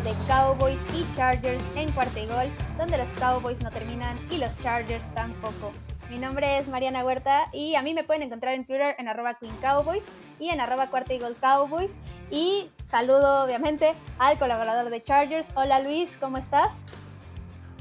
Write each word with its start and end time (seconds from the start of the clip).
de 0.00 0.14
Cowboys 0.26 0.80
y 0.94 1.04
Chargers 1.16 1.62
en 1.76 1.92
cuarta 1.92 2.18
y 2.18 2.26
gol, 2.26 2.46
donde 2.78 2.96
los 2.96 3.10
Cowboys 3.10 3.62
no 3.62 3.70
terminan 3.70 4.18
y 4.30 4.38
los 4.38 4.58
Chargers 4.60 5.12
tampoco. 5.12 5.70
Mi 6.08 6.18
nombre 6.18 6.56
es 6.56 6.66
Mariana 6.66 7.04
Huerta 7.04 7.44
y 7.52 7.74
a 7.74 7.82
mí 7.82 7.92
me 7.92 8.02
pueden 8.02 8.22
encontrar 8.22 8.54
en 8.54 8.64
Twitter 8.64 8.96
en 8.98 9.06
arroba 9.06 9.34
Queen 9.34 9.54
Cowboys 9.60 10.08
y 10.40 10.48
en 10.48 10.60
arroba 10.60 10.86
cuarta 10.88 11.12
y 11.12 11.18
gol 11.18 11.36
Cowboys. 11.38 11.98
Y 12.30 12.70
saludo 12.86 13.44
obviamente 13.44 13.92
al 14.18 14.38
colaborador 14.38 14.90
de 14.90 15.02
Chargers. 15.02 15.50
Hola 15.54 15.80
Luis, 15.80 16.16
¿cómo 16.18 16.38
estás? 16.38 16.84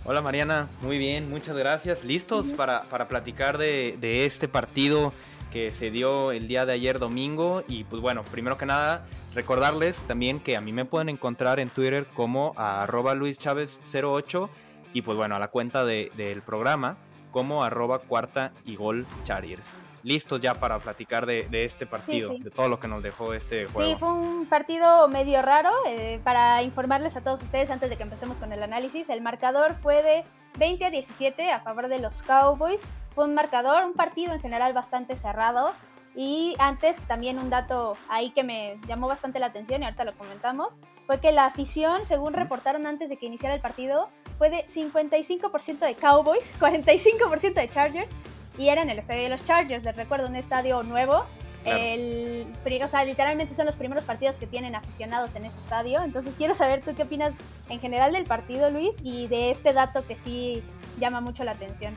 Hola 0.03 0.21
Mariana, 0.21 0.67
muy 0.81 0.97
bien, 0.97 1.29
muchas 1.29 1.55
gracias. 1.55 2.03
¿Listos 2.03 2.47
para, 2.51 2.83
para, 2.83 3.07
platicar 3.07 3.57
de, 3.57 3.97
de 4.01 4.25
este 4.25 4.49
partido 4.49 5.13
que 5.51 5.71
se 5.71 5.91
dio 5.91 6.33
el 6.33 6.49
día 6.49 6.65
de 6.65 6.73
ayer 6.73 6.99
domingo? 6.99 7.63
Y 7.69 7.85
pues 7.85 8.01
bueno, 8.01 8.23
primero 8.23 8.57
que 8.57 8.65
nada, 8.65 9.05
recordarles 9.33 9.95
también 10.03 10.39
que 10.39 10.57
a 10.57 10.61
mí 10.61 10.73
me 10.73 10.85
pueden 10.85 11.09
encontrar 11.09 11.59
en 11.59 11.69
Twitter 11.69 12.05
como 12.13 12.53
arroba 12.57 13.13
luischavez08 13.15 14.49
y 14.93 15.01
pues 15.03 15.17
bueno, 15.17 15.35
a 15.35 15.39
la 15.39 15.47
cuenta 15.49 15.85
de, 15.85 16.11
del 16.15 16.41
programa 16.41 16.97
como 17.31 17.63
arroba 17.63 17.99
cuarta 17.99 18.51
y 18.65 18.75
gol 18.75 19.05
Chargers. 19.23 19.67
Listos 20.03 20.41
ya 20.41 20.55
para 20.55 20.79
platicar 20.79 21.25
de, 21.27 21.47
de 21.49 21.63
este 21.63 21.85
partido, 21.85 22.31
Sí, 22.31 22.37
sí. 22.37 22.43
de 22.43 22.49
todo 22.49 22.67
lo 22.67 22.79
que 22.79 22.87
nos 22.87 23.03
dejó 23.03 23.33
este 23.35 23.67
juego. 23.67 23.89
Sí, 23.89 23.95
fue 23.99 24.11
un 24.11 24.47
partido 24.47 25.07
medio 25.07 25.41
raro. 25.43 25.69
eh, 25.87 26.19
para 26.23 26.63
informarles 26.63 27.15
a 27.15 27.21
todos 27.21 27.41
ustedes 27.43 27.69
antes 27.69 27.89
de 27.89 27.97
que 27.97 28.03
empecemos 28.03 28.37
con 28.37 28.51
el 28.51 28.63
análisis, 28.63 29.09
el 29.09 29.21
marcador 29.21 29.75
fue 29.83 30.01
de 30.01 30.23
20 30.57 30.85
a 30.85 30.89
17 30.89 31.51
a 31.51 31.59
favor 31.59 31.87
de 31.87 31.99
los 31.99 32.23
Cowboys. 32.23 32.81
Fue 33.13 33.25
un 33.25 33.35
marcador, 33.35 33.85
un 33.85 33.93
partido 33.93 34.33
en 34.33 34.41
general 34.41 34.73
bastante 34.73 35.15
cerrado. 35.15 35.71
Y 36.15 36.55
antes 36.59 37.01
también 37.03 37.39
un 37.39 37.49
dato 37.49 37.95
ahí 38.09 38.31
que 38.31 38.43
me 38.43 38.77
llamó 38.87 39.07
bastante 39.07 39.39
la 39.39 39.47
atención 39.47 39.81
y 39.81 39.85
ahorita 39.85 40.03
lo 40.03 40.13
comentamos, 40.17 40.77
fue 41.07 41.19
que 41.21 41.31
la 41.31 41.45
afición, 41.45 42.05
según 42.05 42.33
reportaron 42.33 42.85
antes 42.85 43.09
de 43.09 43.17
que 43.17 43.25
iniciara 43.25 43.55
el 43.55 43.61
partido, 43.61 44.09
fue 44.37 44.49
de 44.49 44.65
55% 44.65 45.79
de 45.79 45.95
Cowboys, 45.95 46.53
45% 46.59 47.53
de 47.53 47.69
Chargers 47.69 48.11
y 48.57 48.67
era 48.67 48.81
en 48.81 48.89
el 48.89 48.99
estadio 48.99 49.23
de 49.23 49.29
los 49.29 49.45
Chargers, 49.45 49.85
les 49.85 49.95
recuerdo, 49.95 50.27
un 50.27 50.35
estadio 50.35 50.83
nuevo. 50.83 51.25
Claro. 51.63 51.79
El, 51.79 52.47
o 52.83 52.87
sea, 52.87 53.05
literalmente 53.05 53.53
son 53.53 53.67
los 53.67 53.75
primeros 53.75 54.03
partidos 54.03 54.37
que 54.37 54.47
tienen 54.47 54.75
aficionados 54.75 55.35
en 55.35 55.45
ese 55.45 55.59
estadio. 55.59 56.01
Entonces 56.01 56.33
quiero 56.35 56.55
saber 56.55 56.81
tú 56.81 56.95
qué 56.95 57.03
opinas 57.03 57.33
en 57.69 57.79
general 57.79 58.13
del 58.13 58.23
partido, 58.23 58.71
Luis, 58.71 58.97
y 59.03 59.27
de 59.27 59.51
este 59.51 59.71
dato 59.71 60.05
que 60.07 60.17
sí 60.17 60.63
llama 60.99 61.21
mucho 61.21 61.43
la 61.43 61.51
atención. 61.51 61.93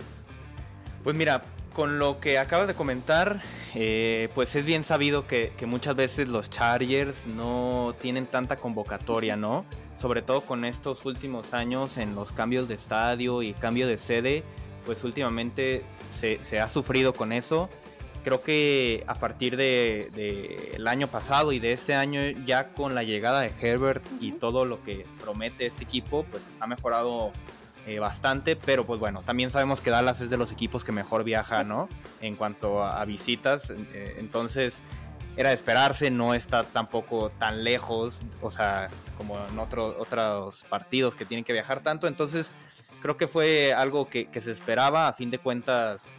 Pues 1.02 1.16
mira, 1.16 1.42
con 1.74 1.98
lo 1.98 2.20
que 2.20 2.38
acabas 2.38 2.66
de 2.68 2.74
comentar, 2.74 3.42
eh, 3.74 4.30
pues 4.34 4.54
es 4.54 4.64
bien 4.64 4.84
sabido 4.84 5.26
que, 5.26 5.52
que 5.58 5.66
muchas 5.66 5.94
veces 5.96 6.28
los 6.28 6.48
Chargers 6.48 7.26
no 7.26 7.94
tienen 8.00 8.26
tanta 8.26 8.56
convocatoria, 8.56 9.36
¿no? 9.36 9.66
Sobre 9.96 10.22
todo 10.22 10.40
con 10.42 10.64
estos 10.64 11.04
últimos 11.04 11.52
años 11.52 11.98
en 11.98 12.14
los 12.14 12.32
cambios 12.32 12.68
de 12.68 12.76
estadio 12.76 13.42
y 13.42 13.52
cambio 13.52 13.86
de 13.86 13.98
sede, 13.98 14.44
pues 14.86 15.04
últimamente 15.04 15.82
se, 16.18 16.42
se 16.44 16.60
ha 16.60 16.68
sufrido 16.68 17.12
con 17.12 17.32
eso. 17.32 17.68
Creo 18.22 18.42
que 18.42 19.04
a 19.06 19.14
partir 19.14 19.56
del 19.56 20.10
de, 20.12 20.72
el 20.76 20.86
año 20.86 21.08
pasado 21.08 21.52
y 21.52 21.58
de 21.58 21.72
este 21.72 21.94
año, 21.94 22.22
ya 22.46 22.72
con 22.72 22.94
la 22.94 23.02
llegada 23.02 23.40
de 23.40 23.52
Herbert 23.60 24.02
y 24.20 24.32
todo 24.32 24.64
lo 24.64 24.82
que 24.82 25.04
promete 25.20 25.66
este 25.66 25.84
equipo, 25.84 26.24
pues 26.30 26.44
ha 26.60 26.66
mejorado 26.66 27.32
eh, 27.86 27.98
bastante, 27.98 28.56
pero 28.56 28.84
pues 28.86 28.98
bueno, 29.00 29.22
también 29.22 29.50
sabemos 29.50 29.80
que 29.80 29.90
Dallas 29.90 30.20
es 30.20 30.30
de 30.30 30.36
los 30.36 30.50
equipos 30.52 30.84
que 30.84 30.92
mejor 30.92 31.22
viaja, 31.24 31.64
¿no? 31.64 31.88
En 32.20 32.34
cuanto 32.36 32.82
a, 32.82 33.00
a 33.00 33.04
visitas, 33.04 33.70
eh, 33.70 34.16
entonces 34.18 34.80
era 35.36 35.48
de 35.50 35.54
esperarse, 35.56 36.10
no 36.10 36.32
está 36.32 36.62
tampoco 36.64 37.30
tan 37.38 37.64
lejos, 37.64 38.18
o 38.40 38.50
sea, 38.50 38.88
como 39.18 39.36
en 39.50 39.58
otro- 39.58 39.96
otros 39.98 40.64
partidos 40.68 41.14
que 41.14 41.24
tienen 41.24 41.44
que 41.44 41.52
viajar 41.52 41.80
tanto, 41.80 42.06
entonces 42.06 42.52
creo 43.02 43.16
que 43.16 43.28
fue 43.28 43.74
algo 43.74 44.06
que, 44.08 44.26
que 44.26 44.40
se 44.40 44.52
esperaba, 44.52 45.08
a 45.08 45.12
fin 45.12 45.30
de 45.30 45.38
cuentas, 45.38 46.16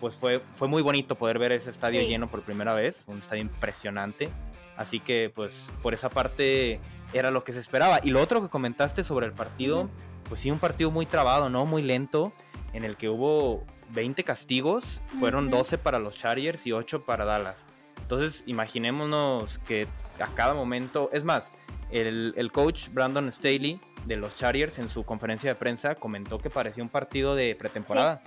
pues 0.00 0.14
fue, 0.14 0.40
fue 0.54 0.68
muy 0.68 0.82
bonito 0.82 1.16
poder 1.16 1.38
ver 1.40 1.50
ese 1.52 1.70
estadio 1.70 2.00
Sí. 2.02 2.06
lleno 2.06 2.28
por 2.28 2.42
primera 2.42 2.74
vez, 2.74 3.02
un 3.08 3.18
estadio 3.18 3.42
impresionante, 3.42 4.28
así 4.76 5.00
que 5.00 5.32
pues 5.34 5.68
por 5.82 5.94
esa 5.94 6.10
parte 6.10 6.78
era 7.12 7.30
lo 7.32 7.42
que 7.42 7.52
se 7.52 7.58
esperaba. 7.58 8.00
Y 8.04 8.10
lo 8.10 8.20
otro 8.20 8.40
que 8.42 8.48
comentaste 8.48 9.02
sobre 9.02 9.26
el 9.26 9.32
partido, 9.32 9.80
Ujú. 9.80 9.90
Pues 10.28 10.40
sí, 10.40 10.50
un 10.50 10.58
partido 10.58 10.90
muy 10.90 11.06
trabado, 11.06 11.48
¿no? 11.48 11.64
Muy 11.66 11.82
lento, 11.82 12.32
en 12.72 12.84
el 12.84 12.96
que 12.96 13.08
hubo 13.08 13.64
20 13.90 14.24
castigos, 14.24 15.00
fueron 15.18 15.48
Ujú. 15.48 15.58
12 15.58 15.78
para 15.78 15.98
los 15.98 16.16
Chargers 16.16 16.66
y 16.66 16.72
8 16.72 17.04
para 17.04 17.24
Dallas. 17.24 17.66
Entonces, 18.02 18.42
imaginémonos 18.46 19.58
que 19.58 19.86
a 20.20 20.26
cada 20.34 20.54
momento, 20.54 21.10
es 21.12 21.24
más, 21.24 21.52
el, 21.90 22.34
el 22.36 22.52
coach 22.52 22.88
Brandon 22.90 23.30
Staley 23.32 23.80
de 24.06 24.16
los 24.16 24.36
Chargers 24.36 24.78
en 24.78 24.88
su 24.88 25.04
conferencia 25.04 25.50
de 25.50 25.54
prensa 25.54 25.94
comentó 25.94 26.38
que 26.38 26.50
parecía 26.50 26.82
un 26.82 26.88
partido 26.88 27.34
de 27.34 27.54
pretemporada. 27.54 28.22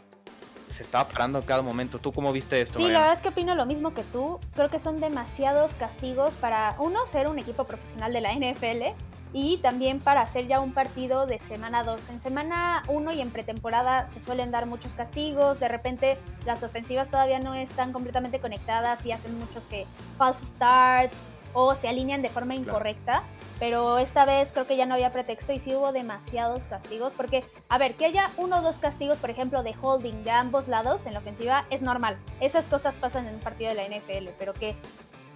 Se 0.72 0.84
estaba 0.84 1.10
parando 1.10 1.40
a 1.40 1.42
cada 1.46 1.62
momento. 1.62 2.00
¿Tú 2.00 2.14
cómo 2.14 2.32
viste 2.32 2.62
esto? 2.62 2.78
Sí, 2.78 2.84
la 2.84 3.00
verdad 3.00 3.14
es 3.14 3.22
que 3.22 3.28
opino 3.28 3.56
lo 3.56 3.66
mismo 3.66 3.94
que 3.94 4.04
tú. 4.04 4.40
Creo 4.56 4.70
que 4.70 4.80
son 4.80 5.02
demasiados 5.02 5.74
castigos 5.74 6.34
para, 6.36 6.76
uno, 6.80 7.06
ser 7.08 7.28
un 7.28 7.40
equipo 7.40 7.66
profesional 7.66 8.14
de 8.14 8.22
la 8.22 8.34
NFL 8.34 8.96
y 9.34 9.58
también 9.58 10.00
para 10.00 10.22
hacer 10.22 10.48
ya 10.48 10.60
un 10.60 10.74
partido 10.74 11.26
de 11.26 11.40
semana 11.40 11.84
2. 11.84 12.10
En 12.10 12.20
semana 12.20 12.84
1 12.88 13.14
y 13.14 13.22
en 13.22 13.32
pretemporada 13.32 14.08
se 14.08 14.20
suelen 14.20 14.52
dar 14.52 14.66
muchos 14.66 14.96
castigos. 14.96 15.60
De 15.60 15.68
repente 15.68 16.18
las 16.46 16.64
ofensivas 16.64 17.10
todavía 17.10 17.40
no 17.40 17.54
están 17.54 17.94
completamente 17.94 18.40
conectadas 18.40 19.06
y 19.06 19.12
hacen 19.12 19.38
muchos 19.40 19.66
que 19.68 19.86
false 20.18 20.46
starts 20.46 21.22
o 21.54 21.76
se 21.76 21.88
alinean 21.88 22.22
de 22.22 22.30
forma 22.30 22.54
Claro. 22.56 22.70
incorrecta. 22.70 23.24
Pero 23.60 24.00
esta 24.00 24.26
vez 24.26 24.52
creo 24.52 24.66
que 24.66 24.76
ya 24.76 24.88
no 24.88 24.96
había 24.96 25.12
pretexto 25.12 25.54
y 25.54 25.60
sí 25.60 25.76
hubo 25.76 25.92
demasiados 25.92 26.64
castigos. 26.68 27.14
Porque, 27.14 27.44
a 27.70 27.78
ver, 27.78 27.94
que 27.94 28.06
haya 28.06 28.32
uno 28.38 28.58
o 28.58 28.62
dos 28.64 28.80
castigos, 28.80 29.20
por 29.20 29.30
ejemplo, 29.30 29.62
de 29.62 29.76
holding 29.80 30.24
de 30.24 30.32
ambos 30.32 30.68
lados 30.68 31.06
en 31.06 31.14
la 31.14 31.20
ofensiva 31.20 31.66
es 31.70 31.84
normal. 31.84 32.18
Esas 32.40 32.66
cosas 32.66 32.96
pasan 32.96 33.28
en 33.28 33.36
un 33.36 33.40
partido 33.40 33.70
de 33.70 33.76
la 33.76 33.84
NFL, 33.86 34.30
pero 34.40 34.54
que 34.54 34.76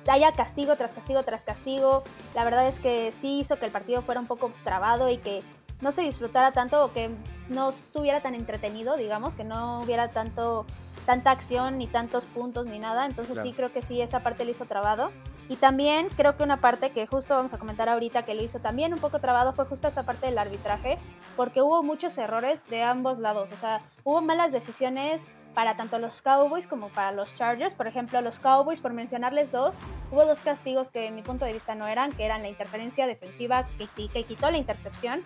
haya 0.08 0.32
castigo 0.32 0.76
tras 0.76 0.94
castigo 0.94 1.24
tras 1.24 1.46
castigo, 1.46 2.04
la 2.34 2.44
verdad 2.44 2.68
es 2.68 2.80
que 2.80 3.12
sí 3.12 3.40
hizo 3.40 3.58
que 3.58 3.66
el 3.66 3.72
partido 3.72 4.02
fuera 4.02 4.20
un 4.20 4.28
poco 4.28 4.52
trabado 4.64 5.10
y 5.10 5.18
que 5.18 5.44
no 5.82 5.92
se 5.92 6.02
disfrutara 6.04 6.52
tanto 6.52 6.84
o 6.84 6.94
que 6.94 7.10
no 7.50 7.70
estuviera 7.70 8.22
tan 8.22 8.36
entretenido, 8.36 8.96
digamos, 8.96 9.36
que 9.36 9.44
no 9.44 9.82
hubiera 9.82 10.10
tanto 10.10 10.66
tanta 11.06 11.30
acción 11.30 11.78
ni 11.78 11.86
tantos 11.86 12.26
puntos 12.26 12.66
ni 12.66 12.80
nada, 12.80 13.06
entonces 13.06 13.34
Claro. 13.34 13.48
sí 13.48 13.54
creo 13.56 13.72
que 13.72 13.84
sí 13.84 14.02
esa 14.02 14.22
parte 14.22 14.44
lo 14.44 14.52
hizo 14.52 14.66
trabado. 14.66 15.12
Y 15.48 15.58
también 15.58 16.08
creo 16.18 16.36
que 16.36 16.42
una 16.44 16.58
parte 16.60 16.90
que 16.90 17.06
justo 17.06 17.36
vamos 17.36 17.54
a 17.54 17.60
comentar 17.60 17.88
ahorita 17.88 18.24
que 18.24 18.34
lo 18.34 18.42
hizo 18.44 18.58
también 18.60 18.92
un 18.92 19.00
poco 19.00 19.20
trabado 19.20 19.54
fue 19.54 19.66
justo 19.66 19.88
esa 19.88 20.02
parte 20.02 20.26
del 20.26 20.40
arbitraje, 20.40 20.98
porque 21.36 21.62
hubo 21.62 21.84
muchos 21.84 22.18
errores 22.18 22.68
de 22.70 22.82
ambos 22.82 23.20
lados, 23.20 23.50
o 23.54 23.58
sea, 23.58 23.82
hubo 24.04 24.22
malas 24.22 24.52
decisiones 24.52 25.28
para 25.56 25.76
tanto 25.76 25.98
los 25.98 26.22
Cowboys 26.22 26.68
como 26.68 26.90
para 26.90 27.12
los 27.12 27.34
Chargers. 27.34 27.74
Por 27.74 27.88
ejemplo, 27.88 28.22
los 28.22 28.40
Cowboys, 28.40 28.82
por 28.82 28.94
mencionarles 28.94 29.52
dos, 29.52 29.76
hubo 30.12 30.26
dos 30.26 30.42
castigos 30.42 30.92
que 30.92 31.08
en 31.08 31.16
mi 31.16 31.24
punto 31.24 31.46
de 31.46 31.54
vista 31.54 31.74
no 31.74 31.88
eran, 31.88 32.12
que 32.12 32.26
eran 32.26 32.44
la 32.44 32.50
interferencia 32.50 33.08
defensiva 33.08 33.66
que, 33.80 33.88
que 34.10 34.24
quitó 34.26 34.52
la 34.52 34.58
intercepción 34.58 35.24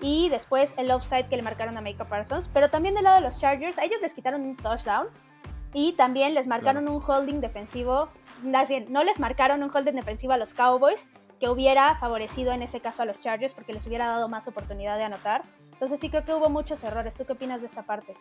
y 0.00 0.28
después 0.28 0.74
el 0.78 0.90
offside 0.90 1.28
que 1.28 1.36
le 1.36 1.42
marcaron 1.42 1.76
a 1.76 1.80
Micah 1.80 2.04
Parsons. 2.04 2.48
Pero 2.54 2.70
también 2.70 2.94
del 2.94 3.04
lado 3.04 3.16
de 3.16 3.26
los 3.26 3.38
Chargers, 3.38 3.78
a 3.78 3.84
ellos 3.84 4.00
les 4.00 4.14
quitaron 4.14 4.42
un 4.42 4.56
touchdown 4.56 5.08
y 5.72 5.92
también 5.92 6.34
les 6.34 6.46
marcaron 6.46 6.88
un 6.88 7.02
holding 7.04 7.40
defensivo. 7.40 8.08
No 8.42 9.02
les 9.04 9.20
marcaron 9.20 9.62
un 9.62 9.70
holding 9.74 9.94
defensivo 9.94 10.32
a 10.32 10.36
los 10.36 10.54
Cowboys 10.54 11.08
que 11.40 11.48
hubiera 11.48 11.96
favorecido 11.96 12.52
en 12.52 12.62
ese 12.62 12.80
caso 12.80 13.02
a 13.02 13.06
los 13.06 13.20
Chargers 13.20 13.54
porque 13.54 13.72
les 13.72 13.86
hubiera 13.86 14.06
dado 14.06 14.28
más 14.28 14.46
oportunidad 14.46 14.96
de 14.98 15.04
anotar. 15.04 15.42
Entonces 15.72 15.98
sí 15.98 16.08
creo 16.08 16.24
que 16.24 16.32
hubo 16.32 16.48
muchos 16.48 16.84
errores. 16.84 17.16
¿Tú 17.16 17.24
qué 17.24 17.32
opinas 17.32 17.60
de 17.60 17.66
esta 17.66 17.82
parte? 17.82 18.14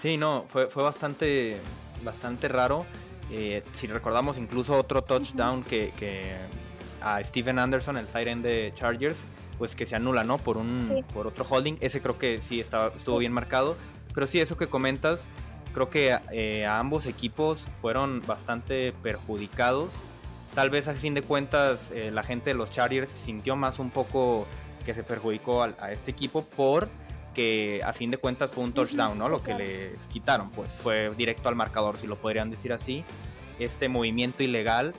Sí, 0.00 0.16
no, 0.16 0.44
fue, 0.48 0.68
fue 0.68 0.82
bastante, 0.82 1.56
bastante 2.04 2.48
raro. 2.48 2.84
Eh, 3.30 3.62
si 3.74 3.86
recordamos 3.86 4.38
incluso 4.38 4.74
otro 4.78 5.02
touchdown 5.02 5.62
que, 5.62 5.92
que 5.98 6.36
a 7.00 7.22
Steven 7.24 7.58
Anderson, 7.58 7.96
el 7.96 8.06
tight 8.06 8.28
end 8.28 8.44
de 8.44 8.72
Chargers, 8.74 9.16
pues 9.58 9.74
que 9.74 9.86
se 9.86 9.96
anula, 9.96 10.22
¿no? 10.24 10.38
Por 10.38 10.58
un 10.58 10.86
Sí. 10.86 11.04
por 11.12 11.26
otro 11.26 11.46
holding. 11.48 11.76
Ese 11.80 12.00
creo 12.00 12.18
que 12.18 12.40
sí 12.46 12.60
estaba, 12.60 12.92
estuvo 12.96 13.18
bien 13.18 13.32
marcado. 13.32 13.76
Pero 14.14 14.26
sí, 14.26 14.38
eso 14.38 14.56
que 14.56 14.66
comentas, 14.66 15.20
creo 15.74 15.90
que 15.90 16.16
eh, 16.32 16.66
a 16.66 16.78
ambos 16.78 17.06
equipos 17.06 17.60
fueron 17.80 18.22
bastante 18.26 18.92
perjudicados. 19.02 19.90
Tal 20.54 20.70
vez 20.70 20.88
a 20.88 20.94
fin 20.94 21.14
de 21.14 21.22
cuentas 21.22 21.90
eh, 21.92 22.10
la 22.10 22.22
gente 22.22 22.50
de 22.50 22.54
los 22.54 22.70
Chargers 22.70 23.10
sintió 23.24 23.56
más 23.56 23.78
un 23.78 23.90
poco 23.90 24.46
que 24.86 24.94
se 24.94 25.02
perjudicó 25.02 25.62
a, 25.62 25.92
este 25.92 26.10
equipo 26.10 26.44
por 26.44 26.88
que 27.36 27.82
a 27.84 27.92
fin 27.92 28.10
de 28.10 28.16
cuentas 28.16 28.50
fue 28.50 28.64
un 28.64 28.72
touchdown, 28.72 29.18
¿no? 29.18 29.28
Lo 29.28 29.42
que 29.42 29.52
les 29.52 29.98
quitaron, 30.06 30.50
pues 30.50 30.70
fue 30.70 31.12
directo 31.18 31.50
al 31.50 31.54
marcador, 31.54 31.98
si 31.98 32.06
lo 32.06 32.16
podrían 32.16 32.50
decir 32.50 32.72
así. 32.72 33.04
Este 33.58 33.90
movimiento 33.90 34.42
ilegal, 34.42 34.94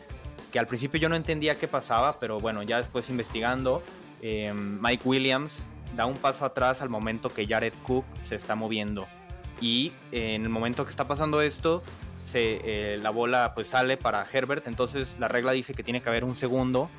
que 0.51 0.59
al 0.59 0.67
principio 0.67 0.99
yo 0.99 1.09
no 1.09 1.15
entendía 1.15 1.55
qué 1.55 1.67
pasaba, 1.67 2.19
pero 2.19 2.39
bueno, 2.39 2.61
ya 2.61 2.77
después 2.77 3.09
investigando, 3.09 3.81
eh, 4.21 4.53
Mike 4.53 5.01
Williams 5.03 5.65
da 5.95 6.05
un 6.05 6.15
paso 6.15 6.45
atrás 6.45 6.83
al 6.83 6.89
momento 6.89 7.29
que 7.29 7.47
Jared 7.47 7.73
Cook 7.81 8.05
se 8.21 8.35
está 8.35 8.53
moviendo. 8.53 9.07
Y 9.59 9.91
eh, 10.11 10.35
en 10.35 10.43
el 10.43 10.49
momento 10.49 10.85
que 10.85 10.91
está 10.91 11.07
pasando 11.07 11.41
esto, 11.41 11.81
se, 12.31 12.61
eh, 12.63 12.99
la 13.01 13.09
bola 13.09 13.53
pues 13.55 13.65
sale 13.65 13.97
para 13.97 14.23
Herbert, 14.31 14.67
entonces 14.67 15.15
la 15.19 15.27
regla 15.27 15.53
dice 15.53 15.73
que 15.73 15.81
tiene 15.81 16.03
que 16.03 16.09
haber 16.09 16.23
un 16.23 16.35
segundo 16.35 16.91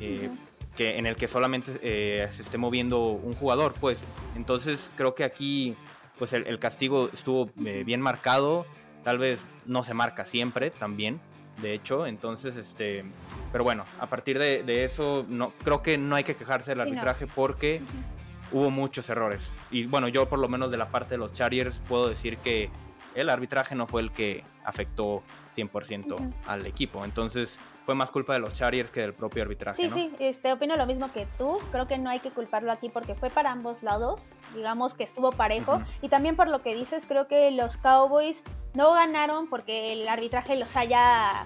eh, 0.00 0.30
que, 0.76 0.98
en 0.98 1.06
el 1.06 1.16
que 1.16 1.26
solamente 1.26 1.72
eh, 1.82 2.28
se 2.30 2.42
esté 2.42 2.58
moviendo 2.58 3.08
un 3.08 3.32
jugador, 3.32 3.74
pues. 3.80 4.04
Entonces 4.36 4.92
creo 4.96 5.14
que 5.14 5.24
aquí 5.24 5.74
pues 6.18 6.32
el, 6.32 6.58
castigo 6.58 7.10
estuvo 7.12 7.50
bien 7.56 8.00
marcado, 8.00 8.64
tal 9.04 9.18
vez 9.18 9.38
no 9.66 9.84
se 9.84 9.92
marca 9.92 10.24
siempre 10.24 10.70
también, 10.70 11.20
de 11.60 11.72
hecho, 11.72 12.06
entonces 12.06 12.56
este, 12.56 13.04
pero 13.52 13.64
bueno, 13.64 13.84
a 13.98 14.06
partir 14.06 14.38
de, 14.38 14.84
eso 14.84 15.24
no 15.28 15.52
creo 15.64 15.82
que 15.82 15.96
no 15.96 16.14
hay 16.14 16.24
que 16.24 16.34
quejarse 16.34 16.72
del 16.72 16.80
arbitraje 16.80 17.26
porque 17.26 17.80
hubo 18.52 18.70
muchos 18.70 19.08
errores. 19.08 19.50
Y 19.70 19.86
bueno 19.86 20.08
yo 20.08 20.28
por 20.28 20.38
lo 20.38 20.48
menos 20.48 20.70
de 20.70 20.76
la 20.76 20.88
parte 20.88 21.14
de 21.14 21.18
los 21.18 21.32
Chargers 21.32 21.80
puedo 21.88 22.08
decir 22.08 22.38
que 22.38 22.70
el 23.14 23.30
arbitraje 23.30 23.74
no 23.74 23.86
fue 23.86 24.02
el 24.02 24.10
que 24.12 24.44
afectó 24.64 25.22
100% 25.56 26.34
al 26.46 26.66
equipo. 26.66 27.04
Entonces 27.04 27.58
fue 27.86 27.94
más 27.94 28.10
culpa 28.10 28.34
de 28.34 28.40
los 28.40 28.52
Chargers 28.52 28.90
que 28.90 29.00
del 29.00 29.14
propio 29.14 29.44
arbitraje. 29.44 29.76
Sí, 29.76 29.88
sí, 29.88 30.12
este, 30.18 30.52
opino 30.52 30.76
lo 30.76 30.86
mismo 30.86 31.10
que 31.12 31.26
tú. 31.38 31.58
Creo 31.70 31.86
que 31.86 31.98
no 31.98 32.10
hay 32.10 32.18
que 32.18 32.32
culparlo 32.32 32.72
aquí 32.72 32.88
porque 32.88 33.14
fue 33.14 33.30
para 33.30 33.52
ambos 33.52 33.84
lados. 33.84 34.28
Digamos 34.56 34.94
que 34.94 35.04
estuvo 35.04 35.30
parejo. 35.30 35.80
Y 36.02 36.08
también 36.08 36.34
por 36.34 36.48
lo 36.48 36.62
que 36.62 36.74
dices, 36.74 37.06
creo 37.06 37.28
que 37.28 37.52
los 37.52 37.76
Cowboys 37.76 38.42
no 38.74 38.92
ganaron 38.92 39.48
porque 39.48 39.92
el 39.92 40.08
arbitraje 40.08 40.56
los 40.56 40.76
haya 40.76 41.44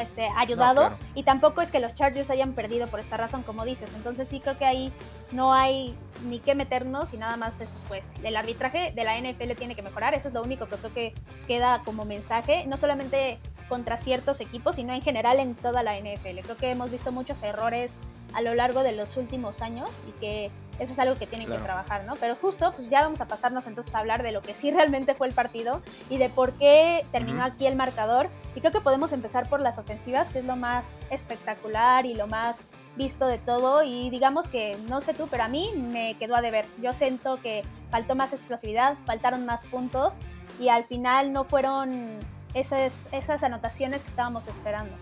este, 0.00 0.28
ayudado 0.36 0.96
y 1.14 1.22
tampoco 1.22 1.60
es 1.60 1.70
que 1.70 1.80
los 1.80 1.94
Chargers 1.94 2.30
hayan 2.30 2.54
perdido 2.54 2.88
por 2.88 2.98
esta 2.98 3.18
razón, 3.18 3.42
como 3.42 3.66
dices. 3.66 3.92
Entonces 3.94 4.26
sí 4.26 4.40
creo 4.40 4.56
que 4.56 4.64
ahí 4.64 4.90
no 5.32 5.52
hay 5.52 5.94
ni 6.26 6.38
que 6.38 6.54
meternos 6.54 7.12
y 7.12 7.18
nada 7.18 7.36
más 7.36 7.60
es 7.60 7.76
pues 7.88 8.14
el 8.22 8.36
arbitraje 8.36 8.92
de 8.92 9.04
la 9.04 9.18
NFL 9.18 9.52
tiene 9.56 9.74
que 9.74 9.82
mejorar. 9.82 10.14
Eso 10.14 10.28
es 10.28 10.34
lo 10.34 10.42
único 10.42 10.66
que 10.66 10.76
creo 10.76 10.94
que 10.94 11.14
queda 11.46 11.82
como 11.84 12.06
mensaje, 12.06 12.66
no 12.66 12.78
solamente 12.78 13.38
contra 13.68 13.96
ciertos 13.96 14.40
equipos, 14.40 14.76
sino 14.76 14.92
en 14.92 15.02
general 15.02 15.38
en 15.38 15.54
toda 15.54 15.82
la 15.82 15.98
NFL. 15.98 16.40
Creo 16.42 16.56
que 16.56 16.70
hemos 16.70 16.90
visto 16.90 17.12
muchos 17.12 17.42
errores 17.42 17.96
a 18.34 18.42
lo 18.42 18.54
largo 18.54 18.82
de 18.82 18.92
los 18.92 19.16
últimos 19.16 19.62
años 19.62 19.90
y 20.08 20.12
que 20.20 20.50
eso 20.80 20.92
es 20.92 20.98
algo 20.98 21.16
que 21.16 21.26
tienen 21.26 21.48
que 21.48 21.56
trabajar, 21.58 22.04
¿no? 22.04 22.14
Pero 22.16 22.34
justo, 22.34 22.72
pues 22.72 22.90
ya 22.90 23.02
vamos 23.02 23.20
a 23.20 23.26
pasarnos 23.26 23.66
entonces 23.66 23.94
a 23.94 23.98
hablar 23.98 24.22
de 24.22 24.32
lo 24.32 24.42
que 24.42 24.54
sí 24.54 24.70
realmente 24.72 25.14
fue 25.14 25.28
el 25.28 25.34
partido 25.34 25.82
y 26.10 26.18
de 26.18 26.28
por 26.28 26.52
qué 26.54 27.06
terminó 27.12 27.44
aquí 27.44 27.66
el 27.66 27.76
marcador. 27.76 28.28
Y 28.56 28.60
creo 28.60 28.72
que 28.72 28.80
podemos 28.80 29.12
empezar 29.12 29.48
por 29.48 29.60
las 29.60 29.78
ofensivas, 29.78 30.30
que 30.30 30.40
es 30.40 30.44
lo 30.44 30.56
más 30.56 30.96
espectacular 31.10 32.06
y 32.06 32.14
lo 32.14 32.26
más 32.26 32.64
visto 32.96 33.26
de 33.26 33.38
todo. 33.38 33.82
Y 33.84 34.10
digamos 34.10 34.48
que, 34.48 34.76
no 34.88 35.00
sé 35.00 35.14
tú, 35.14 35.28
pero 35.30 35.44
a 35.44 35.48
mí 35.48 35.70
me 35.76 36.16
quedó 36.18 36.34
a 36.34 36.40
deber. 36.40 36.66
Yo 36.82 36.92
siento 36.92 37.36
que 37.40 37.62
faltó 37.90 38.16
más 38.16 38.32
explosividad, 38.32 38.96
faltaron 39.06 39.46
más 39.46 39.64
puntos 39.66 40.14
y 40.58 40.68
al 40.68 40.84
final 40.84 41.32
no 41.32 41.44
fueron 41.44 42.18
esas, 42.54 43.08
esas 43.12 43.42
anotaciones 43.42 44.02
que 44.02 44.08
estábamos 44.08 44.46
esperando. 44.46 44.94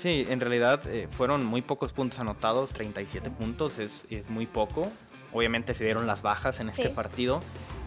Sí, 0.00 0.24
en 0.30 0.40
realidad 0.40 0.80
eh, 0.86 1.08
fueron 1.10 1.44
muy 1.44 1.60
pocos 1.60 1.92
puntos 1.92 2.20
anotados, 2.20 2.70
37 2.72 3.28
puntos 3.28 3.78
es, 3.78 4.06
muy 4.30 4.46
poco. 4.46 4.90
Obviamente 5.30 5.74
se 5.74 5.84
dieron 5.84 6.06
las 6.06 6.22
bajas 6.22 6.58
en 6.58 6.70
este 6.70 6.88
partido, 6.88 7.40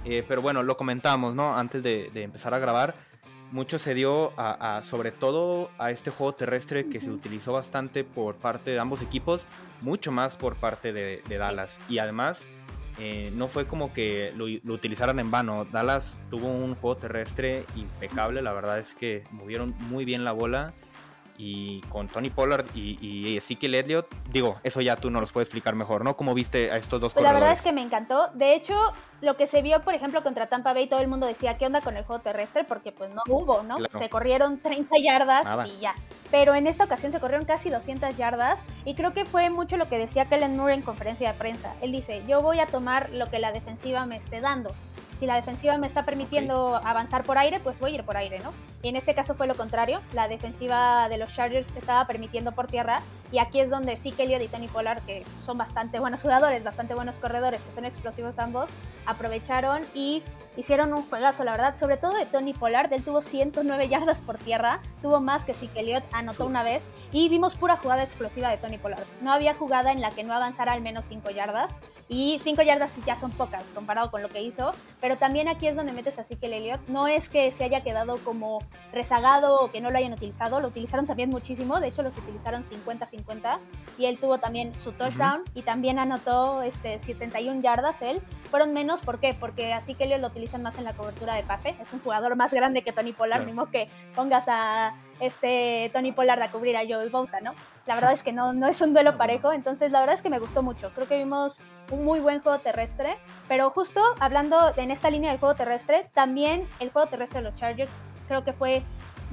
eh, 0.05 0.23
pero 0.27 0.43
bueno, 0.43 0.61
lo 0.61 0.77
comentamos, 0.77 1.33
¿no? 1.33 1.57
Antes 1.57 1.81
de, 1.81 2.11
empezar 2.13 2.53
a 2.53 2.59
grabar, 2.59 2.93
mucho 3.51 3.79
se 3.79 3.95
dio 3.95 4.31
a, 4.37 4.81
sobre 4.83 5.11
todo 5.11 5.71
a 5.79 5.89
este 5.89 6.11
juego 6.11 6.33
terrestre 6.33 6.87
que 6.87 7.01
se 7.01 7.09
utilizó 7.09 7.51
bastante 7.51 8.03
por 8.03 8.35
parte 8.35 8.69
de 8.69 8.79
ambos 8.79 9.01
equipos, 9.01 9.43
mucho 9.81 10.11
más 10.11 10.35
por 10.35 10.55
parte 10.55 10.93
de, 10.93 11.23
Dallas. 11.27 11.79
Y 11.89 11.97
además, 11.97 12.45
eh, 12.99 13.31
no 13.33 13.47
fue 13.47 13.65
como 13.65 13.93
que 13.93 14.31
lo, 14.35 14.47
lo, 14.47 14.73
utilizaran 14.73 15.19
en 15.19 15.31
vano. 15.31 15.65
Dallas 15.65 16.17
tuvo 16.29 16.47
un 16.47 16.75
juego 16.75 16.95
terrestre 16.95 17.63
impecable, 17.75 18.41
la 18.41 18.53
verdad 18.53 18.79
es 18.79 18.93
que 18.93 19.23
movieron 19.31 19.73
muy 19.89 20.05
bien 20.05 20.23
la 20.23 20.31
bola 20.31 20.73
y 21.37 21.81
con 21.81 22.07
Tony 22.07 22.29
Pollard 22.29 22.65
y, 22.75 22.97
y 23.01 23.37
Ezekiel 23.37 23.75
Elliott, 23.75 24.07
digo, 24.29 24.57
eso 24.63 24.81
ya 24.81 24.95
tú 24.95 25.09
nos 25.09 25.21
los 25.21 25.31
puedes 25.31 25.47
explicar 25.47 25.75
mejor, 25.75 26.03
¿no? 26.03 26.15
¿Cómo 26.15 26.33
viste 26.33 26.71
a 26.71 26.77
estos 26.77 27.01
dos 27.01 27.13
pues 27.13 27.23
La 27.23 27.33
verdad 27.33 27.51
es 27.51 27.61
que 27.61 27.71
me 27.71 27.81
encantó. 27.81 28.29
De 28.33 28.55
hecho, 28.55 28.75
lo 29.21 29.35
que 29.37 29.47
se 29.47 29.61
vio, 29.61 29.81
por 29.83 29.93
ejemplo, 29.93 30.21
contra 30.23 30.47
Tampa 30.47 30.73
Bay, 30.73 30.87
todo 30.87 30.99
el 30.99 31.07
mundo 31.07 31.25
decía, 31.25 31.57
¿qué 31.57 31.65
onda 31.65 31.81
con 31.81 31.97
el 31.97 32.03
juego 32.03 32.21
terrestre? 32.21 32.63
Porque 32.63 32.91
pues 32.91 33.09
no 33.11 33.21
hubo, 33.27 33.63
¿no? 33.63 33.77
Se 33.97 34.09
corrieron 34.09 34.59
30 34.59 34.95
yardas 35.03 35.67
y 35.67 35.79
ya. 35.79 35.95
Pero 36.29 36.55
en 36.55 36.67
esta 36.67 36.83
ocasión 36.85 37.11
se 37.11 37.19
corrieron 37.19 37.45
casi 37.45 37.69
200 37.69 38.15
yardas 38.17 38.63
y 38.85 38.95
creo 38.95 39.13
que 39.13 39.25
fue 39.25 39.49
mucho 39.49 39.77
lo 39.77 39.87
que 39.87 39.97
decía 39.97 40.25
Kellen 40.25 40.57
Moore 40.57 40.73
en 40.73 40.81
conferencia 40.81 41.31
de 41.31 41.37
prensa. 41.37 41.73
Él 41.81 41.91
dice, 41.91 42.23
yo 42.27 42.41
voy 42.41 42.59
a 42.59 42.65
tomar 42.65 43.11
lo 43.11 43.27
que 43.27 43.39
la 43.39 43.51
defensiva 43.51 44.05
me 44.05 44.17
esté 44.17 44.41
dando 44.41 44.71
si 45.23 45.27
la 45.27 45.35
defensiva 45.35 45.77
me 45.77 45.87
está 45.87 46.03
permitiendo 46.03 46.75
avanzar 46.83 47.23
por 47.23 47.37
aire, 47.37 47.61
pues 47.61 47.79
voy 47.79 47.91
a 47.91 47.95
ir 47.95 48.03
por 48.03 48.17
aire, 48.17 48.39
¿no? 48.39 48.53
Y 48.81 48.89
en 48.89 48.97
este 48.97 49.15
caso 49.15 49.35
fue 49.35 49.47
lo 49.47 49.55
contrario, 49.55 50.01
la 50.13 50.27
defensiva 50.27 51.07
de 51.07 51.17
los 51.17 51.33
Chargers 51.33 51.71
estaba 51.77 52.05
permitiendo 52.05 52.51
por 52.51 52.67
tierra 52.67 52.99
y 53.31 53.39
aquí 53.39 53.61
es 53.61 53.69
donde 53.69 53.95
sí 53.95 54.11
que 54.11 54.23
Elliot 54.23 54.41
y 54.41 54.49
Tony 54.49 54.67
Pollard, 54.67 55.01
que 55.05 55.23
son 55.39 55.57
bastante 55.57 56.01
buenos 56.01 56.21
jugadores, 56.21 56.65
bastante 56.65 56.93
buenos 56.93 57.19
corredores, 57.19 57.61
que 57.61 57.71
son 57.71 57.85
explosivos 57.85 58.37
ambos, 58.37 58.69
aprovecharon 59.05 59.83
y 59.93 60.23
hicieron 60.57 60.93
un 60.93 61.03
juegazo, 61.03 61.43
la 61.43 61.51
verdad, 61.51 61.77
sobre 61.77 61.97
todo 61.97 62.13
de 62.13 62.25
Tony 62.25 62.53
Pollard, 62.53 62.91
él 62.93 63.03
tuvo 63.03 63.21
109 63.21 63.87
yardas 63.87 64.21
por 64.21 64.37
tierra, 64.37 64.79
tuvo 65.01 65.19
más 65.19 65.45
que 65.45 65.53
sí 65.53 65.67
que 65.67 65.81
Elliot 65.81 66.03
anotó 66.11 66.45
una 66.45 66.63
vez 66.63 66.87
y 67.11 67.29
vimos 67.29 67.55
pura 67.55 67.77
jugada 67.77 68.03
explosiva 68.03 68.49
de 68.49 68.57
Tony 68.57 68.77
Pollard. 68.77 69.03
No 69.21 69.31
había 69.31 69.53
jugada 69.53 69.91
en 69.91 70.01
la 70.01 70.11
que 70.11 70.23
no 70.23 70.33
avanzara 70.33 70.73
al 70.73 70.81
menos 70.81 71.05
5 71.05 71.29
yardas 71.31 71.79
y 72.09 72.37
5 72.39 72.61
yardas 72.61 72.95
ya 73.05 73.17
son 73.17 73.31
pocas 73.31 73.63
comparado 73.73 74.11
con 74.11 74.21
lo 74.21 74.29
que 74.29 74.41
hizo, 74.41 74.71
pero 75.01 75.17
también 75.17 75.47
aquí 75.47 75.67
es 75.67 75.75
donde 75.75 75.93
metes 75.93 76.19
así 76.19 76.35
que 76.35 76.47
el 76.47 76.53
Elliot. 76.53 76.79
No 76.87 77.07
es 77.07 77.29
que 77.29 77.49
se 77.51 77.63
haya 77.63 77.81
quedado 77.81 78.17
como 78.23 78.59
rezagado 78.91 79.59
o 79.59 79.71
que 79.71 79.81
no 79.81 79.89
lo 79.89 79.97
hayan 79.97 80.13
utilizado, 80.13 80.59
lo 80.59 80.67
utilizaron 80.67 81.07
también 81.07 81.29
muchísimo, 81.29 81.79
de 81.79 81.87
hecho 81.87 82.03
los 82.03 82.17
utilizaron 82.17 82.63
50-50 82.63 83.57
y 83.97 84.05
él 84.05 84.17
tuvo 84.17 84.37
también 84.37 84.73
su 84.75 84.91
touchdown 84.91 85.43
y 85.53 85.61
también 85.61 85.99
anotó 85.99 86.61
este 86.61 86.99
71 86.99 87.61
yardas 87.61 88.01
él. 88.01 88.21
Fueron 88.53 88.71
menos, 88.71 89.01
¿por 89.01 89.17
qué? 89.17 89.33
Porque 89.33 89.73
así 89.73 89.95
que 89.95 90.03
Elliot 90.03 90.21
lo 90.21 90.27
utilizan 90.27 90.61
más 90.61 90.77
en 90.77 90.83
la 90.83 90.93
cobertura 90.93 91.33
de 91.33 91.41
pase, 91.41 91.75
es 91.81 91.91
un 91.91 91.99
jugador 92.01 92.35
más 92.35 92.53
grande 92.53 92.83
que 92.83 92.91
Tony 92.91 93.11
Pollard, 93.11 93.45
mismo 93.45 93.71
que 93.71 93.89
pongas 94.15 94.45
a 94.47 94.93
este 95.19 95.89
Tony 95.91 96.11
Pollard 96.11 96.39
a 96.39 96.51
cubrir 96.51 96.77
a 96.77 96.81
Joey 96.87 97.09
Bosa, 97.09 97.41
¿no? 97.41 97.55
La 97.87 97.95
verdad 97.95 98.13
es 98.13 98.21
que 98.21 98.31
no, 98.31 98.53
no 98.53 98.67
es 98.67 98.79
un 98.83 98.93
duelo 98.93 99.17
parejo, 99.17 99.53
entonces 99.53 99.89
la 99.89 100.01
verdad 100.01 100.13
es 100.13 100.21
que 100.21 100.29
me 100.29 100.37
gustó 100.37 100.61
mucho. 100.61 100.91
Creo 100.93 101.07
que 101.07 101.17
vimos 101.17 101.61
un 101.89 102.05
muy 102.05 102.19
buen 102.19 102.41
juego 102.41 102.59
terrestre, 102.59 103.17
pero 103.47 103.71
justo 103.71 103.99
hablando 104.19 104.71
en 104.77 104.91
esta 104.91 105.09
línea 105.09 105.31
del 105.31 105.39
juego 105.39 105.55
terrestre, 105.55 106.11
también 106.13 106.67
el 106.79 106.91
juego 106.91 107.07
terrestre 107.07 107.41
de 107.41 107.49
los 107.49 107.59
Chargers 107.59 107.91
creo 108.27 108.43
que 108.43 108.53
fue 108.53 108.83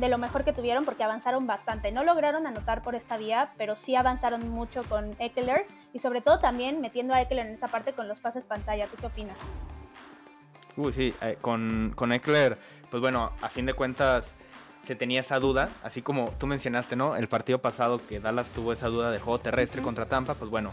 de 0.00 0.08
lo 0.08 0.18
mejor 0.18 0.44
que 0.44 0.52
tuvieron 0.52 0.84
porque 0.84 1.04
avanzaron 1.04 1.46
bastante. 1.46 1.92
No 1.92 2.02
lograron 2.02 2.46
anotar 2.46 2.82
por 2.82 2.94
esta 2.94 3.18
vía, 3.18 3.52
pero 3.56 3.76
sí 3.76 3.94
avanzaron 3.94 4.48
mucho 4.48 4.82
con 4.84 5.14
Eckler 5.18 5.66
y 5.92 5.98
sobre 5.98 6.22
todo 6.22 6.40
también 6.40 6.80
metiendo 6.80 7.14
a 7.14 7.20
Eckler 7.20 7.46
en 7.46 7.52
esta 7.52 7.68
parte 7.68 7.92
con 7.92 8.08
los 8.08 8.18
pases 8.18 8.46
pantalla. 8.46 8.86
¿Tú 8.86 8.96
qué 8.98 9.06
opinas? 9.06 9.36
Uy, 10.76 10.92
sí, 10.92 11.14
eh, 11.20 11.36
con, 11.40 11.92
con 11.94 12.12
Eckler, 12.12 12.58
pues 12.90 13.00
bueno, 13.00 13.32
a 13.42 13.48
fin 13.48 13.66
de 13.66 13.74
cuentas 13.74 14.34
se 14.84 14.96
tenía 14.96 15.20
esa 15.20 15.38
duda, 15.38 15.68
así 15.82 16.00
como 16.00 16.30
tú 16.38 16.46
mencionaste, 16.46 16.96
¿no? 16.96 17.16
El 17.16 17.28
partido 17.28 17.58
pasado 17.58 18.00
que 18.08 18.18
Dallas 18.18 18.48
tuvo 18.50 18.72
esa 18.72 18.88
duda 18.88 19.10
de 19.10 19.18
juego 19.18 19.38
terrestre 19.38 19.82
contra 19.82 20.06
Tampa, 20.06 20.34
pues 20.34 20.50
bueno, 20.50 20.72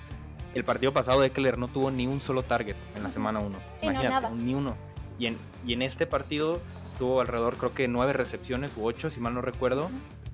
el 0.54 0.64
partido 0.64 0.94
pasado 0.94 1.24
Eckler 1.24 1.58
no 1.58 1.68
tuvo 1.68 1.92
ni 1.92 2.08
un 2.08 2.22
solo 2.22 2.44
target 2.44 2.78
en 2.96 3.04
la 3.04 3.10
semana 3.10 3.40
1. 3.40 3.58
Imagínate, 3.82 4.30
ni 4.36 4.56
uno. 4.56 4.76
Y 5.20 5.26
en, 5.26 5.38
y 5.66 5.74
en 5.74 5.82
este 5.82 6.08
partido 6.08 6.62
tuvo 6.98 7.22
alrededor, 7.22 7.58
creo 7.58 7.74
que 7.74 7.88
nueve 7.88 8.14
recepciones 8.14 8.72
u 8.78 8.86
ocho, 8.86 9.10
si 9.10 9.20
mal 9.20 9.34
no 9.34 9.42
recuerdo. 9.42 9.90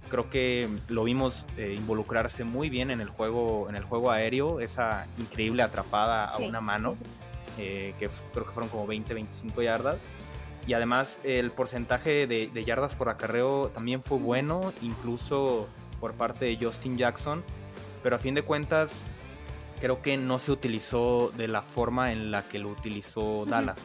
Creo 0.10 0.30
que 0.30 0.70
lo 0.90 1.04
vimos 1.04 1.46
eh, 1.58 1.74
involucrarse 1.78 2.44
muy 2.44 2.70
bien 2.70 2.92
en 2.92 3.02
el 3.02 3.10
juego, 3.10 3.68
en 3.70 3.76
el 3.76 3.84
juego 3.84 4.12
aéreo, 4.12 4.60
esa 4.60 5.08
increíble 5.18 5.64
atrapada 5.64 6.26
a 6.26 6.38
una 6.38 6.62
mano, 6.62 6.96
eh, 7.58 7.96
que 7.98 8.10
creo 8.32 8.46
que 8.46 8.52
fueron 8.52 8.70
como 8.70 8.86
20, 8.86 9.14
25 9.14 9.62
yardas. 9.62 9.98
Y 10.68 10.74
además 10.74 11.20
el 11.24 11.52
porcentaje 11.52 12.28
de, 12.28 12.50
de 12.54 12.64
yardas 12.64 12.94
por 12.96 13.10
acarreo 13.10 13.70
también 13.70 14.02
fue 14.02 14.18
bueno, 14.18 14.72
incluso 14.82 15.68
por 16.00 16.14
parte 16.14 16.46
de 16.46 16.58
Justin 16.64 16.98
Jackson. 16.98 17.44
Pero 18.02 18.16
a 18.16 18.20
fin 18.20 18.34
de 18.34 18.44
cuentas, 18.44 18.94
creo 19.82 20.02
que 20.02 20.16
no 20.16 20.40
se 20.40 20.52
utilizó 20.52 21.32
de 21.36 21.48
la 21.48 21.62
forma 21.62 22.12
en 22.12 22.32
la 22.32 22.44
que 22.44 22.60
lo 22.60 22.70
utilizó 22.70 23.46
Dallas. 23.46 23.78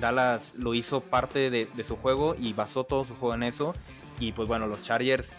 Dallas 0.00 0.54
lo 0.56 0.74
hizo 0.74 1.00
parte 1.00 1.50
de, 1.50 1.84
su 1.84 1.96
juego 1.96 2.34
y 2.38 2.52
basó 2.52 2.84
todo 2.84 3.04
su 3.04 3.14
juego 3.14 3.34
en 3.34 3.42
eso. 3.44 3.74
Y 4.20 4.32
pues 4.32 4.48
bueno, 4.48 4.66
los 4.66 4.82
Chargers 4.82 5.32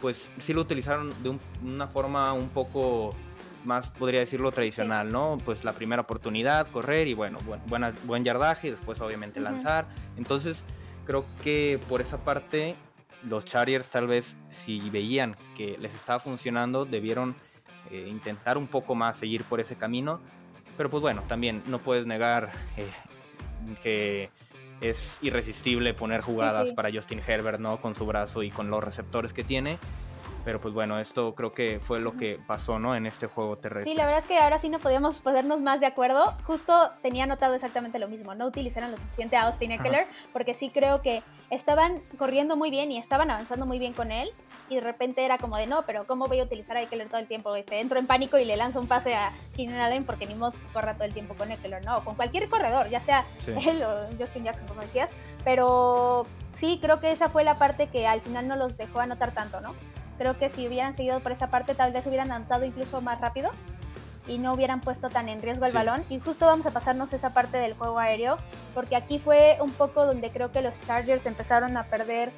pues 0.00 0.30
sí 0.38 0.54
lo 0.54 0.62
utilizaron 0.62 1.12
de 1.22 1.38
una 1.62 1.86
forma 1.86 2.32
un 2.32 2.48
poco 2.48 3.14
más, 3.64 3.90
podría 3.90 4.20
decirlo, 4.20 4.50
tradicional, 4.50 5.10
¿no? 5.10 5.36
Pues 5.44 5.64
la 5.64 5.74
primera 5.74 6.02
oportunidad, 6.02 6.68
correr 6.68 7.06
y 7.08 7.14
bueno, 7.14 7.38
buen, 7.66 7.94
buen 8.04 8.24
yardaje 8.24 8.68
y 8.68 8.70
después 8.70 9.00
obviamente 9.00 9.40
lanzar. 9.40 9.86
Entonces 10.16 10.64
creo 11.04 11.24
que 11.42 11.78
por 11.88 12.00
esa 12.00 12.18
parte 12.18 12.76
los 13.28 13.44
Chargers 13.44 13.88
tal 13.90 14.06
vez 14.06 14.36
si 14.48 14.88
veían 14.90 15.36
que 15.56 15.76
les 15.78 15.94
estaba 15.94 16.20
funcionando 16.20 16.86
debieron 16.86 17.34
eh, 17.90 18.06
intentar 18.08 18.56
un 18.56 18.66
poco 18.66 18.94
más 18.94 19.16
seguir 19.16 19.44
por 19.44 19.60
ese 19.60 19.76
camino. 19.76 20.20
Pero 20.76 20.88
pues 20.88 21.02
bueno, 21.02 21.22
también 21.28 21.62
no 21.66 21.78
puedes 21.78 22.06
negar 22.06 22.52
eh, 22.76 22.88
que 23.82 24.30
es 24.80 25.18
irresistible 25.22 25.94
poner 25.94 26.20
jugadas 26.20 26.72
para 26.72 26.90
Justin 26.92 27.20
Herbert, 27.26 27.60
¿no? 27.60 27.80
Con 27.80 27.94
su 27.94 28.06
brazo 28.06 28.42
y 28.42 28.50
con 28.50 28.70
los 28.70 28.82
receptores 28.82 29.32
que 29.32 29.44
tiene. 29.44 29.78
Pero 30.44 30.58
pues 30.60 30.72
bueno, 30.72 30.98
esto 30.98 31.34
creo 31.34 31.52
que 31.52 31.80
fue 31.80 32.00
lo 32.00 32.16
que 32.16 32.40
pasó, 32.46 32.78
¿no? 32.78 32.96
En 32.96 33.04
este 33.04 33.26
juego 33.26 33.58
terrestre. 33.58 33.92
Sí, 33.92 33.96
la 33.96 34.04
verdad 34.06 34.20
es 34.20 34.26
que 34.26 34.38
ahora 34.38 34.58
sí 34.58 34.70
no 34.70 34.78
podíamos 34.78 35.20
ponernos 35.20 35.60
más 35.60 35.80
de 35.80 35.86
acuerdo. 35.86 36.34
Justo 36.44 36.90
tenía 37.02 37.26
notado 37.26 37.54
exactamente 37.54 37.98
lo 37.98 38.08
mismo. 38.08 38.34
No 38.34 38.46
utilizaron 38.46 38.90
lo 38.90 38.96
suficiente 38.96 39.36
a 39.36 39.42
Austin 39.42 39.72
Eckler, 39.72 40.06
porque 40.32 40.54
sí 40.54 40.70
creo 40.70 41.02
que 41.02 41.22
estaban 41.50 42.00
corriendo 42.16 42.56
muy 42.56 42.70
bien 42.70 42.90
y 42.92 42.98
estaban 42.98 43.30
avanzando 43.30 43.66
muy 43.66 43.78
bien 43.78 43.92
con 43.92 44.12
él. 44.12 44.30
Y 44.68 44.76
de 44.76 44.80
repente 44.80 45.24
era 45.24 45.36
como 45.36 45.56
de, 45.56 45.66
no, 45.66 45.82
pero 45.84 46.06
¿cómo 46.06 46.26
voy 46.26 46.38
a 46.40 46.44
utilizar 46.44 46.76
a 46.76 46.82
Eckler 46.82 47.08
todo 47.08 47.18
el 47.18 47.26
tiempo? 47.26 47.54
Este, 47.56 47.80
entro 47.80 47.98
en 47.98 48.06
pánico 48.06 48.38
y 48.38 48.44
le 48.44 48.56
lanzo 48.56 48.80
un 48.80 48.86
pase 48.86 49.14
a 49.14 49.32
Keenan 49.56 49.80
Allen 49.80 50.04
porque 50.04 50.26
ni 50.26 50.34
modo 50.36 50.52
corra 50.72 50.94
todo 50.94 51.04
el 51.04 51.12
tiempo 51.12 51.34
con 51.34 51.50
Eckler, 51.50 51.84
¿no? 51.84 52.04
con 52.04 52.14
cualquier 52.14 52.48
corredor, 52.48 52.88
ya 52.88 53.00
sea 53.00 53.24
él 53.46 53.82
o 53.82 54.16
Justin 54.18 54.44
Jackson, 54.44 54.68
como 54.68 54.80
decías. 54.80 55.10
Pero 55.44 56.26
sí, 56.54 56.78
creo 56.80 57.00
que 57.00 57.10
esa 57.10 57.28
fue 57.28 57.42
la 57.42 57.56
parte 57.56 57.88
que 57.88 58.06
al 58.06 58.20
final 58.20 58.46
no 58.46 58.54
los 58.54 58.76
dejó 58.76 59.00
anotar 59.00 59.32
tanto, 59.32 59.60
¿no? 59.60 59.74
Creo 60.18 60.38
que 60.38 60.50
si 60.50 60.68
hubieran 60.68 60.92
seguido 60.94 61.20
por 61.20 61.32
esa 61.32 61.48
parte, 61.48 61.74
tal 61.74 61.92
vez 61.92 62.06
hubieran 62.06 62.30
anotado 62.30 62.64
incluso 62.64 63.00
más 63.00 63.20
rápido 63.20 63.50
y 64.26 64.38
no 64.38 64.52
hubieran 64.52 64.80
puesto 64.80 65.08
tan 65.08 65.28
en 65.28 65.42
riesgo 65.42 65.66
el 65.66 65.72
balón. 65.72 66.04
Y 66.10 66.20
justo 66.20 66.46
vamos 66.46 66.66
a 66.66 66.70
pasarnos 66.70 67.12
esa 67.12 67.32
parte 67.32 67.58
del 67.58 67.74
juego 67.74 67.98
aéreo, 67.98 68.36
porque 68.74 68.96
aquí 68.96 69.18
fue 69.18 69.58
un 69.60 69.72
poco 69.72 70.06
donde 70.06 70.30
creo 70.30 70.52
que 70.52 70.62
los 70.62 70.80
Chargers 70.80 71.26
empezaron 71.26 71.76
a 71.76 71.84
perder 71.84 72.30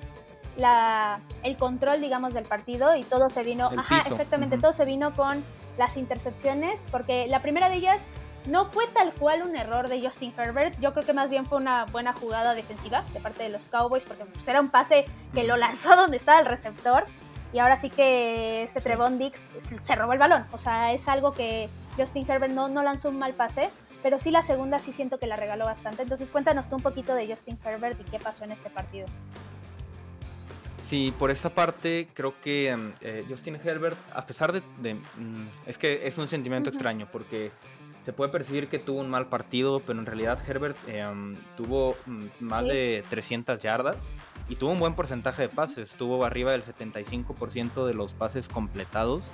la, 0.57 1.21
el 1.43 1.57
control, 1.57 2.01
digamos, 2.01 2.35
del 2.35 2.45
partido 2.45 2.95
y 2.97 3.05
todo 3.05 3.31
se 3.31 3.43
vino, 3.43 3.71
ajá, 3.77 4.03
exactamente, 4.07 4.59
todo 4.59 4.73
se 4.73 4.85
vino 4.85 5.15
con 5.15 5.43
las 5.79 5.97
intercepciones, 5.97 6.87
porque 6.91 7.27
la 7.27 7.41
primera 7.41 7.69
de 7.69 7.77
ellas 7.77 8.07
no 8.47 8.67
fue 8.67 8.87
tal 8.89 9.13
cual 9.15 9.43
un 9.43 9.57
error 9.57 9.89
de 9.89 10.01
Justin 10.03 10.33
Herbert, 10.37 10.79
yo 10.81 10.93
creo 10.93 11.07
que 11.07 11.13
más 11.13 11.31
bien 11.31 11.47
fue 11.47 11.59
una 11.59 11.85
buena 11.87 12.13
jugada 12.13 12.55
defensiva 12.55 13.03
de 13.13 13.21
parte 13.21 13.45
de 13.45 13.49
los 13.49 13.69
Cowboys, 13.69 14.05
porque 14.05 14.25
pues, 14.25 14.47
era 14.49 14.61
un 14.61 14.71
pase 14.71 15.05
que 15.33 15.45
lo 15.45 15.57
lanzó 15.57 15.97
donde 15.97 16.17
estaba 16.17 16.41
el 16.41 16.47
receptor 16.47 17.07
y 17.53 17.59
ahora 17.59 17.77
sí 17.77 17.91
que 17.91 18.63
este 18.63 18.81
Trevon 18.81 19.19
Dix 19.19 19.45
pues, 19.53 19.71
se 19.83 19.95
robó 19.95 20.13
el 20.13 20.19
balón. 20.19 20.45
O 20.53 20.59
sea, 20.59 20.93
es 20.93 21.09
algo 21.09 21.35
que 21.35 21.69
Justin 21.97 22.29
Herbert 22.29 22.53
no, 22.53 22.69
no 22.69 22.83
lanzó 22.83 23.11
un 23.11 23.19
mal 23.19 23.35
pase, 23.35 23.71
pero 24.03 24.19
sí 24.19 24.31
la 24.31 24.43
segunda 24.43 24.79
sí 24.79 24.93
siento 24.93 25.19
que 25.19 25.27
la 25.27 25.37
regaló 25.37 25.65
bastante. 25.65 26.03
Entonces 26.03 26.31
cuéntanos 26.31 26.69
tú 26.69 26.77
un 26.77 26.83
poquito 26.83 27.15
de 27.15 27.27
Justin 27.27 27.59
Herbert 27.65 28.01
y 28.01 28.05
qué 28.05 28.19
pasó 28.19 28.45
en 28.45 28.53
este 28.53 28.71
partido. 28.71 29.07
Sí, 30.89 31.13
por 31.19 31.31
esa 31.31 31.51
parte 31.51 32.09
creo 32.13 32.35
que 32.41 32.75
mm, 32.77 32.93
eh, 33.01 33.25
Justin 33.29 33.59
Herbert, 33.63 33.97
a 34.15 34.27
pesar 34.27 34.53
de... 34.53 34.61
Mm, 34.95 35.47
es 35.67 35.79
que 35.79 36.07
es 36.07 36.19
un 36.19 36.29
sentimiento 36.29 36.71
extraño 36.71 37.09
porque 37.11 37.51
se 38.05 38.13
puede 38.13 38.31
percibir 38.31 38.69
que 38.69 38.79
tuvo 38.79 39.01
un 39.01 39.09
mal 39.09 39.27
partido, 39.27 39.81
pero 39.81 39.99
en 39.99 40.07
realidad 40.07 40.39
Herbert 40.47 40.77
eh, 40.89 41.07
mm, 41.07 41.37
tuvo 41.57 41.97
más 42.41 42.67
de 42.67 43.05
300 43.09 43.63
yardas 43.63 43.97
y 44.53 44.57
tuvo 44.57 44.73
un 44.73 44.79
buen 44.79 44.93
porcentaje 44.93 45.41
de 45.41 45.49
pases, 45.49 45.95
tuvo 45.95 46.27
arriba 46.27 46.53
del 46.53 46.63
75% 46.63 47.87
de 47.87 47.95
los 47.95 48.13
pases 48.13 48.49
completados. 48.49 49.31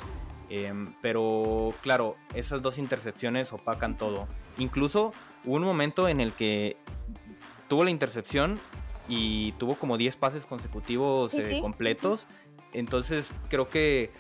Em, 0.49 0.95
pero 1.03 1.75
claro, 1.83 2.15
esas 2.35 2.63
dos 2.63 2.79
intercepciones 2.79 3.53
opacan 3.53 3.97
todo. 3.97 4.29
Incluso 4.59 5.13
hubo 5.45 5.57
un 5.57 5.65
momento 5.65 6.09
en 6.09 6.21
el 6.21 6.31
que 6.31 6.77
tuvo 7.69 7.83
la 7.83 7.91
intercepción 7.91 8.61
y 9.09 9.51
tuvo 9.59 9.75
como 9.75 9.99
10 9.99 10.15
pases 10.15 10.47
consecutivos 10.47 11.35
eh, 11.35 11.59
completos. 11.61 12.29
Entonces 12.73 13.33
creo 13.49 13.69
que 13.69 14.13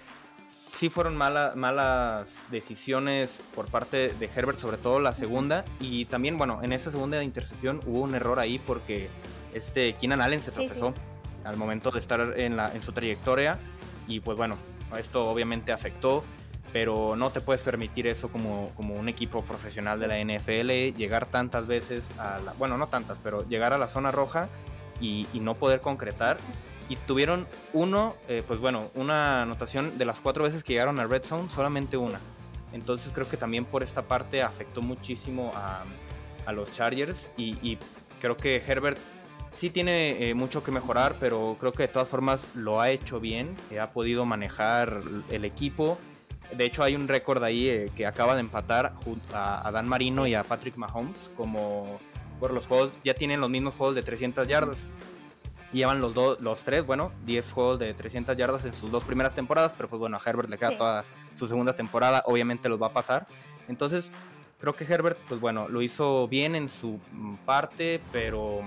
sí 0.50 0.90
fueron 0.90 1.17
malas 1.17 2.43
decisiones 2.50 3.40
por 3.55 3.71
parte 3.71 4.12
de 4.14 4.31
Herbert, 4.35 4.59
sobre 4.59 4.78
todo 4.78 4.99
la 4.99 5.12
segunda. 5.12 5.64
Y 5.78 6.07
también, 6.07 6.38
bueno, 6.38 6.59
en 6.61 6.73
esa 6.73 6.90
segunda 6.90 7.23
intercepción 7.23 7.78
hubo 7.87 8.00
un 8.00 8.17
error 8.17 8.40
ahí 8.40 8.59
porque 8.59 9.09
este 9.55 9.95
Keenan 9.95 10.21
Allen 10.21 10.40
se 10.40 10.50
tropezó 10.50 10.95
al 11.45 11.57
momento 11.57 11.90
de 11.90 12.00
estar 12.00 12.35
en, 12.37 12.57
la, 12.57 12.73
en 12.75 12.83
su 12.83 12.93
trayectoria 12.93 13.59
y 14.07 14.21
pues 14.21 14.37
bueno, 14.37 14.57
esto 14.99 15.28
obviamente 15.28 15.73
afectó, 15.73 16.25
pero 16.73 17.17
no 17.17 17.31
te 17.31 17.40
puedes 17.40 17.62
permitir 17.62 18.07
eso 18.07 18.28
como, 18.28 18.71
como 18.75 18.95
un 18.95 19.09
equipo 19.09 19.43
profesional 19.43 20.00
de 20.00 20.07
la 20.07 20.19
NFL, 20.19 20.97
llegar 20.97 21.26
tantas 21.26 21.67
veces 21.67 22.11
a 22.19 22.38
la, 22.38 22.52
bueno, 22.55 22.78
no 22.78 22.87
tantas, 22.88 23.19
pero 23.23 23.47
llegar 23.49 23.73
a 23.73 23.78
la 23.78 23.88
zona 23.88 24.11
roja 24.11 24.49
y, 25.00 25.26
no 25.35 25.55
poder 25.55 25.81
concretar. 25.81 26.38
Y 26.88 26.97
tuvieron 26.97 27.47
uno, 27.75 28.17
eh, 28.28 28.43
pues 28.47 28.61
bueno, 28.61 28.90
una 28.95 29.43
anotación 29.43 29.99
de 29.99 30.07
las 30.07 30.21
cuatro 30.21 30.45
veces 30.45 30.64
que 30.64 30.73
llegaron 30.73 30.99
a 30.99 31.07
Red 31.07 31.25
Zone, 31.25 31.49
solamente 31.55 31.99
una. 31.99 32.19
Entonces 32.73 33.12
creo 33.12 33.28
que 33.28 33.37
también 33.37 33.67
por 33.67 33.83
esta 33.83 34.02
parte 34.02 34.43
afectó 34.43 34.81
muchísimo 34.81 35.50
a, 35.55 35.85
a 36.47 36.52
los 36.52 36.75
Chargers 36.75 37.31
y, 37.37 37.59
y 37.62 37.78
creo 38.21 38.38
que 38.38 38.57
Herbert 38.67 38.99
sí 39.52 39.71
tiene 39.71 40.31
eh, 40.31 40.35
mucho 40.35 40.62
que 40.62 40.71
mejorar, 40.71 41.14
pero 41.21 41.57
creo 41.59 41.73
que 41.73 41.85
de 41.85 41.88
todas 41.88 42.09
formas 42.09 42.40
lo 42.55 42.81
ha 42.81 42.90
hecho 42.90 43.21
bien, 43.21 43.57
ha 43.81 43.90
podido 43.90 44.25
manejar 44.25 45.02
el 45.31 45.45
equipo. 45.45 45.99
De 46.57 46.64
hecho, 46.64 46.83
hay 46.83 46.95
un 46.95 47.09
récord 47.09 47.43
ahí 47.43 47.69
eh, 47.69 47.90
que 47.95 48.07
acaba 48.07 48.35
de 48.35 48.40
empatar 48.40 48.95
a, 49.35 49.71
Dan 49.71 49.88
Marino 49.88 50.26
y 50.26 50.35
a 50.35 50.45
Patrick 50.45 50.76
Mahomes 50.76 51.31
como 51.37 52.00
por 52.40 52.52
los 52.52 52.67
juegos, 52.67 52.93
ya 53.05 53.14
tienen 53.14 53.40
los 53.40 53.50
mismos 53.50 53.75
juegos 53.75 53.95
de 53.95 54.02
300 54.02 54.47
yardas. 54.47 54.78
Llevan 55.73 56.00
los, 56.00 56.14
dos, 56.14 56.40
los 56.40 56.61
tres, 56.61 56.87
bueno, 56.87 57.12
10 57.26 57.52
juegos 57.52 57.78
de 57.78 57.93
300 57.93 58.37
yardas 58.37 58.64
en 58.64 58.73
sus 58.73 58.90
dos 58.90 59.05
primeras 59.05 59.35
temporadas, 59.35 59.73
pero 59.76 59.88
pues 59.88 60.00
bueno, 60.00 60.17
a 60.17 60.21
Herbert 60.25 60.49
le 60.49 60.57
queda 60.57 60.78
toda 60.78 61.05
su 61.37 61.47
segunda 61.47 61.75
temporada, 61.75 62.23
obviamente 62.25 62.71
los 62.71 62.81
va 62.81 62.87
a 62.87 62.93
pasar. 62.93 63.26
Entonces, 63.69 64.11
creo 64.59 64.73
que 64.73 64.85
Herbert, 64.85 65.19
pues 65.28 65.40
bueno, 65.40 65.69
lo 65.69 65.83
hizo 65.83 66.26
bien 66.28 66.55
en 66.55 66.71
su 66.71 66.99
parte, 67.45 68.00
pero 68.12 68.62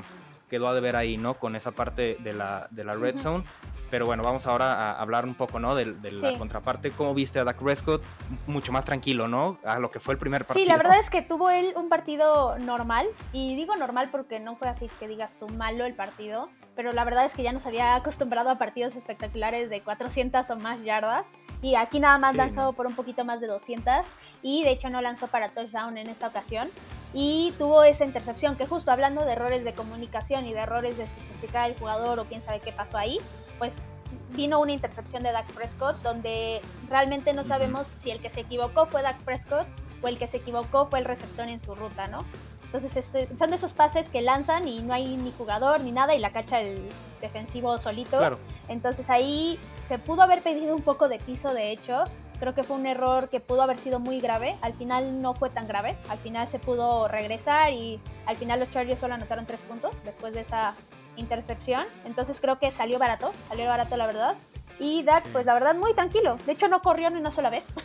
quedó 0.52 0.68
a 0.68 0.74
deber 0.74 0.98
ahí, 0.98 1.16
¿no? 1.16 1.36
Con 1.36 1.56
esa 1.56 1.72
parte 1.72 2.18
de 2.20 2.34
la, 2.34 2.68
de 2.72 2.84
la 2.84 2.94
red 2.96 3.18
zone. 3.18 3.46
Pero 3.90 4.06
bueno, 4.06 4.22
vamos 4.22 4.46
ahora 4.48 4.74
a 4.74 5.02
hablar 5.02 5.24
un 5.24 5.34
poco, 5.34 5.62
¿no? 5.62 5.76
De, 5.76 5.86
la 5.86 6.38
contraparte. 6.38 6.92
¿Cómo 6.92 7.14
viste 7.14 7.40
a 7.40 7.46
Dak 7.46 7.56
Prescott? 7.56 8.04
Mucho 8.48 8.74
más 8.74 8.84
tranquilo, 8.84 9.30
¿no? 9.30 9.58
A 9.64 9.80
lo 9.80 9.90
que 9.92 10.02
fue 10.02 10.14
el 10.14 10.18
primer 10.18 10.44
partido. 10.44 10.62
Sí, 10.62 10.70
la 10.70 10.76
verdad 10.76 11.00
es 11.00 11.10
que 11.10 11.22
tuvo 11.22 11.50
él 11.50 11.72
un 11.78 11.88
partido 11.88 12.58
normal. 12.60 13.08
Y 13.32 13.56
digo 13.56 13.78
normal 13.78 14.10
porque 14.12 14.42
no 14.42 14.58
fue 14.58 14.68
así 14.68 14.90
que 15.00 15.08
digas 15.08 15.36
tú 15.40 15.48
malo 15.48 15.86
el 15.86 15.94
partido. 15.94 16.50
Pero 16.76 16.92
la 16.92 17.06
verdad 17.06 17.26
es 17.26 17.34
que 17.34 17.44
ya 17.44 17.54
nos 17.54 17.66
había 17.66 17.96
acostumbrado 17.96 18.50
a 18.50 18.58
partidos 18.58 18.98
espectaculares 18.98 19.70
de 19.70 19.80
400 19.80 20.50
o 20.50 20.56
más 20.58 20.84
yardas. 20.84 21.32
Y 21.62 21.76
aquí 21.76 22.00
nada 22.00 22.18
más 22.18 22.36
lanzó 22.36 22.74
por 22.74 22.88
un 22.88 22.96
poquito 22.96 23.24
más 23.24 23.40
de 23.40 23.48
200. 23.48 24.06
Y 24.42 24.64
de 24.64 24.72
hecho 24.72 24.90
no 24.90 25.02
lanzó 25.02 25.28
para 25.28 25.50
touchdown 25.50 25.98
en 25.98 26.08
esta 26.08 26.28
ocasión 26.28 26.70
y 27.14 27.54
tuvo 27.58 27.84
esa 27.84 28.06
intercepción, 28.06 28.56
que 28.56 28.66
justo 28.66 28.92
hablando 28.92 29.26
de 29.26 29.34
errores 29.34 29.66
de 29.66 29.74
comunicación 29.74 30.46
y 30.46 30.54
de 30.54 30.62
errores 30.62 30.98
de 30.98 31.06
que 31.06 31.34
se 31.34 31.48
cae 31.48 31.72
el 31.72 31.78
jugador 31.78 32.20
o 32.20 32.26
quién 32.26 32.42
sabe 32.42 32.62
qué 32.62 32.72
pasó 32.72 32.98
ahí, 32.98 33.18
pues 33.60 33.94
vino 34.30 34.60
una 34.60 34.72
intercepción 34.72 35.22
de 35.24 35.32
Dak 35.32 35.46
Prescott 35.54 36.02
donde 36.04 36.62
realmente 36.90 37.34
no 37.34 37.44
sabemos 37.44 37.92
si 37.98 38.12
el 38.12 38.22
que 38.22 38.30
se 38.30 38.42
equivocó 38.42 38.86
fue 38.86 39.02
Dak 39.02 39.20
Prescott 39.24 39.68
o 40.02 40.08
el 40.08 40.18
que 40.18 40.28
se 40.28 40.38
equivocó 40.38 40.86
fue 40.86 41.00
el 41.00 41.06
receptor 41.06 41.50
en 41.50 41.60
su 41.60 41.76
ruta, 41.76 42.08
¿no? 42.08 42.26
Entonces 42.74 43.06
son 43.38 43.50
de 43.50 43.56
esos 43.56 43.74
pases 43.74 44.08
que 44.08 44.22
lanzan 44.22 44.68
y 44.68 44.82
no 44.82 44.94
hay 44.94 45.18
ni 45.18 45.32
jugador 45.32 45.82
ni 45.82 45.92
nada 45.92 46.16
y 46.16 46.20
la 46.20 46.32
cacha 46.32 46.62
el 46.62 46.80
defensivo 47.20 47.78
solito. 47.78 48.40
Entonces 48.70 49.10
ahí 49.10 49.60
se 49.86 50.00
pudo 50.00 50.22
haber 50.22 50.42
pedido 50.42 50.76
un 50.76 50.82
poco 50.82 51.10
de 51.10 51.20
piso, 51.20 51.54
de 51.54 51.72
hecho, 51.72 52.06
Creo 52.42 52.56
que 52.56 52.64
fue 52.64 52.76
un 52.76 52.88
error 52.88 53.30
que 53.30 53.40
pudo 53.40 53.62
haber 53.62 53.78
sido 53.78 54.00
muy 54.00 54.20
grave. 54.20 54.56
Al 54.64 54.74
final 54.74 55.22
no 55.22 55.36
fue 55.36 55.52
tan 55.52 55.68
grave. 55.68 55.96
Al 56.10 56.18
final 56.18 56.48
se 56.48 56.58
pudo 56.58 57.08
regresar 57.08 57.72
y 57.72 58.02
al 58.26 58.36
final 58.36 58.60
los 58.60 58.72
Chargers 58.72 59.00
solo 59.00 59.14
anotaron 59.14 59.46
tres 59.46 59.60
puntos 59.60 59.96
después 60.04 60.34
de 60.34 60.40
esa 60.40 60.74
intercepción. 61.18 61.86
Entonces 62.04 62.42
creo 62.42 62.58
que 62.58 62.72
salió 62.72 62.98
barato, 62.98 63.32
salió 63.48 63.68
barato 63.68 63.96
la 63.96 64.08
verdad. 64.08 64.36
Y 64.80 65.04
Dak, 65.04 65.28
pues 65.28 65.46
la 65.46 65.54
verdad, 65.54 65.76
muy 65.76 65.94
tranquilo. 65.94 66.36
De 66.48 66.54
hecho, 66.54 66.68
no 66.68 66.82
corrió 66.82 67.12
ni 67.12 67.20
una 67.20 67.30
sola 67.30 67.52
vez. 67.52 67.68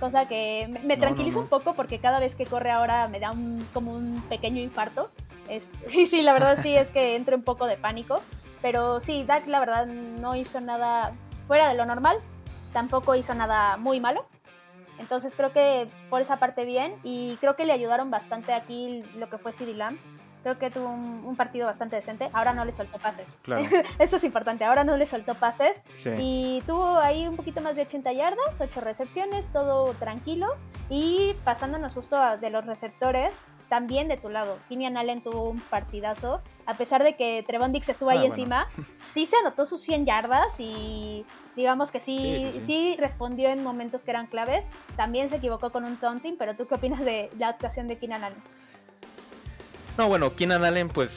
Cosa 0.00 0.26
que 0.26 0.66
me, 0.82 0.96
tranquiliza 0.96 1.38
un 1.38 1.48
poco 1.48 1.74
porque 1.74 1.98
cada 1.98 2.18
vez 2.18 2.34
que 2.34 2.46
corre 2.46 2.70
ahora 2.70 3.06
me 3.06 3.20
da 3.20 3.30
un, 3.30 3.66
como 3.72 3.92
un 3.92 4.22
pequeño 4.28 4.60
infarto. 4.60 5.10
y 5.92 6.06
sí, 6.06 6.22
la 6.22 6.32
verdad 6.32 6.58
sí 6.62 6.74
es 6.74 6.90
que 6.90 7.16
entro 7.16 7.36
un 7.36 7.42
poco 7.42 7.66
de 7.66 7.76
pánico. 7.76 8.20
Pero 8.62 9.00
sí, 9.00 9.24
Dak 9.24 9.46
la 9.46 9.60
verdad 9.60 9.86
no 9.86 10.34
hizo 10.36 10.60
nada 10.60 11.12
fuera 11.46 11.68
de 11.68 11.74
lo 11.74 11.84
normal 11.84 12.18
tampoco 12.72 13.14
hizo 13.14 13.34
nada 13.34 13.76
muy 13.76 14.00
malo. 14.00 14.24
Entonces 14.98 15.34
creo 15.34 15.52
que 15.52 15.88
por 16.10 16.20
esa 16.20 16.38
parte 16.38 16.64
bien 16.64 16.94
y 17.02 17.36
creo 17.40 17.56
que 17.56 17.64
le 17.64 17.72
ayudaron 17.72 18.10
bastante 18.10 18.52
aquí 18.52 19.02
lo 19.16 19.30
que 19.30 19.38
fue 19.38 19.52
CD 19.52 19.74
Lamb. 19.74 19.98
Creo 20.42 20.58
que 20.58 20.70
tuvo 20.70 20.88
un, 20.88 21.36
partido 21.36 21.66
bastante 21.66 21.96
decente. 21.96 22.30
Ahora 22.32 22.52
no 22.52 22.64
le 22.64 22.72
soltó 22.72 22.98
pases. 22.98 23.36
Claro. 23.42 23.64
Esto 23.98 24.16
es 24.16 24.24
importante. 24.24 24.64
Ahora 24.64 24.84
no 24.84 24.96
le 24.96 25.06
soltó 25.06 25.34
pases. 25.34 25.82
Y 26.18 26.62
tuvo 26.66 26.98
ahí 26.98 27.26
un 27.26 27.36
poquito 27.36 27.60
más 27.60 27.76
de 27.76 27.82
80 27.82 28.12
yardas, 28.12 28.60
8 28.60 28.80
recepciones, 28.80 29.52
todo 29.52 29.92
tranquilo. 29.94 30.48
Y 30.88 31.34
pasándonos 31.44 31.92
justo 31.92 32.16
de 32.38 32.50
los 32.50 32.66
receptores, 32.66 33.44
también 33.70 34.08
de 34.08 34.18
tu 34.18 34.28
lado. 34.28 34.58
Keenan 34.68 34.98
Allen 34.98 35.22
tuvo 35.22 35.48
un 35.48 35.60
partidazo. 35.60 36.42
A 36.66 36.74
pesar 36.74 37.02
de 37.02 37.14
que 37.14 37.42
Trevon 37.46 37.72
Dix 37.72 37.88
estuvo 37.88 38.10
ahí 38.10 38.18
ah, 38.18 38.26
encima, 38.26 38.68
sí 39.00 39.24
se 39.24 39.36
anotó 39.36 39.64
sus 39.64 39.80
100 39.80 40.04
yardas 40.04 40.58
y 40.58 41.24
digamos 41.56 41.92
que 41.92 42.00
sí, 42.00 42.52
sí, 42.60 42.96
respondió 42.98 43.48
en 43.48 43.62
momentos 43.62 44.04
que 44.04 44.10
eran 44.10 44.26
claves. 44.26 44.70
También 44.96 45.28
se 45.28 45.36
equivocó 45.36 45.70
con 45.70 45.84
un 45.84 45.96
taunting, 45.96 46.36
pero 46.36 46.54
¿tú 46.54 46.66
qué 46.66 46.74
opinas 46.74 47.04
de 47.04 47.30
la 47.38 47.48
actuación 47.48 47.86
de 47.88 47.96
Keenan 47.96 48.24
Allen? 48.24 48.42
No, 50.00 50.08
bueno, 50.08 50.34
Keenan 50.34 50.64
Allen 50.64 50.88
pues 50.88 51.10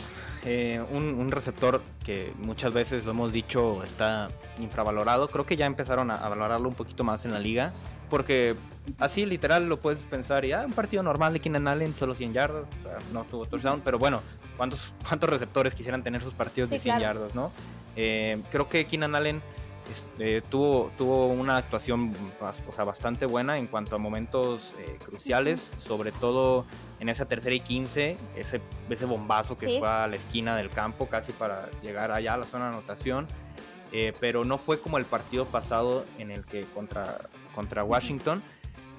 eh, 0.44 0.84
un, 0.92 1.32
receptor 1.32 1.82
que 2.04 2.34
muchas 2.40 2.74
veces 2.74 3.06
lo 3.06 3.12
hemos 3.12 3.32
dicho 3.32 3.82
está 3.82 4.28
infravalorado. 4.60 5.30
Creo 5.30 5.46
que 5.46 5.56
ya 5.56 5.66
empezaron 5.66 6.12
a, 6.12 6.18
valorarlo 6.28 6.68
un 6.68 6.76
poquito 6.76 7.06
más 7.06 7.24
en 7.24 7.32
la 7.32 7.40
liga. 7.40 7.72
Porque 8.10 8.58
así 9.00 9.26
literal 9.26 9.70
lo 9.70 9.80
puedes 9.80 10.02
pensar, 10.02 10.46
ya 10.46 10.66
un 10.66 10.74
partido 10.74 11.02
normal 11.02 11.32
de 11.32 11.40
Keenan 11.40 11.70
Allen, 11.70 11.94
solo 11.94 12.14
100 12.14 12.34
yardas, 12.34 12.66
no 13.14 13.24
tuvo 13.24 13.46
touchdown, 13.46 13.82
pero 13.86 13.98
bueno, 13.98 14.20
¿cuántos, 14.58 14.94
cuántos 15.08 15.30
receptores 15.30 15.74
quisieran 15.76 16.04
tener 16.04 16.22
sus 16.22 16.34
partidos 16.34 16.70
de 16.70 16.80
100 16.80 17.00
yardas, 17.00 17.34
no? 17.36 17.54
Eh, 17.96 18.38
creo 18.52 18.68
que 18.68 18.86
Keenan 18.86 19.16
Allen 19.16 19.42
este, 19.94 20.42
tuvo, 20.42 20.92
tuvo 20.98 21.28
una 21.28 21.58
actuación 21.58 22.14
o 22.42 22.74
sea, 22.74 22.84
bastante 22.84 23.28
buena 23.28 23.60
en 23.60 23.68
cuanto 23.68 23.96
a 23.96 24.00
momentos 24.00 24.74
eh, 24.80 24.98
cruciales, 25.06 25.72
sobre 25.78 26.12
todo 26.12 26.66
en 27.00 27.10
esa 27.10 27.26
tercera 27.26 27.54
y 27.54 27.60
15, 27.60 28.18
ese, 28.36 28.62
ese 28.90 29.06
bombazo 29.06 29.56
que 29.56 29.78
fue 29.78 29.88
a 29.88 30.08
la 30.08 30.16
esquina 30.16 30.56
del 30.56 30.70
campo 30.70 31.08
casi 31.08 31.32
para 31.32 31.70
llegar 31.82 32.12
allá 32.12 32.34
a 32.34 32.38
la 32.38 32.46
zona 32.46 32.66
de 32.66 32.78
anotación. 32.78 33.28
Eh, 33.92 34.12
pero 34.20 34.44
no 34.44 34.58
fue 34.58 34.80
como 34.80 34.98
el 34.98 35.06
partido 35.06 35.46
pasado 35.46 36.04
en 36.18 36.32
el 36.32 36.44
que 36.46 36.64
contra, 36.64 37.20
contra 37.54 37.84
Washington, 37.84 38.42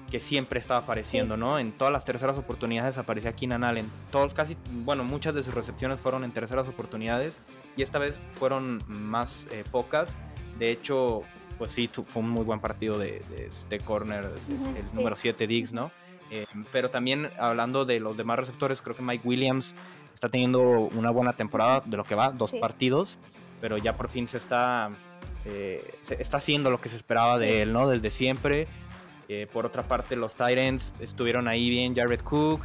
que 0.09 0.21
siempre 0.21 0.57
estaba 0.57 0.79
apareciendo, 0.79 1.35
¿no? 1.35 1.59
En 1.59 1.73
todas 1.73 1.91
las 1.91 2.05
terceras 2.05 2.37
oportunidades 2.37 2.97
aparecía 2.97 3.33
Keenan 3.33 3.65
Allen. 3.65 3.91
Todos, 4.09 4.33
casi, 4.33 4.55
bueno, 4.85 5.03
muchas 5.03 5.35
de 5.35 5.43
sus 5.43 5.53
recepciones 5.53 5.99
fueron 5.99 6.23
en 6.23 6.31
terceras 6.31 6.69
oportunidades 6.69 7.33
y 7.75 7.83
esta 7.83 7.99
vez 7.99 8.21
fueron 8.29 8.81
más 8.87 9.47
eh, 9.51 9.65
pocas 9.69 10.15
de 10.57 10.71
hecho, 10.71 11.21
pues 11.57 11.71
sí, 11.71 11.87
fue 11.87 12.21
un 12.21 12.29
muy 12.29 12.43
buen 12.43 12.59
partido 12.59 12.97
de, 12.97 13.21
de, 13.69 13.79
corner, 13.79 14.29
el 14.49 14.95
número 14.95 15.15
7 15.15 15.47
Diggs, 15.47 15.71
¿no? 15.71 15.91
Eh, 16.31 16.45
pero 16.71 16.89
también 16.89 17.29
hablando 17.37 17.85
de 17.85 17.99
los 17.99 18.17
demás 18.17 18.39
receptores, 18.39 18.81
creo 18.81 18.95
que 18.95 19.01
Mike 19.01 19.27
Williams 19.27 19.75
está 20.13 20.29
teniendo 20.29 20.61
una 20.61 21.11
buena 21.11 21.33
temporada 21.33 21.83
de 21.85 21.97
lo 21.97 22.03
que 22.03 22.15
va, 22.15 22.31
dos 22.31 22.51
partidos, 22.53 23.19
pero 23.61 23.77
ya 23.77 23.95
por 23.95 24.09
fin 24.09 24.27
se 24.27 24.37
está, 24.37 24.89
eh, 25.45 25.97
se 26.01 26.21
está 26.21 26.37
haciendo 26.37 26.71
lo 26.71 26.81
que 26.81 26.89
se 26.89 26.95
esperaba 26.95 27.37
de 27.37 27.61
él, 27.61 27.73
¿no? 27.73 27.87
Desde 27.87 28.11
siempre. 28.11 28.67
Eh, 29.27 29.47
por 29.51 29.65
otra 29.65 29.83
parte, 29.83 30.15
los 30.15 30.35
Titans 30.35 30.93
estuvieron 30.99 31.47
ahí 31.47 31.69
bien, 31.69 31.95
Jared 31.95 32.21
Cook. 32.21 32.61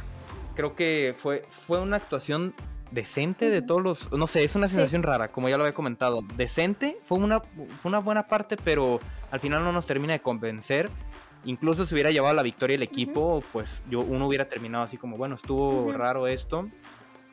Creo 0.55 0.75
que 0.75 1.15
fue, 1.17 1.43
fue 1.65 1.79
una 1.79 1.97
actuación 1.97 2.53
decente 2.91 3.49
de 3.49 3.61
todos 3.61 3.81
los. 3.81 4.11
No 4.11 4.27
sé, 4.27 4.43
es 4.43 4.55
una 4.55 4.67
sensación 4.67 5.03
rara, 5.03 5.29
como 5.29 5.49
ya 5.49 5.57
lo 5.57 5.63
había 5.63 5.73
comentado. 5.73 6.21
Decente, 6.35 6.97
fue 7.03 7.17
una, 7.17 7.39
fue 7.39 7.89
una 7.89 7.99
buena 7.99 8.27
parte, 8.27 8.57
pero 8.57 8.99
al 9.31 9.39
final 9.39 9.63
no 9.63 9.71
nos 9.71 9.85
termina 9.85 10.13
de 10.13 10.21
convencer. 10.21 10.89
Incluso 11.43 11.85
si 11.85 11.95
hubiera 11.95 12.11
llevado 12.11 12.35
la 12.35 12.43
victoria 12.43 12.75
el 12.75 12.83
equipo, 12.83 13.43
pues 13.51 13.81
yo 13.89 14.01
uno 14.01 14.27
hubiera 14.27 14.47
terminado 14.47 14.83
así 14.83 14.97
como, 14.97 15.17
bueno, 15.17 15.35
estuvo 15.35 15.91
raro 15.91 16.27
esto. 16.27 16.69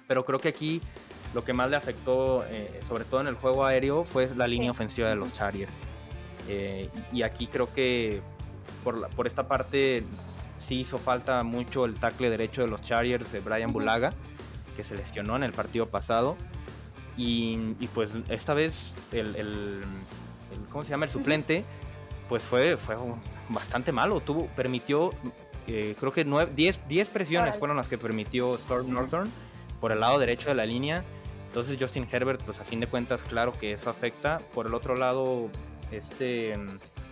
Pero 0.07 0.25
creo 0.25 0.39
que 0.39 0.49
aquí 0.49 0.81
lo 1.35 1.45
que 1.45 1.53
más 1.53 1.69
le 1.69 1.77
afectó, 1.77 2.45
eh, 2.49 2.81
sobre 2.89 3.05
todo 3.05 3.21
en 3.21 3.27
el 3.27 3.35
juego 3.35 3.67
aéreo, 3.67 4.05
fue 4.05 4.31
la 4.35 4.47
línea 4.47 4.71
ofensiva 4.71 5.11
de 5.11 5.17
los 5.17 5.35
Chargers. 5.35 5.73
Eh, 6.49 6.89
y 7.13 7.21
aquí 7.23 7.47
creo 7.49 7.71
que 7.75 8.23
por, 8.83 9.11
por 9.11 9.27
esta 9.27 9.47
parte 9.47 10.05
sí 10.59 10.81
hizo 10.81 10.97
falta 10.97 11.43
mucho 11.43 11.85
el 11.85 11.95
tackle 11.95 12.31
derecho 12.31 12.63
de 12.63 12.69
los 12.69 12.81
Chargers 12.81 13.31
de 13.31 13.41
Brian 13.41 13.73
Bulaga 13.73 14.11
que 14.79 14.85
se 14.85 14.95
lesionó 14.95 15.35
en 15.35 15.43
el 15.43 15.51
partido 15.51 15.87
pasado. 15.87 16.37
Y, 17.17 17.75
pues 17.95 18.13
esta 18.29 18.55
vez 18.55 18.93
el, 19.11 19.83
¿cómo 20.71 20.85
se 20.85 20.91
llama? 20.91 21.07
El 21.07 21.11
suplente, 21.11 21.65
pues 22.29 22.45
fue, 22.45 22.77
fue 22.77 22.95
bastante 23.49 23.91
malo. 23.91 24.21
Tuvo, 24.21 24.47
permitió, 24.55 25.11
eh, 25.67 25.97
creo 25.99 26.13
que 26.13 26.25
10, 26.25 27.09
presiones 27.09 27.57
fueron 27.57 27.77
las 27.77 27.89
que 27.89 27.99
permitió 27.99 28.55
Storm 28.55 28.93
Northern 28.93 29.29
por 29.81 29.91
el 29.91 29.99
lado 29.99 30.21
derecho 30.21 30.49
de 30.49 30.55
la 30.55 30.65
línea. 30.65 31.03
Entonces 31.49 31.77
Justin 31.81 32.07
Herbert, 32.09 32.41
pues 32.45 32.61
a 32.61 32.65
fin 32.65 32.79
de 32.79 32.87
cuentas, 32.87 33.21
claro 33.23 33.51
que 33.51 33.73
eso 33.73 33.91
afecta. 33.91 34.39
Por 34.55 34.67
el 34.69 34.75
otro 34.75 34.95
lado, 34.95 35.49
este 35.91 36.53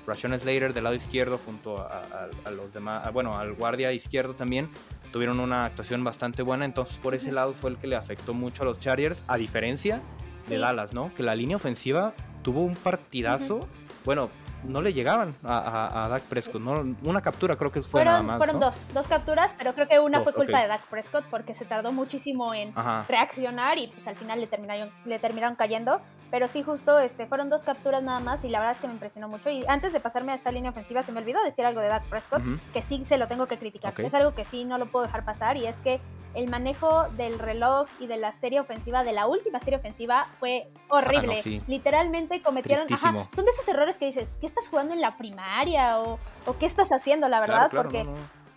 Rashon 0.06 0.38
Slater 0.38 0.72
del 0.72 0.84
lado 0.84 0.94
izquierdo 0.94 1.40
junto 1.44 1.80
a, 1.80 2.28
a 2.44 2.50
los 2.52 2.72
demás, 2.72 3.12
bueno, 3.12 3.36
al 3.36 3.54
guardia 3.54 3.90
izquierdo 3.90 4.34
también, 4.34 4.70
tuvieron 5.12 5.40
una 5.40 5.64
actuación 5.64 6.04
bastante 6.04 6.42
buena, 6.42 6.64
entonces 6.64 6.96
por 6.98 7.14
ese 7.14 7.32
lado 7.32 7.54
fue 7.54 7.70
el 7.70 7.76
que 7.76 7.86
le 7.86 7.96
afectó 7.96 8.34
mucho 8.34 8.62
a 8.62 8.66
los 8.66 8.80
Chargers, 8.80 9.22
a 9.28 9.36
diferencia 9.36 10.00
de 10.48 10.58
Dallas, 10.58 10.92
¿no? 10.92 11.12
Que 11.14 11.22
la 11.22 11.34
línea 11.34 11.56
ofensiva 11.56 12.14
tuvo 12.42 12.62
un 12.62 12.74
partidazo, 12.74 13.60
bueno, 14.04 14.30
no 14.64 14.80
le 14.80 14.92
llegaban 14.92 15.34
a, 15.44 16.04
a, 16.04 16.08
Dak 16.08 16.22
Prescott. 16.24 16.60
No, 16.60 16.96
una 17.04 17.20
captura 17.20 17.56
creo 17.56 17.70
que 17.70 17.82
fue 17.82 17.90
fueron, 17.90 18.12
nada 18.12 18.22
más. 18.22 18.38
Fueron 18.38 18.60
dos, 18.60 18.86
dos 18.92 19.08
capturas, 19.08 19.54
pero 19.56 19.74
creo 19.74 19.88
que 19.88 19.98
una 19.98 20.20
fue 20.20 20.32
culpa 20.32 20.60
de 20.60 20.68
Dak 20.68 20.82
Prescott 20.88 21.24
porque 21.30 21.54
se 21.54 21.64
tardó 21.64 21.92
muchísimo 21.92 22.54
en 22.54 22.74
reaccionar 23.08 23.78
y 23.78 23.88
pues 23.88 24.06
al 24.08 24.16
final 24.16 24.40
le 24.40 24.46
terminaron, 24.46 24.90
le 25.04 25.18
terminaron 25.18 25.56
cayendo. 25.56 26.00
Pero 26.30 26.48
sí, 26.48 26.62
justo 26.62 26.98
este, 26.98 27.26
fueron 27.26 27.48
dos 27.50 27.62
capturas 27.62 28.02
nada 28.02 28.20
más 28.20 28.44
y 28.44 28.48
la 28.48 28.58
verdad 28.58 28.74
es 28.74 28.80
que 28.80 28.86
me 28.86 28.94
impresionó 28.94 29.28
mucho. 29.28 29.48
Y 29.50 29.64
antes 29.68 29.92
de 29.92 30.00
pasarme 30.00 30.32
a 30.32 30.34
esta 30.34 30.50
línea 30.50 30.70
ofensiva, 30.70 31.02
se 31.02 31.12
me 31.12 31.20
olvidó 31.20 31.42
decir 31.42 31.64
algo 31.64 31.80
de 31.80 31.88
Dak 31.88 32.04
Prescott, 32.06 32.42
que 32.72 32.82
sí 32.82 33.04
se 33.04 33.18
lo 33.18 33.28
tengo 33.28 33.46
que 33.46 33.58
criticar. 33.58 33.98
Es 34.00 34.14
algo 34.14 34.34
que 34.34 34.44
sí 34.44 34.64
no 34.64 34.78
lo 34.78 34.86
puedo 34.86 35.06
dejar 35.06 35.24
pasar 35.24 35.56
y 35.56 35.66
es 35.66 35.80
que 35.80 36.00
el 36.34 36.50
manejo 36.50 37.08
del 37.16 37.38
reloj 37.38 37.88
y 37.98 38.06
de 38.06 38.18
la 38.18 38.32
serie 38.32 38.60
ofensiva, 38.60 39.04
de 39.04 39.12
la 39.12 39.26
última 39.26 39.58
serie 39.60 39.78
ofensiva, 39.78 40.26
fue 40.38 40.68
horrible. 40.88 41.42
Ah, 41.44 41.64
Literalmente 41.66 42.42
cometieron... 42.42 42.86
Ajá, 42.92 43.12
son 43.32 43.44
de 43.44 43.50
esos 43.50 43.66
errores 43.68 43.96
que 43.96 44.06
dices, 44.06 44.36
¿qué 44.40 44.46
estás 44.46 44.68
jugando 44.68 44.92
en 44.92 45.00
la 45.00 45.16
primaria? 45.16 45.98
¿O, 46.00 46.18
o 46.44 46.58
qué 46.58 46.66
estás 46.66 46.92
haciendo, 46.92 47.28
la 47.28 47.40
verdad? 47.40 47.70
Porque, 47.70 48.06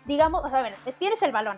digamos, 0.06 0.44
a 0.46 0.62
ver, 0.62 0.76
tienes 0.98 1.22
el 1.22 1.32
balón 1.32 1.58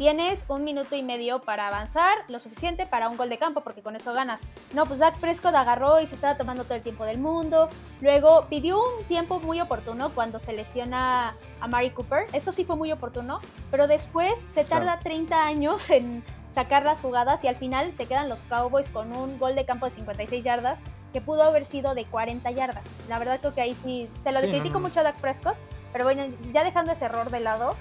tienes 0.00 0.46
un 0.48 0.64
minuto 0.64 0.96
y 0.96 1.02
medio 1.02 1.42
para 1.42 1.68
avanzar, 1.68 2.16
lo 2.28 2.40
suficiente 2.40 2.86
para 2.86 3.10
un 3.10 3.18
gol 3.18 3.28
de 3.28 3.36
campo, 3.36 3.60
porque 3.60 3.82
con 3.82 3.96
eso 3.96 4.14
ganas. 4.14 4.48
No, 4.72 4.86
pues 4.86 4.98
Dak 4.98 5.14
Prescott 5.18 5.54
agarró 5.54 6.00
y 6.00 6.06
se 6.06 6.14
estaba 6.14 6.38
tomando 6.38 6.64
todo 6.64 6.76
el 6.76 6.80
tiempo 6.80 7.04
del 7.04 7.18
mundo. 7.18 7.68
Luego 8.00 8.46
pidió 8.48 8.78
un 8.78 9.04
tiempo 9.08 9.40
muy 9.40 9.60
oportuno 9.60 10.08
cuando 10.14 10.40
se 10.40 10.54
lesiona 10.54 11.36
a 11.60 11.68
Mari 11.68 11.90
Cooper. 11.90 12.24
Eso 12.32 12.50
sí 12.50 12.64
fue 12.64 12.76
muy 12.76 12.90
oportuno, 12.92 13.40
pero 13.70 13.86
después 13.88 14.40
se 14.48 14.64
tarda 14.64 15.00
30 15.00 15.44
años 15.44 15.90
en 15.90 16.24
sacar 16.50 16.86
las 16.86 17.02
jugadas 17.02 17.44
y 17.44 17.48
al 17.48 17.56
final 17.56 17.92
se 17.92 18.06
quedan 18.06 18.30
los 18.30 18.42
Cowboys 18.44 18.88
con 18.88 19.14
un 19.14 19.38
gol 19.38 19.54
de 19.54 19.66
campo 19.66 19.84
de 19.84 19.92
56 19.92 20.42
yardas 20.42 20.78
que 21.12 21.20
pudo 21.20 21.42
haber 21.42 21.66
sido 21.66 21.94
de 21.94 22.06
40 22.06 22.50
yardas. 22.52 22.96
La 23.10 23.18
verdad 23.18 23.38
creo 23.38 23.52
que 23.52 23.60
ahí 23.60 23.74
sí 23.74 24.08
se 24.18 24.32
lo 24.32 24.40
critico 24.40 24.80
mucho 24.80 25.00
a 25.00 25.02
Dak 25.02 25.20
Prescott, 25.20 25.56
pero 25.92 26.04
bueno, 26.04 26.24
ya 26.54 26.64
dejando 26.64 26.92
ese 26.92 27.04
error 27.04 27.28
de 27.28 27.40
lado, 27.40 27.76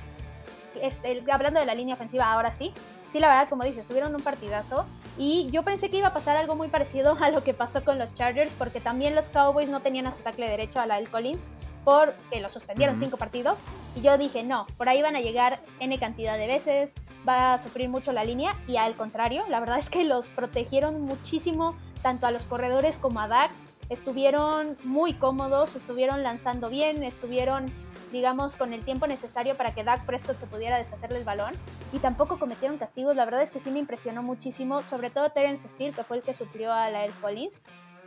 este, 0.82 1.24
hablando 1.32 1.60
de 1.60 1.66
la 1.66 1.76
línea 1.76 1.96
ofensiva 1.96 2.32
ahora 2.32 2.52
sí, 2.52 2.74
sí, 3.10 3.20
la 3.20 3.28
verdad, 3.28 3.50
como 3.50 3.64
dices, 3.64 3.86
tuvieron 3.88 4.16
un 4.16 4.22
partidazo. 4.22 4.86
Y 5.18 5.50
yo 5.52 5.64
pensé 5.64 5.90
que 5.90 5.98
iba 5.98 6.08
a 6.08 6.14
pasar 6.14 6.38
algo 6.38 6.56
muy 6.56 6.70
parecido 6.70 7.18
a 7.22 7.30
lo 7.30 7.44
que 7.44 7.54
pasó 7.54 7.84
con 7.84 8.00
los 8.00 8.14
Chargers, 8.14 8.54
porque 8.54 8.80
también 8.80 9.16
los 9.16 9.30
Cowboys 9.30 9.70
no 9.70 9.82
tenían 9.82 10.08
a 10.08 10.12
su 10.12 10.24
tackle 10.24 10.50
derecho, 10.50 10.80
a 10.80 10.86
la 10.86 10.96
del 10.96 11.10
Collins, 11.10 11.50
porque 11.84 12.40
lo 12.40 12.50
suspendieron 12.50 12.98
cinco 12.98 13.18
partidos. 13.18 13.58
Y 13.96 14.02
yo 14.02 14.18
dije, 14.18 14.44
no, 14.44 14.68
por 14.78 14.88
ahí 14.90 15.02
van 15.02 15.16
a 15.16 15.22
llegar 15.22 15.60
N 15.80 15.98
cantidad 15.98 16.38
de 16.38 16.48
veces, 16.48 16.94
va 17.28 17.54
a 17.54 17.60
sufrir 17.60 17.90
mucho 17.90 18.14
la 18.14 18.24
línea. 18.24 18.56
Y 18.68 18.78
al 18.78 18.96
contrario, 18.96 19.44
la 19.50 19.60
verdad 19.60 19.80
es 19.80 19.90
que 19.90 20.04
los 20.04 20.30
protegieron 20.30 21.02
muchísimo, 21.02 21.76
tanto 22.02 22.28
a 22.28 22.32
los 22.32 22.46
corredores 22.46 23.00
como 23.00 23.20
a 23.20 23.28
Dak. 23.28 23.52
Estuvieron 23.90 24.78
muy 24.84 25.14
cómodos, 25.14 25.76
estuvieron 25.76 26.22
lanzando 26.22 26.70
bien, 26.70 27.02
estuvieron 27.02 27.66
digamos, 28.12 28.56
con 28.56 28.74
el 28.74 28.84
tiempo 28.84 29.08
necesario 29.08 29.56
para 29.56 29.74
que 29.74 29.84
Dak 29.84 30.06
Prescott 30.06 30.38
se 30.38 30.48
pudiera 30.48 30.78
deshacerle 30.78 31.20
el 31.20 31.26
balón. 31.26 31.54
Y 31.94 32.00
tampoco 32.00 32.40
cometieron 32.40 32.78
castigos. 32.78 33.16
La 33.16 33.26
verdad 33.26 33.42
es 33.42 33.52
que 33.52 33.60
sí 33.60 33.72
me 33.72 33.80
impresionó 33.80 34.24
muchísimo, 34.24 34.82
sobre 34.84 35.10
todo 35.10 35.30
Terence 35.32 35.68
Steele, 35.68 35.94
que 35.94 36.04
fue 36.04 36.18
el 36.18 36.24
que 36.24 36.34
suplió 36.34 36.72
a 36.74 36.90
la 36.90 37.04
Air 37.04 37.14
Collins. 37.22 37.64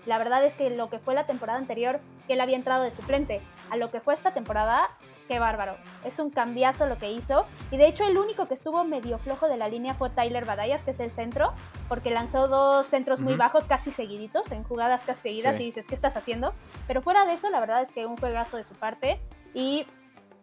La 0.07 0.19
verdad 0.19 0.45
es 0.45 0.57
que 0.57 0.69
lo 0.71 0.91
que 0.91 0.99
fue 0.99 1.15
la 1.15 1.27
temporada 1.27 1.59
anterior, 1.59 2.01
que 2.27 2.33
él 2.33 2.41
había 2.41 2.57
entrado 2.57 2.83
de 2.83 2.91
suplente, 2.91 3.41
a 3.71 3.77
lo 3.77 3.91
que 3.91 4.01
fue 4.01 4.15
esta 4.15 4.35
temporada, 4.35 4.91
qué 5.29 5.39
bárbaro. 5.39 5.77
Es 6.05 6.19
un 6.19 6.31
cambiazo 6.31 6.87
lo 6.87 6.99
que 6.99 7.13
hizo. 7.13 7.47
Y 7.71 7.77
de 7.77 7.87
hecho, 7.87 8.05
el 8.05 8.19
único 8.19 8.49
que 8.49 8.55
estuvo 8.55 8.83
medio 8.85 9.19
flojo 9.19 9.47
de 9.49 9.57
la 9.57 9.69
línea 9.69 9.95
fue 9.95 10.11
Tyler 10.11 10.45
Badayas, 10.45 10.85
que 10.85 10.91
es 10.91 10.99
el 10.99 11.13
centro, 11.13 11.53
porque 11.89 12.11
lanzó 12.11 12.49
dos 12.49 12.87
centros 12.87 13.21
muy 13.21 13.35
bajos, 13.35 13.67
casi 13.67 13.93
seguiditos, 13.93 14.51
en 14.51 14.65
jugadas 14.65 15.05
casi 15.05 15.23
seguidas, 15.23 15.61
y 15.61 15.67
dices, 15.67 15.87
¿qué 15.87 15.95
estás 15.95 16.17
haciendo? 16.17 16.53
Pero 16.89 17.01
fuera 17.01 17.25
de 17.25 17.35
eso, 17.35 17.49
la 17.51 17.61
verdad 17.61 17.83
es 17.83 17.91
que 17.93 18.05
un 18.05 18.17
juegazo 18.17 18.57
de 18.57 18.65
su 18.65 18.75
parte. 18.75 19.21
Y 19.55 19.87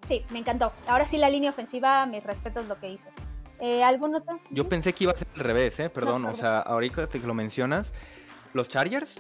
sí, 0.04 0.26
me 0.30 0.40
encantó. 0.40 0.72
Ahora 0.88 1.06
sí 1.06 1.18
la 1.18 1.30
línea 1.30 1.50
ofensiva, 1.50 2.06
mis 2.06 2.24
respetos 2.24 2.68
lo 2.68 2.80
que 2.80 2.90
hizo. 2.90 3.10
Eh, 3.60 3.84
¿Algún 3.84 4.16
otro? 4.16 4.40
Yo 4.50 4.70
pensé 4.70 4.94
que 4.94 5.04
iba 5.04 5.14
a 5.14 5.18
ser 5.18 5.28
al 5.36 5.42
revés, 5.42 5.80
¿eh? 5.80 5.90
Perdón, 5.90 6.26
o 6.26 6.34
sea, 6.34 6.60
ahorita 6.60 7.08
que 7.08 7.20
lo 7.20 7.34
mencionas, 7.34 7.92
los 8.54 8.70
Chargers 8.70 9.20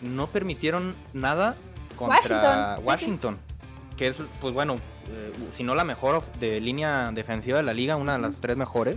no 0.00 0.26
permitieron 0.28 0.94
nada 1.12 1.54
contra 1.96 2.76
Washington, 2.82 3.38
que 3.96 4.08
es, 4.08 4.16
pues 4.40 4.54
bueno, 4.54 4.76
eh, 5.10 5.32
si 5.52 5.62
no 5.62 5.74
la 5.74 5.84
mejor 5.84 6.22
de 6.38 6.60
línea 6.60 7.10
defensiva 7.12 7.58
de 7.58 7.64
la 7.64 7.74
liga, 7.74 7.96
una 7.96 8.14
de 8.14 8.18
las 8.20 8.36
tres 8.36 8.56
mejores, 8.56 8.96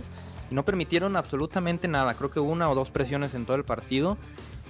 y 0.50 0.54
no 0.54 0.64
permitieron 0.64 1.16
absolutamente 1.16 1.86
nada. 1.86 2.14
Creo 2.14 2.30
que 2.30 2.40
una 2.40 2.70
o 2.70 2.74
dos 2.74 2.90
presiones 2.90 3.34
en 3.34 3.44
todo 3.44 3.56
el 3.56 3.64
partido. 3.64 4.16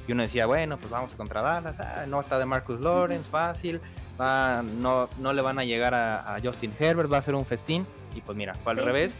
Y 0.09 0.13
uno 0.13 0.23
decía, 0.23 0.47
bueno, 0.47 0.77
pues 0.77 0.91
vamos 0.91 1.13
a 1.13 1.17
contra 1.17 1.41
Dallas, 1.41 1.77
ah, 1.79 2.05
no 2.09 2.21
está 2.21 2.39
de 2.39 2.47
Marcus 2.47 2.81
Lawrence, 2.81 3.31
fácil, 3.31 3.81
no, 4.21 5.09
no 5.19 5.33
le 5.33 5.43
van 5.43 5.59
a 5.59 5.65
llegar 5.65 5.95
a, 5.95 6.37
Justin 6.43 6.73
Herbert, 6.79 7.13
va 7.13 7.19
a 7.19 7.23
ser 7.23 7.35
un 7.35 7.47
festín. 7.47 7.87
Y 8.15 8.21
pues 8.21 8.37
mira, 8.37 8.55
fue 8.55 8.73
al 8.73 8.79
revés. 8.79 9.15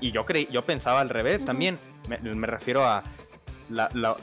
Y 0.00 0.12
yo 0.12 0.24
creí, 0.24 0.48
yo 0.50 0.62
pensaba 0.62 1.00
al 1.00 1.10
revés 1.10 1.44
también. 1.44 1.78
Me, 2.08 2.46
refiero 2.46 2.84
a 2.84 3.02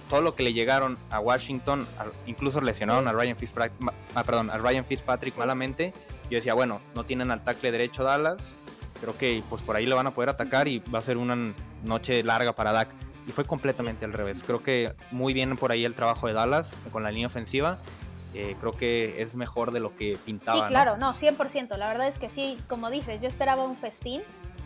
todo 0.10 0.22
lo 0.22 0.36
que 0.36 0.43
le 0.43 0.54
llegaron 0.54 0.98
a 1.10 1.19
Washington, 1.19 1.86
incluso 2.28 2.62
lesionaron 2.62 3.08
a 3.08 3.12
Ryan 3.12 3.36
Fitzpatrick, 3.36 3.74
ah, 4.15 4.24
perdón, 4.24 4.50
a 4.50 4.58
Ryan 4.58 4.86
Fitzpatrick 4.86 5.38
malamente. 5.38 5.93
Yo 6.30 6.38
decía, 6.38 6.54
bueno, 6.54 6.80
no 6.96 7.04
tienen 7.04 7.30
al 7.30 7.43
tackle 7.43 7.72
derecho 7.72 8.04
Dallas, 8.04 8.54
creo 9.02 9.17
que 9.17 9.43
pues 9.50 9.62
por 9.62 9.76
ahí 9.76 9.86
lo 9.86 9.98
van 9.98 10.08
a 10.08 10.12
poder 10.12 10.30
atacar 10.30 10.67
y 10.67 10.80
va 10.80 11.00
a 11.00 11.02
ser 11.02 11.17
una 11.17 11.54
noche 11.84 12.24
larga 12.24 12.54
para 12.54 12.72
Dak. 12.72 12.89
Y 13.28 13.32
fue 13.32 13.46
completamente 13.46 14.06
al 14.06 14.13
revés. 14.13 14.43
Creo 14.46 14.63
que 14.63 14.93
muy 15.12 15.34
bien 15.34 15.56
por 15.56 15.72
ahí 15.72 15.86
el 15.86 15.93
trabajo 15.93 16.28
de 16.28 16.34
Dallas 16.34 16.69
con 16.91 17.04
la 17.04 17.12
línea 17.12 17.28
ofensiva. 17.28 17.78
Eh, 18.34 18.56
creo 18.60 18.72
que 18.72 19.22
es 19.22 19.36
mejor 19.36 19.72
de 19.72 19.80
lo 19.80 19.96
que 19.96 20.17
pintaba. 20.26 20.67
Sí, 20.67 20.67
claro, 20.67 20.98
no, 20.98 21.13
100%. 21.13 21.78
La 21.78 21.88
verdad 21.88 22.08
es 22.08 22.19
que 22.19 22.30
sí, 22.30 22.58
como 22.67 22.89
dices, 22.89 23.22
yo 23.22 23.28
esperaba 23.28 23.63
un 23.63 23.78
festín 23.78 24.22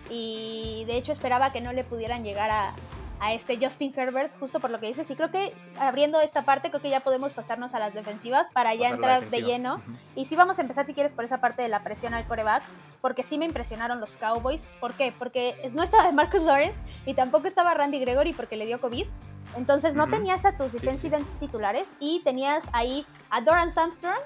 y 0.10 0.86
de 0.88 0.98
hecho 0.98 1.12
esperaba 1.12 1.52
que 1.52 1.62
no 1.62 1.74
le 1.74 1.84
pudieran 1.84 2.24
llegar 2.24 2.50
a, 2.50 2.74
a 3.20 3.34
este 3.34 3.58
Justin 3.58 3.94
Herbert, 3.96 4.32
justo 4.40 4.60
por 4.60 4.70
lo 4.70 4.80
que 4.80 4.88
dices. 4.88 5.10
Y 5.10 5.16
creo 5.16 5.32
que 5.32 5.54
abriendo 5.80 6.22
esta 6.22 6.44
parte, 6.44 6.70
creo 6.70 6.82
que 6.82 6.90
ya 6.90 7.00
podemos 7.00 7.34
pasarnos 7.34 7.74
a 7.74 7.80
las 7.80 7.94
defensivas 7.94 8.50
para 8.52 8.74
ya 8.76 8.90
entrar 8.90 9.30
de 9.30 9.42
lleno. 9.42 9.82
Y 10.16 10.26
sí 10.26 10.36
vamos 10.36 10.60
a 10.60 10.62
empezar, 10.62 10.86
si 10.86 10.94
quieres, 10.94 11.14
por 11.14 11.26
esa 11.26 11.40
parte 11.40 11.62
de 11.62 11.70
la 11.70 11.84
presión 11.84 12.14
al 12.14 12.26
coreback, 12.26 12.64
porque 13.02 13.24
sí 13.24 13.38
me 13.38 13.46
impresionaron 13.46 14.00
los 14.00 14.18
Cowboys. 14.18 14.70
¿Por 14.80 14.94
qué? 14.94 15.14
Porque 15.18 15.70
no 15.74 15.84
estaba 15.84 16.06
de 16.06 16.14
Marcus 16.14 16.44
Lawrence 16.44 16.84
y 17.06 17.14
tampoco 17.14 17.48
estaba 17.48 17.74
Randy 17.74 18.00
Gregory 18.00 18.34
porque 18.34 18.56
le 18.56 18.66
dio 18.66 18.80
COVID. 18.80 19.08
Entonces 19.56 19.96
no 19.96 20.08
tenías 20.08 20.46
a 20.46 20.56
tus 20.56 20.74
defensive 20.74 21.18
titulares 21.40 21.96
y 22.00 22.22
tenías 22.24 22.70
ahí 22.74 23.06
a 23.30 23.42
Doran 23.42 23.72
Samstrong, 23.72 24.20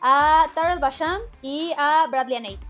a 0.00 0.46
Tarrell 0.54 0.80
Basham 0.80 1.20
y 1.42 1.72
a 1.78 2.06
Bradley 2.10 2.36
Anate. 2.36 2.60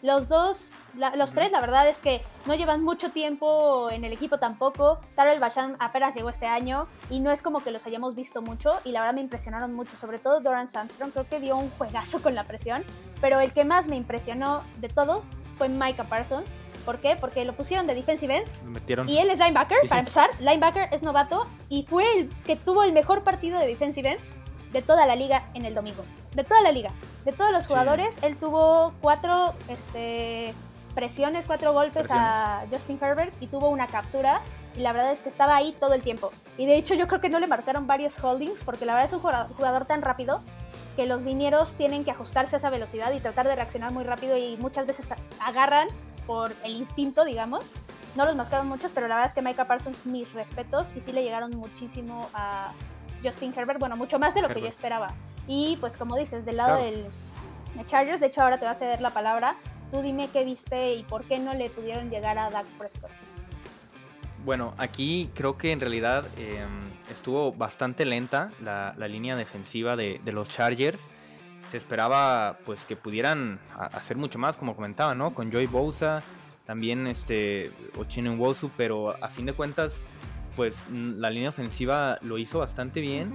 Los 0.00 0.28
dos 0.28 0.74
los 1.16 1.32
tres, 1.32 1.52
la 1.52 1.60
verdad 1.60 1.88
es 1.88 1.98
que 1.98 2.22
no 2.46 2.54
llevan 2.54 2.82
mucho 2.82 3.10
tiempo 3.10 3.88
en 3.90 4.04
el 4.04 4.12
equipo 4.12 4.38
tampoco. 4.38 5.00
Tarell 5.14 5.38
Bashan 5.38 5.76
apenas 5.78 6.14
llegó 6.14 6.28
este 6.28 6.46
año 6.46 6.88
y 7.10 7.20
no 7.20 7.30
es 7.30 7.42
como 7.42 7.62
que 7.62 7.70
los 7.70 7.86
hayamos 7.86 8.14
visto 8.14 8.42
mucho 8.42 8.72
y 8.84 8.90
la 8.90 9.00
verdad 9.00 9.14
me 9.14 9.20
impresionaron 9.20 9.74
mucho, 9.74 9.96
sobre 9.96 10.18
todo 10.18 10.40
Doran 10.40 10.68
Armstrong, 10.72 11.12
creo 11.12 11.28
que 11.28 11.40
dio 11.40 11.56
un 11.56 11.70
juegazo 11.70 12.20
con 12.22 12.34
la 12.34 12.44
presión, 12.44 12.84
pero 13.20 13.40
el 13.40 13.52
que 13.52 13.64
más 13.64 13.86
me 13.86 13.96
impresionó 13.96 14.62
de 14.78 14.88
todos 14.88 15.36
fue 15.56 15.68
Micah 15.68 16.04
Parsons. 16.04 16.48
¿Por 16.88 17.00
qué? 17.00 17.16
Porque 17.20 17.44
lo 17.44 17.52
pusieron 17.52 17.86
de 17.86 17.94
defensive 17.94 18.38
end. 18.38 19.06
Y 19.06 19.18
él 19.18 19.28
es 19.28 19.38
linebacker, 19.38 19.76
para 19.90 19.98
empezar. 19.98 20.30
Linebacker 20.40 20.88
es 20.90 21.02
novato 21.02 21.46
y 21.68 21.82
fue 21.82 22.10
el 22.16 22.30
que 22.46 22.56
tuvo 22.56 22.82
el 22.82 22.92
mejor 22.92 23.24
partido 23.24 23.60
de 23.60 23.66
defensive 23.66 24.12
ends 24.12 24.32
de 24.72 24.80
toda 24.80 25.04
la 25.04 25.14
liga 25.14 25.50
en 25.52 25.66
el 25.66 25.74
domingo. 25.74 26.02
De 26.34 26.44
toda 26.44 26.62
la 26.62 26.72
liga. 26.72 26.88
De 27.26 27.32
todos 27.34 27.52
los 27.52 27.66
jugadores, 27.66 28.18
él 28.22 28.38
tuvo 28.38 28.94
cuatro 29.02 29.52
este, 29.68 30.54
presiones, 30.94 31.44
cuatro 31.44 31.74
golpes 31.74 32.06
a 32.10 32.64
Justin 32.72 32.98
Herbert 33.02 33.34
y 33.42 33.48
tuvo 33.48 33.68
una 33.68 33.86
captura. 33.86 34.40
Y 34.74 34.80
la 34.80 34.94
verdad 34.94 35.12
es 35.12 35.18
que 35.18 35.28
estaba 35.28 35.56
ahí 35.56 35.76
todo 35.78 35.92
el 35.92 36.00
tiempo. 36.00 36.32
Y 36.56 36.64
de 36.64 36.76
hecho 36.76 36.94
yo 36.94 37.06
creo 37.06 37.20
que 37.20 37.28
no 37.28 37.38
le 37.38 37.48
marcaron 37.48 37.86
varios 37.86 38.18
holdings 38.24 38.64
porque 38.64 38.86
la 38.86 38.94
verdad 38.94 39.08
es 39.08 39.12
un 39.12 39.20
jugador 39.20 39.84
tan 39.84 40.00
rápido 40.00 40.40
que 40.96 41.06
los 41.06 41.20
linieros 41.20 41.74
tienen 41.74 42.02
que 42.02 42.12
ajustarse 42.12 42.56
a 42.56 42.58
esa 42.58 42.70
velocidad 42.70 43.12
y 43.12 43.20
tratar 43.20 43.46
de 43.46 43.56
reaccionar 43.56 43.92
muy 43.92 44.04
rápido 44.04 44.38
y 44.38 44.56
muchas 44.56 44.86
veces 44.86 45.12
agarran 45.38 45.86
por 46.28 46.54
el 46.62 46.76
instinto, 46.76 47.24
digamos. 47.24 47.64
No 48.14 48.24
los 48.24 48.36
marcaron 48.36 48.68
muchos, 48.68 48.92
pero 48.94 49.08
la 49.08 49.16
verdad 49.16 49.30
es 49.30 49.34
que 49.34 49.42
Micah 49.42 49.64
Parsons, 49.64 50.06
mis 50.06 50.32
respetos, 50.32 50.86
y 50.94 51.00
sí 51.00 51.10
le 51.10 51.24
llegaron 51.24 51.50
muchísimo 51.56 52.30
a 52.34 52.72
Justin 53.24 53.52
Herbert, 53.56 53.80
bueno, 53.80 53.96
mucho 53.96 54.20
más 54.20 54.34
de 54.34 54.42
lo 54.42 54.48
que 54.48 54.60
yo 54.60 54.68
esperaba. 54.68 55.08
Y 55.48 55.76
pues 55.78 55.96
como 55.96 56.16
dices, 56.16 56.44
del 56.44 56.58
lado 56.58 56.80
del 56.80 57.06
Chargers, 57.86 58.20
de 58.20 58.26
hecho 58.26 58.42
ahora 58.42 58.58
te 58.58 58.64
va 58.64 58.72
a 58.72 58.74
ceder 58.74 59.00
la 59.00 59.10
palabra, 59.10 59.56
Tú 59.90 60.02
dime 60.02 60.28
qué 60.30 60.44
viste 60.44 60.94
y 60.94 61.02
por 61.02 61.24
qué 61.24 61.38
no 61.38 61.54
le 61.54 61.70
pudieron 61.70 62.10
llegar 62.10 62.38
a 62.38 62.50
Dak 62.50 62.66
Prescott. 62.78 63.10
Bueno, 64.44 64.74
aquí 64.76 65.30
creo 65.34 65.56
que 65.56 65.72
en 65.72 65.80
realidad 65.80 66.26
em, 66.36 66.90
estuvo 67.10 67.52
bastante 67.52 68.04
lenta 68.04 68.52
la, 68.62 68.92
línea 69.08 69.34
defensiva 69.34 69.96
de, 69.96 70.20
los 70.26 70.48
Chargers. 70.50 71.00
Se 71.70 71.76
esperaba 71.76 72.58
pues 72.64 72.84
que 72.86 72.96
pudieran 72.96 73.60
hacer 73.76 74.16
mucho 74.16 74.38
más, 74.38 74.56
como 74.56 74.74
comentaba, 74.74 75.14
¿no? 75.14 75.34
Con 75.34 75.50
Joy 75.52 75.66
Bosa, 75.66 76.22
también 76.66 77.06
este 77.06 77.70
Wosu, 78.36 78.70
pero 78.76 79.16
a 79.22 79.28
fin 79.28 79.46
de 79.46 79.52
cuentas, 79.52 80.00
pues 80.56 80.76
la 80.90 81.30
línea 81.30 81.50
ofensiva 81.50 82.18
lo 82.22 82.38
hizo 82.38 82.58
bastante 82.58 83.00
bien. 83.00 83.32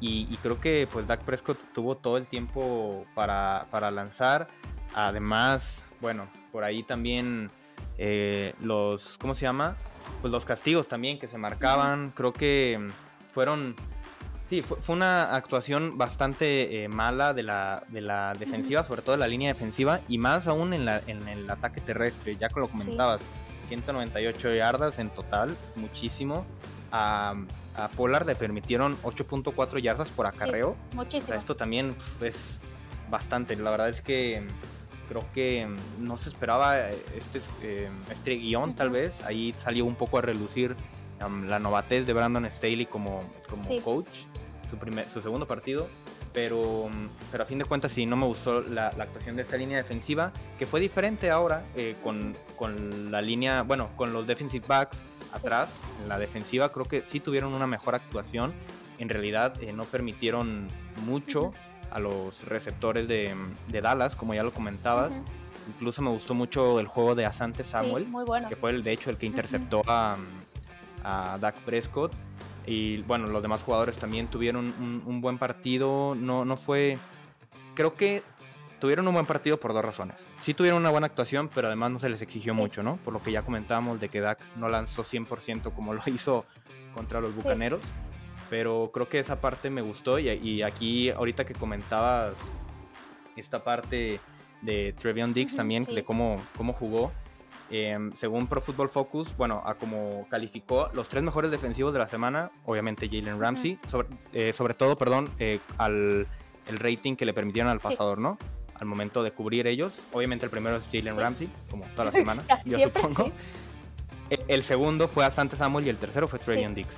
y, 0.00 0.34
creo 0.42 0.60
que 0.60 0.88
pues 0.90 1.06
Dak 1.06 1.22
Prescott 1.24 1.58
tuvo 1.74 1.96
todo 1.96 2.16
el 2.16 2.26
tiempo 2.26 3.04
para, 3.14 3.66
para 3.70 3.90
lanzar. 3.90 4.48
Además, 4.94 5.84
bueno, 6.00 6.26
por 6.52 6.64
ahí 6.64 6.82
también 6.82 7.50
eh, 7.98 8.54
los, 8.62 9.18
¿cómo 9.18 9.34
se 9.34 9.42
llama? 9.42 9.76
Pues 10.22 10.32
los 10.32 10.46
castigos 10.46 10.88
también 10.88 11.18
que 11.18 11.28
se 11.28 11.36
marcaban, 11.36 12.12
creo 12.14 12.32
que 12.32 12.78
mm, 12.80 12.88
fueron, 13.34 13.76
sí, 14.50 14.62
fue, 14.62 14.76
una 14.94 15.34
actuación 15.34 15.96
bastante 15.96 16.84
eh, 16.84 16.88
mala 16.88 17.32
de 17.32 17.44
la, 17.44 17.84
de 17.88 18.00
la 18.00 18.34
defensiva, 18.34 18.84
sobre 18.84 19.00
todo 19.00 19.12
de 19.12 19.20
la 19.20 19.28
línea 19.28 19.52
defensiva, 19.52 20.00
y 20.08 20.18
más 20.18 20.48
aún 20.48 20.74
en, 20.74 20.84
la, 20.84 21.00
en 21.06 21.26
el 21.28 21.48
ataque 21.48 21.80
terrestre, 21.80 22.36
ya 22.36 22.48
que 22.48 22.60
lo 22.60 22.68
comentabas, 22.68 23.22
198 23.68 24.54
yardas 24.54 24.98
en 24.98 25.10
total, 25.10 25.56
muchísimo. 25.76 26.44
A, 26.92 27.36
a 27.76 27.88
Pollard 27.88 28.26
le 28.26 28.34
permitieron 28.34 28.96
8.4 29.02 29.78
yardas 29.78 30.10
por 30.10 30.26
acarreo. 30.26 30.76
muchísimo. 30.94 31.38
esto 31.38 31.54
también 31.54 31.94
es 32.20 32.58
bastante. 33.08 33.54
La 33.54 33.70
verdad 33.70 33.88
es 33.88 34.02
que 34.02 34.42
creo 35.08 35.24
que 35.32 35.66
mm, 35.66 36.04
no 36.04 36.18
se 36.18 36.30
esperaba 36.30 36.90
eh, 36.90 36.98
este, 37.16 37.40
eh, 37.62 37.88
este 38.10 38.34
guion 38.34 38.74
tal 38.74 38.90
vez. 38.90 39.22
Ahí 39.24 39.54
salió 39.58 39.84
un 39.84 39.94
poco 39.94 40.18
a 40.18 40.22
relucir 40.22 40.74
la 41.46 41.58
novatez 41.58 42.06
de 42.06 42.12
Brandon 42.12 42.50
Staley 42.50 42.86
como, 42.86 43.22
como 43.48 43.62
coach, 43.82 44.08
su, 44.70 44.76
primer, 44.76 45.08
su 45.10 45.20
segundo 45.20 45.46
partido. 45.46 45.88
Pero, 46.32 46.88
mm, 46.88 47.08
pero 47.32 47.42
a 47.42 47.46
fin 47.46 47.58
de 47.58 47.64
cuentas 47.64 47.92
sí, 47.92 48.06
no 48.06 48.16
me 48.16 48.26
gustó 48.26 48.62
la, 48.62 48.88
actuación 48.88 49.36
de 49.36 49.42
esta 49.42 49.56
línea 49.56 49.78
defensiva, 49.78 50.32
que 50.58 50.66
fue 50.66 50.80
diferente 50.80 51.30
ahora 51.30 51.64
eh, 51.74 51.96
con, 52.02 52.36
con, 52.56 53.10
la 53.10 53.20
línea, 53.20 53.62
bueno, 53.62 53.90
con 53.96 54.12
los 54.12 54.26
defensive 54.26 54.64
backs 54.66 54.96
atrás, 55.32 55.78
en 56.02 56.08
la 56.08 56.18
defensiva 56.18 56.70
creo 56.70 56.84
que 56.84 57.02
sí 57.06 57.20
tuvieron 57.20 57.54
una 57.54 57.66
mejor 57.66 57.94
actuación. 57.94 58.52
En 58.98 59.08
realidad 59.08 59.58
no 59.74 59.84
permitieron 59.84 60.68
mucho 61.06 61.52
a 61.90 61.98
los 61.98 62.44
receptores 62.46 63.08
de, 63.08 63.34
Dallas, 63.68 64.14
como 64.14 64.34
ya 64.34 64.42
lo 64.42 64.52
comentabas. 64.52 65.12
Incluso 65.68 66.02
me 66.02 66.10
gustó 66.10 66.34
mucho 66.34 66.80
el 66.80 66.86
juego 66.86 67.14
de 67.14 67.26
Asante 67.26 67.64
Samuel, 67.64 68.06
que 68.48 68.56
fue 68.56 68.70
el, 68.70 68.82
de 68.82 68.92
hecho 68.92 69.10
el 69.10 69.16
que 69.16 69.26
interceptó 69.26 69.82
a, 69.86 70.16
a 71.04 71.38
Dak 71.38 71.56
Prescott. 71.60 72.12
Y 72.66 72.98
bueno, 73.02 73.26
los 73.26 73.42
demás 73.42 73.62
jugadores 73.62 73.96
también 73.96 74.28
tuvieron 74.28 75.02
un, 75.06 75.20
buen 75.20 75.38
partido. 75.38 76.14
No, 76.14 76.44
no 76.44 76.56
fue. 76.56 76.98
Creo 77.74 77.94
que 77.94 78.22
tuvieron 78.80 79.06
un 79.08 79.14
buen 79.14 79.26
partido 79.26 79.58
por 79.58 79.72
dos 79.72 79.84
razones. 79.84 80.16
Sí 80.40 80.54
tuvieron 80.54 80.80
una 80.80 80.90
buena 80.90 81.06
actuación, 81.06 81.50
pero 81.54 81.68
además 81.68 81.90
no 81.90 81.98
se 81.98 82.08
les 82.08 82.22
exigió 82.22 82.54
mucho, 82.54 82.82
¿no? 82.82 82.96
Por 82.98 83.12
lo 83.12 83.22
que 83.22 83.32
ya 83.32 83.42
comentábamos 83.42 84.00
de 84.00 84.08
que 84.08 84.20
Dak 84.20 84.40
no 84.56 84.68
lanzó 84.68 85.04
100% 85.04 85.72
como 85.74 85.94
lo 85.94 86.02
hizo 86.06 86.44
contra 86.94 87.20
los 87.20 87.34
Bucaneros 87.34 87.82
pero 88.50 88.90
creo 88.92 89.08
que 89.08 89.20
esa 89.20 89.40
parte 89.40 89.70
me 89.70 89.80
gustó 89.80 90.18
y, 90.18 90.62
aquí 90.62 91.08
ahorita 91.08 91.46
que 91.46 91.54
comentabas 91.54 92.34
esta 93.36 93.62
parte 93.62 94.18
de 94.60 94.92
Trevion 94.92 95.32
Dix 95.32 95.54
también, 95.54 95.84
de 95.84 96.02
cómo, 96.02 96.42
cómo 96.58 96.72
jugó, 96.72 97.12
em, 97.70 98.12
según 98.12 98.46
Pro 98.46 98.60
Football 98.60 98.88
Focus, 98.88 99.36
bueno, 99.36 99.62
a 99.64 99.74
como 99.74 100.26
calificó 100.28 100.88
los 100.92 101.08
tres 101.08 101.22
mejores 101.22 101.50
defensivos 101.50 101.92
de 101.92 101.98
la 101.98 102.06
semana, 102.06 102.50
obviamente 102.64 103.08
Jalen 103.08 103.40
Ramsey, 103.40 103.78
eh, 104.32 104.52
sobre, 104.52 104.74
todo, 104.74 104.96
perdón, 104.96 105.28
eh, 105.38 105.60
al 105.78 106.26
el 106.70 106.78
rating 106.78 107.16
que 107.16 107.24
le 107.24 107.34
permitieron 107.34 107.70
al 107.70 107.80
pasador, 107.80 108.18
¿no? 108.18 108.38
Al 108.74 108.86
momento 108.86 109.22
de 109.22 109.32
cubrir 109.32 109.66
ellos. 109.66 110.00
Obviamente 110.12 110.46
el 110.46 110.50
primero 110.50 110.76
es 110.76 110.84
Jalen 110.90 111.18
Ramsey, 111.18 111.48
como 111.70 111.84
toda 111.86 112.06
la 112.06 112.12
semana, 112.12 112.42
yo 112.64 112.78
supongo. 112.78 113.30
E, 114.30 114.38
el, 114.48 114.62
segundo 114.64 115.08
fue 115.08 115.24
a 115.24 115.30
Santa 115.30 115.56
Samuel 115.56 115.86
y 115.86 115.90
el 115.90 115.96
tercero 115.96 116.28
fue 116.28 116.38
Trevion 116.38 116.74
Dix. 116.74 116.88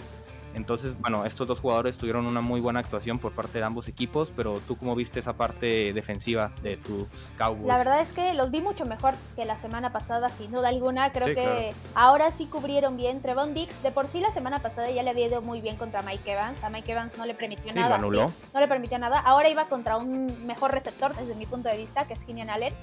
Entonces, 0.55 0.99
bueno, 1.01 1.25
estos 1.25 1.47
dos 1.47 1.61
jugadores 1.61 1.97
tuvieron 1.97 2.27
una 2.27 2.41
muy 2.41 2.61
buena 2.61 2.81
actuación 2.81 3.19
por 3.19 3.33
parte 3.33 3.59
de 3.59 3.65
ambos 3.65 3.88
equipos, 3.88 4.31
pero 4.35 4.61
tú 4.67 4.77
cómo 4.77 4.95
viste 4.95 5.21
esa 5.21 5.33
parte 5.33 5.93
defensiva 5.93 6.51
de 6.62 6.77
tus 6.77 7.33
Cowboys? 7.38 7.67
La 7.67 7.79
verdad 7.79 8.01
es 8.01 8.12
que 8.12 8.35
los 8.35 8.51
vi 8.51 8.61
mucho 8.61 8.85
mejor 8.85 9.15
que 9.37 9.45
la 9.45 9.57
semana 9.57 9.93
pasada, 9.93 10.29
sin 10.29 10.53
duda 10.53 10.69
alguna. 10.69 11.12
Creo 11.12 11.35
que 11.35 11.73
ahora 11.95 12.31
sí 12.31 12.47
cubrieron 12.47 12.97
bien. 12.97 13.21
Trevon 13.23 13.55
Dix, 13.55 13.83
de 13.83 13.91
por 13.91 14.09
sí 14.09 14.21
la 14.21 14.31
semana 14.31 14.59
pasada 14.59 14.91
ya 14.91 15.03
le 15.03 15.11
había 15.11 15.27
ido 15.27 15.43
muy 15.43 15.61
bien 15.61 15.77
contra 15.77 16.03
Mike 16.03 16.33
Evans. 16.33 16.62
A 16.65 16.71
Mike 16.71 16.93
Evans 16.93 17.17
no 17.19 17.27
le 17.27 17.35
permitió 17.35 17.73
nada. 17.73 17.99
no 17.99 18.11
le 18.11 18.69
permitió 18.69 18.99
nada. 18.99 19.19
Ahora 19.21 19.49
iba 19.49 19.67
contra 19.67 19.97
un 19.97 20.47
mejor 20.47 20.73
receptor 20.73 21.15
desde 21.17 21.35
mi 21.35 21.47
punto 21.47 21.69
de 21.69 21.77
vista, 21.77 22.07
que 22.07 22.15
es 22.15 22.25
Keenan 22.25 22.51
Allen. 22.51 22.75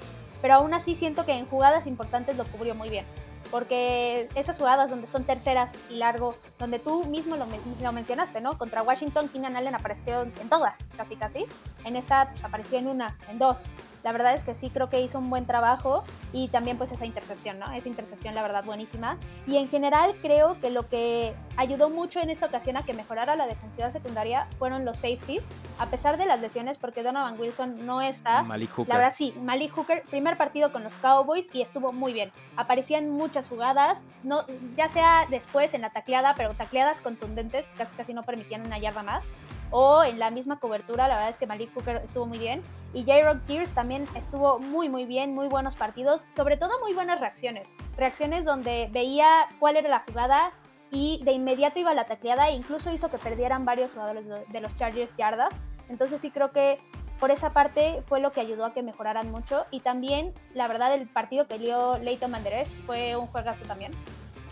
Pero 0.42 0.56
aún 0.56 0.74
así 0.74 0.96
siento 0.96 1.26
que 1.26 1.34
en 1.34 1.46
jugadas 1.46 1.86
importantes 1.86 2.38
lo 2.38 2.46
cubrió 2.46 2.74
muy 2.74 2.90
bien 2.90 3.06
porque 3.52 4.30
esas 4.36 4.58
jugadas 4.58 4.90
donde 4.90 5.08
son 5.08 5.24
terceras 5.24 5.74
y 5.90 5.96
largo, 5.96 6.36
donde 6.58 6.80
tú 6.80 7.06
mismo 7.06 7.36
lo, 7.36 7.92
mencionaste, 7.92 8.42
¿no? 8.42 8.58
Contra 8.58 8.84
Washington, 8.84 9.30
Keenan 9.30 9.56
Allen 9.56 9.76
apareció 9.76 10.22
en 10.22 10.50
todas, 10.50 10.86
casi 10.96 11.16
casi. 11.16 11.46
En 11.84 11.96
esta 11.96 12.30
pues, 12.32 12.44
apareció 12.44 12.78
en 12.78 12.88
una, 12.88 13.18
en 13.30 13.40
dos. 13.40 13.64
La 14.04 14.12
verdad 14.12 14.34
es 14.34 14.44
que 14.44 14.56
sí 14.56 14.70
creo 14.70 14.90
que 14.90 15.02
hizo 15.02 15.20
un 15.20 15.30
buen 15.30 15.46
trabajo 15.46 16.04
y 16.34 16.48
también 16.50 16.78
pues 16.78 16.92
esa 16.92 17.06
intercepción, 17.06 17.60
¿no? 17.60 17.72
Esa 17.72 17.90
intercepción 17.90 18.36
la 18.36 18.42
verdad 18.42 18.64
buenísima. 18.64 19.18
Y 19.48 19.58
en 19.58 19.70
general 19.70 20.16
creo 20.22 20.60
que 20.60 20.70
lo 20.70 20.88
que 20.88 21.34
ayudó 21.58 21.90
mucho 21.90 22.20
en 22.20 22.30
esta 22.30 22.46
ocasión 22.46 22.78
a 22.78 22.84
que 22.84 22.94
mejorara 22.94 23.36
la 23.36 23.48
defensiva 23.48 23.92
secundaria 23.92 24.48
fueron 24.58 24.86
los 24.86 24.98
safeties, 24.98 25.50
a 25.80 25.88
pesar 25.88 26.18
de 26.18 26.26
las 26.26 26.40
lesiones, 26.40 26.78
porque 26.78 27.04
Donovan 27.04 27.40
Wilson 27.40 27.86
no 27.86 28.02
está. 28.02 28.44
Malik 28.44 28.72
Hooker. 28.72 28.90
La 28.90 28.98
verdad 28.98 29.14
sí, 29.16 29.34
Malik 29.42 29.74
Hooker, 29.74 30.04
primer 30.04 30.38
partido 30.38 30.72
con 30.72 30.84
los 30.84 30.96
Cowboys 30.96 31.50
y 31.54 31.62
estuvo 31.62 31.92
muy 31.92 32.14
bien. 32.14 32.32
Aparecían 32.56 33.10
muchas 33.10 33.50
jugadas, 33.50 34.04
no, 34.24 34.46
ya 34.76 34.88
sea 34.88 35.26
después 35.30 35.74
en 35.74 35.82
la 35.82 35.90
tacleada, 35.90 36.36
pero 36.36 36.54
tacleadas 36.54 37.02
contundentes, 37.02 37.70
casi 37.78 37.96
casi 37.96 38.14
no 38.14 38.24
permitían 38.24 38.66
una 38.66 38.80
yarda 38.80 39.04
más 39.04 39.34
o 39.72 40.04
en 40.04 40.20
la 40.20 40.32
misma 40.32 40.60
cobertura, 40.60 41.08
la 41.08 41.16
verdad 41.16 41.30
es 41.30 41.38
que 41.38 41.48
Malik 41.48 41.74
Hooker 41.74 41.98
estuvo 41.98 42.26
muy 42.26 42.38
bien. 42.38 42.62
Y 42.94 43.04
J-Rock 43.04 43.42
Gears 43.48 43.74
también 43.74 44.08
estuvo 44.16 44.60
muy, 44.60 44.90
muy 44.90 45.06
bien, 45.06 45.36
muy 45.36 45.48
buenos 45.48 45.76
partidos, 45.76 46.26
sobre 46.36 46.58
todo 46.58 46.80
muy 46.82 46.94
buenas 46.94 47.20
reacciones. 47.20 47.76
Reacciones 47.98 48.46
donde 48.46 48.90
veía 48.92 49.48
cuál 49.60 49.78
era 49.78 49.90
la 49.90 50.04
jugada 50.08 50.52
y 50.92 51.22
de 51.24 51.34
inmediato 51.34 51.80
iba 51.80 51.94
la 51.94 52.06
tacleada 52.06 52.50
e 52.50 52.56
incluso 52.56 52.92
hizo 52.92 53.10
que 53.10 53.20
perdieran 53.20 53.64
varios 53.64 53.94
jugadores 53.94 54.26
de 54.48 54.62
los 54.62 54.76
Chargers 54.76 55.16
yardas. 55.18 55.62
Entonces 55.88 56.20
sí 56.22 56.32
creo 56.32 56.52
que 56.52 56.80
por 57.20 57.32
esa 57.32 57.52
parte 57.52 58.02
fue 58.08 58.20
lo 58.20 58.32
que 58.32 58.40
ayudó 58.40 58.66
a 58.66 58.74
que 58.74 58.82
mejoraran 58.82 59.30
mucho. 59.30 59.66
Y 59.72 59.82
también, 59.82 60.34
la 60.54 60.68
verdad, 60.68 60.94
el 60.94 61.08
partido 61.08 61.48
que 61.48 61.60
dio 61.60 61.98
Leighton 61.98 62.32
Manderech 62.32 62.68
fue 62.86 63.16
un 63.16 63.28
juegazo 63.28 63.66
también. 63.66 63.92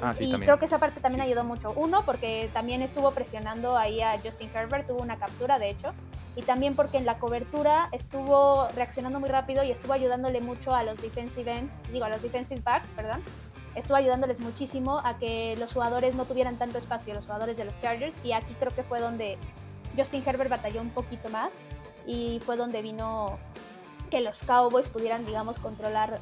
Ah, 0.01 0.13
y 0.19 0.31
creo 0.39 0.59
que 0.59 0.65
esa 0.65 0.77
parte 0.77 0.99
también 0.99 1.21
ayudó 1.21 1.43
mucho. 1.43 1.73
Uno, 1.75 2.03
porque 2.05 2.49
también 2.53 2.81
estuvo 2.81 3.11
presionando 3.11 3.77
ahí 3.77 4.01
a 4.01 4.17
Justin 4.23 4.49
Herbert, 4.53 4.87
tuvo 4.87 5.01
una 5.01 5.17
captura 5.17 5.57
de 5.57 5.69
hecho. 5.69 5.93
Y 6.35 6.43
también 6.43 6.75
porque 6.75 6.97
en 6.97 7.05
la 7.05 7.17
cobertura 7.17 7.89
estuvo 7.91 8.67
reaccionando 8.75 9.19
muy 9.19 9.29
rápido 9.29 9.63
y 9.63 9.71
estuvo 9.71 9.93
ayudándole 9.93 10.39
mucho 10.39 10.73
a 10.75 10.83
los 10.83 11.01
defensive 11.01 11.51
ends, 11.51 11.81
digo, 11.91 12.05
a 12.05 12.09
los 12.09 12.21
defensive 12.21 12.61
backs, 12.61 12.89
perdón. 12.91 13.23
Estuvo 13.73 13.95
ayudándoles 13.95 14.39
muchísimo 14.39 14.99
a 15.03 15.17
que 15.17 15.55
los 15.57 15.73
jugadores 15.73 16.15
no 16.15 16.25
tuvieran 16.25 16.57
tanto 16.57 16.77
espacio, 16.77 17.13
los 17.15 17.25
jugadores 17.25 17.57
de 17.57 17.65
los 17.65 17.79
Chargers. 17.81 18.15
Y 18.23 18.33
aquí 18.33 18.53
creo 18.59 18.71
que 18.73 18.83
fue 18.83 18.99
donde 18.99 19.37
Justin 19.95 20.23
Herbert 20.25 20.49
batalló 20.49 20.81
un 20.81 20.91
poquito 20.91 21.29
más. 21.29 21.53
Y 22.05 22.39
fue 22.45 22.55
donde 22.55 22.81
vino 22.81 23.37
que 24.11 24.21
los 24.21 24.43
Cowboys 24.43 24.89
pudieran, 24.89 25.25
digamos, 25.25 25.59
controlar 25.59 26.19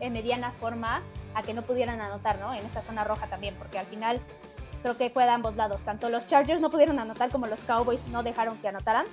en 0.00 0.12
mediana 0.12 0.52
forma 0.52 1.02
a 1.38 1.42
que 1.42 1.54
no 1.54 1.62
pudieran 1.62 2.00
anotar, 2.00 2.38
¿no? 2.40 2.52
En 2.52 2.64
esa 2.66 2.82
zona 2.82 3.04
roja 3.04 3.28
también, 3.28 3.54
porque 3.56 3.78
al 3.78 3.86
final 3.86 4.20
creo 4.82 4.96
que 4.96 5.08
fue 5.10 5.24
de 5.24 5.30
ambos 5.30 5.56
lados. 5.56 5.82
Tanto 5.82 6.08
los 6.08 6.26
Chargers 6.26 6.60
no 6.60 6.70
pudieron 6.70 6.98
anotar 6.98 7.30
como 7.30 7.46
los 7.46 7.60
Cowboys 7.60 8.06
no 8.08 8.22
dejaron 8.22 8.58
que 8.58 8.68
anotaran. 8.68 9.06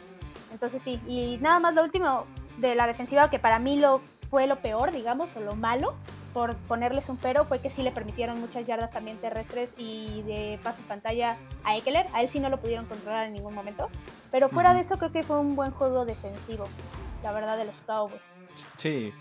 Entonces 0.52 0.82
sí, 0.82 1.00
y 1.08 1.38
nada 1.38 1.60
más 1.60 1.74
lo 1.74 1.84
último 1.84 2.26
de 2.58 2.76
la 2.76 2.88
defensiva 2.88 3.30
que 3.30 3.40
para 3.40 3.60
mí 3.60 3.80
lo 3.80 4.02
fue 4.30 4.48
lo 4.48 4.60
peor, 4.60 4.92
digamos, 4.92 5.36
o 5.36 5.40
lo 5.40 5.56
malo, 5.56 5.94
por 6.34 6.56
ponerles 6.56 7.10
un 7.10 7.18
pero, 7.18 7.46
fue 7.46 7.60
que 7.60 7.70
sí 7.70 7.84
le 7.84 7.92
permitieron 7.92 8.40
muchas 8.42 8.66
yardas 8.66 8.92
también 8.92 9.18
terrestres 9.18 9.74
y 9.78 10.22
de 10.24 10.60
pases 10.64 10.86
pantalla 10.86 11.38
a 11.64 11.78
Eckler. 11.78 12.08
A 12.14 12.22
él 12.22 12.30
sí 12.30 12.40
no 12.40 12.50
lo 12.50 12.60
pudieron 12.60 12.86
controlar 12.86 13.28
en 13.28 13.34
ningún 13.34 13.54
momento. 13.54 13.90
Pero 14.32 14.50
fuera 14.50 14.74
de 14.74 14.82
eso 14.82 14.98
creo 14.98 15.12
que 15.12 15.24
fue 15.24 15.40
un 15.40 15.56
buen 15.56 15.72
juego 15.72 16.04
defensivo, 16.06 16.66
la 17.24 17.32
verdad, 17.32 17.58
de 17.58 17.66
los 17.66 17.84
Cowboys. 17.84 18.32
Sí, 18.78 19.14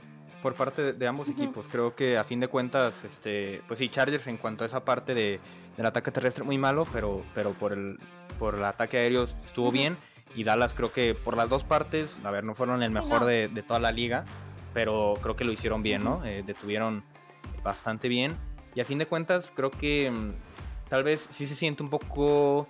por 0.45 0.53
parte 0.53 0.93
de, 0.93 1.07
ambos 1.07 1.31
equipos. 1.31 1.65
Creo 1.73 1.97
que 1.97 2.19
a 2.19 2.25
fin 2.25 2.39
de 2.39 2.49
cuentas, 2.49 2.93
este, 3.03 3.63
pues 3.67 3.79
sí, 3.79 3.89
Chargers 3.89 4.27
en 4.27 4.37
cuanto 4.37 4.65
a 4.65 4.67
esa 4.67 4.85
parte 4.85 5.15
de, 5.15 5.41
del 5.75 5.87
ataque 5.87 6.11
terrestre 6.11 6.45
muy 6.45 6.59
malo, 6.59 6.87
pero, 6.93 7.23
pero 7.35 7.53
por, 7.53 7.73
el, 7.73 7.99
por 8.39 8.57
el 8.57 8.65
ataque 8.67 8.99
aéreo 8.99 9.27
estuvo 9.47 9.73
bien. 9.73 9.97
Y 10.35 10.45
Dallas 10.45 10.75
creo 10.75 10.93
que 10.93 11.15
por 11.15 11.35
las 11.35 11.49
dos 11.49 11.65
partes, 11.65 12.19
a 12.25 12.31
ver, 12.31 12.45
no 12.45 12.55
fueron 12.55 12.83
el 12.83 12.91
mejor 12.91 13.25
de, 13.25 13.49
toda 13.67 13.81
la 13.81 13.91
liga, 13.91 14.27
pero 14.75 15.15
creo 15.23 15.35
que 15.35 15.47
lo 15.47 15.53
hicieron 15.53 15.83
bien, 15.83 16.05
¿no? 16.05 16.23
Eh, 16.27 16.43
detuvieron 16.45 17.05
bastante 17.63 18.09
bien. 18.09 18.37
Y 18.75 18.83
a 18.83 18.85
fin 18.85 18.99
de 18.99 19.07
cuentas, 19.07 19.51
creo 19.57 19.71
que 19.71 20.11
mm, 20.11 20.91
tal 20.91 21.05
vez 21.05 21.27
sí 21.31 21.47
se 21.47 21.55
siente 21.55 21.83
un 21.83 21.89
poco, 21.89 22.69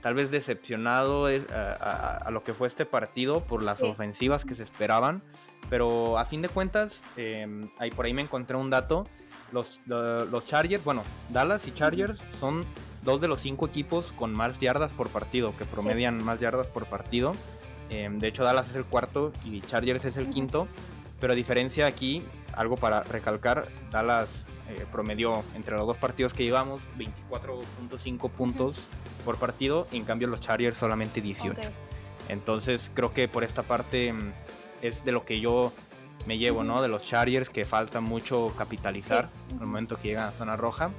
tal 0.00 0.14
vez 0.14 0.30
decepcionado 0.30 1.28
eh, 1.28 1.44
a, 1.50 2.30
lo 2.32 2.42
que 2.42 2.54
fue 2.54 2.66
este 2.66 2.86
partido 2.86 3.42
por 3.44 3.62
las 3.62 3.82
ofensivas 3.82 4.46
que 4.46 4.54
se 4.54 4.62
esperaban. 4.62 5.20
Pero 5.68 6.18
a 6.18 6.24
fin 6.24 6.42
de 6.42 6.48
cuentas, 6.48 7.02
em, 7.16 7.68
ahí 7.78 7.90
por 7.90 8.06
ahí 8.06 8.14
me 8.14 8.22
encontré 8.22 8.56
un 8.56 8.70
dato. 8.70 9.06
Los, 9.52 9.80
los 9.86 10.46
Chargers, 10.46 10.82
bueno, 10.84 11.02
Dallas 11.30 11.66
y 11.66 11.72
Chargers 11.72 12.20
son 12.38 12.64
dos 13.02 13.20
de 13.20 13.28
los 13.28 13.40
cinco 13.40 13.66
equipos 13.66 14.12
con 14.12 14.32
más 14.32 14.58
yardas 14.58 14.92
por 14.92 15.08
partido, 15.08 15.56
que 15.56 15.64
promedian 15.64 16.22
más 16.22 16.40
yardas 16.40 16.68
por 16.68 16.86
partido. 16.86 17.32
Em, 17.90 18.18
de 18.18 18.28
hecho, 18.28 18.44
Dallas 18.44 18.70
es 18.70 18.76
el 18.76 18.84
cuarto 18.84 19.32
y 19.44 19.60
Chargers 19.62 20.04
es 20.04 20.16
el 20.16 20.30
quinto. 20.30 20.68
Pero 21.20 21.34
a 21.34 21.36
diferencia 21.36 21.86
aquí, 21.86 22.22
algo 22.54 22.76
para 22.76 23.02
recalcar, 23.02 23.66
Dallas 23.90 24.46
eh, 24.70 24.86
promedió 24.90 25.44
entre 25.54 25.76
los 25.76 25.86
dos 25.86 25.96
partidos 25.96 26.32
que 26.32 26.44
llevamos 26.44 26.82
24.5 26.96 28.30
puntos 28.30 28.76
por 29.24 29.36
partido, 29.36 29.86
y 29.92 29.98
en 29.98 30.04
cambio 30.04 30.28
los 30.28 30.40
Chargers 30.40 30.78
solamente 30.78 31.20
18. 31.20 31.60
Entonces 32.28 32.90
creo 32.94 33.12
que 33.12 33.28
por 33.28 33.44
esta 33.44 33.62
parte 33.62 34.08
em, 34.08 34.32
es 34.82 35.04
de 35.04 35.12
lo 35.12 35.24
que 35.24 35.40
yo 35.40 35.72
me 36.26 36.38
llevo, 36.38 36.64
¿no? 36.64 36.82
De 36.82 36.88
los 36.88 37.02
Chargers 37.02 37.48
que 37.48 37.64
falta 37.64 38.00
mucho 38.00 38.52
capitalizar 38.56 39.28
el 39.52 39.66
momento 39.66 39.96
que 39.96 40.08
llegan 40.08 40.28
a 40.28 40.32
zona 40.32 40.56
roja. 40.56 40.90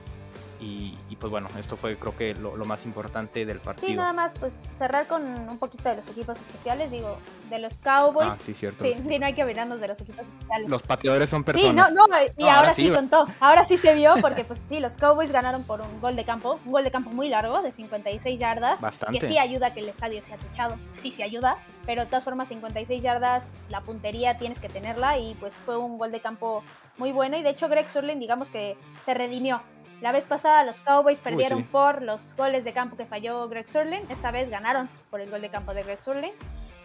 Y, 0.64 1.16
pues 1.20 1.32
bueno, 1.32 1.48
esto 1.60 1.76
fue 1.76 1.98
creo 1.98 2.16
que 2.16 2.36
lo, 2.36 2.54
más 2.66 2.86
importante 2.86 3.46
del 3.48 3.60
partido. 3.60 3.88
Sí, 3.88 3.96
nada 3.96 4.14
más 4.14 4.32
pues 4.40 4.62
cerrar 4.76 5.08
con 5.08 5.24
un 5.24 5.58
poquito 5.58 5.90
de 5.90 5.96
los 5.96 6.08
equipos 6.10 6.38
especiales, 6.38 6.92
digo, 6.92 7.18
de 7.50 7.58
los 7.58 7.78
Cowboys. 7.78 8.30
Ah, 8.32 8.38
sí, 8.46 8.54
cierto. 8.54 8.84
Sí, 8.84 8.94
no 9.20 9.26
hay 9.26 9.34
que 9.34 9.44
olvidarnos 9.44 9.82
de 9.82 9.88
los 9.88 10.00
equipos 10.00 10.28
especiales. 10.28 10.70
Los 10.70 10.84
pateadores 10.84 11.32
son 11.32 11.44
personas. 11.44 11.88
Sí, 11.88 11.96
no, 11.96 12.08
no, 12.08 12.16
y 12.38 12.48
ahora, 12.48 12.76
sí, 12.76 12.92
contó, 12.92 13.28
ahora 13.40 13.66
sí 13.66 13.78
se 13.78 13.96
vio 13.96 14.14
porque 14.22 14.44
pues 14.44 14.60
sí, 14.60 14.80
los 14.80 14.98
Cowboys 14.98 15.32
ganaron 15.32 15.64
por 15.64 15.82
un 15.82 16.00
gol 16.00 16.16
de 16.16 16.26
campo, 16.26 16.60
un 16.64 16.72
gol 16.72 16.84
de 16.84 16.92
campo 16.92 17.10
muy 17.10 17.30
largo, 17.30 17.64
de 17.64 17.72
56 17.72 18.40
yardas. 18.40 18.82
Bastante. 18.82 19.18
Que 19.18 19.28
sí 19.28 19.40
ayuda 19.40 19.68
a 19.68 19.74
que 19.74 19.80
el 19.80 19.90
estadio 19.90 20.22
sea 20.22 20.38
techado, 20.38 20.78
sí, 20.94 21.12
sí 21.12 21.24
ayuda, 21.24 21.58
pero 21.88 22.02
de 22.02 22.08
todas 22.08 22.24
formas 22.24 22.50
56 22.50 23.02
yardas, 23.02 23.52
la 23.70 23.82
puntería 23.82 24.38
tienes 24.38 24.60
que 24.60 24.70
tenerla 24.70 25.18
y 25.18 25.34
pues 25.36 25.54
fue 25.66 25.78
un 25.78 25.98
gol 25.98 26.12
de 26.12 26.20
campo 26.20 26.64
muy 26.98 27.12
bueno 27.12 27.36
y 27.36 27.42
de 27.42 27.50
hecho 27.50 27.68
Greg 27.68 27.90
Surlin 27.90 28.20
digamos 28.20 28.52
que 28.52 28.78
se 29.04 29.16
redimió 29.16 29.62
la 30.02 30.12
vez 30.12 30.26
pasada 30.26 30.64
los 30.64 30.80
Cowboys 30.80 31.20
perdieron 31.20 31.64
por 31.64 32.02
los 32.02 32.36
goles 32.36 32.66
de 32.66 32.74
campo 32.74 32.98
que 32.98 33.06
falló 33.06 33.48
Greg 33.48 33.68
Surlin. 33.68 34.02
Esta 34.10 34.32
vez 34.32 34.50
ganaron 34.50 34.90
por 35.12 35.22
el 35.22 35.30
gol 35.30 35.42
de 35.42 35.50
campo 35.50 35.76
de 35.76 35.84
Greg 35.84 36.02
Surlin. 36.02 36.32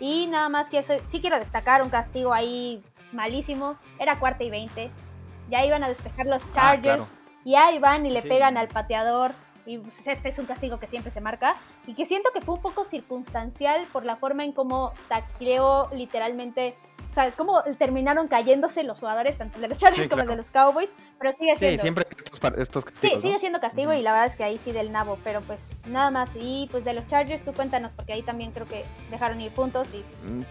Y 0.00 0.26
nada 0.26 0.50
más 0.50 0.68
que 0.68 0.78
eso, 0.78 0.94
sí 1.08 1.22
quiero 1.22 1.38
destacar 1.38 1.82
un 1.82 1.88
castigo 1.88 2.34
ahí 2.34 2.82
malísimo. 3.12 3.76
Era 3.98 4.18
cuarta 4.18 4.44
y 4.44 4.50
veinte. 4.50 4.90
Ya 5.48 5.64
iban 5.64 5.82
a 5.82 5.88
despejar 5.88 6.26
los 6.26 6.44
ah, 6.44 6.48
Chargers. 6.54 7.10
Y 7.42 7.54
ahí 7.54 7.78
van 7.78 8.04
y 8.04 8.10
le 8.10 8.20
pegan 8.20 8.58
al 8.58 8.68
pateador. 8.68 9.32
Y 9.64 9.78
pues, 9.78 10.06
este 10.06 10.28
es 10.28 10.38
un 10.38 10.44
castigo 10.44 10.78
que 10.78 10.86
siempre 10.86 11.10
se 11.10 11.22
marca. 11.22 11.54
Y 11.86 11.94
que 11.94 12.04
siento 12.04 12.30
que 12.34 12.42
fue 12.42 12.56
un 12.56 12.60
poco 12.60 12.84
circunstancial 12.84 13.86
por 13.92 14.04
la 14.04 14.16
forma 14.16 14.44
en 14.44 14.52
cómo 14.52 14.92
tacleó 15.08 15.88
literalmente 15.92 16.74
o 17.10 17.14
sea, 17.14 17.30
cómo 17.32 17.62
terminaron 17.78 18.28
cayéndose 18.28 18.82
los 18.84 19.00
jugadores, 19.00 19.38
tanto 19.38 19.58
de 19.58 19.68
los 19.68 19.78
Chargers 19.78 20.08
como 20.08 20.24
de 20.24 20.36
los 20.36 20.50
Cowboys, 20.50 20.90
pero 21.18 21.32
sigue 21.32 21.56
siendo. 21.56 21.78
Sí, 21.78 21.82
siempre 21.82 22.06
estos, 22.56 22.84
castigos, 22.84 23.20
Sí, 23.20 23.26
sigue 23.26 23.38
siendo 23.38 23.60
castigo 23.60 23.92
y 23.92 24.02
la 24.02 24.12
verdad 24.12 24.26
es 24.26 24.36
que 24.36 24.44
ahí 24.44 24.58
sí 24.58 24.72
del 24.72 24.92
nabo, 24.92 25.18
pero 25.24 25.40
pues 25.40 25.72
nada 25.86 26.10
más. 26.10 26.36
Y 26.38 26.68
pues 26.70 26.84
de 26.84 26.92
los 26.92 27.06
Chargers, 27.06 27.42
tú 27.42 27.52
cuéntanos, 27.52 27.92
porque 27.92 28.12
ahí 28.12 28.22
también 28.22 28.52
creo 28.52 28.66
que 28.66 28.84
dejaron 29.10 29.40
ir 29.40 29.52
puntos 29.52 29.88
y. 29.94 30.02
Pues, 30.02 30.30
mm, 30.30 30.42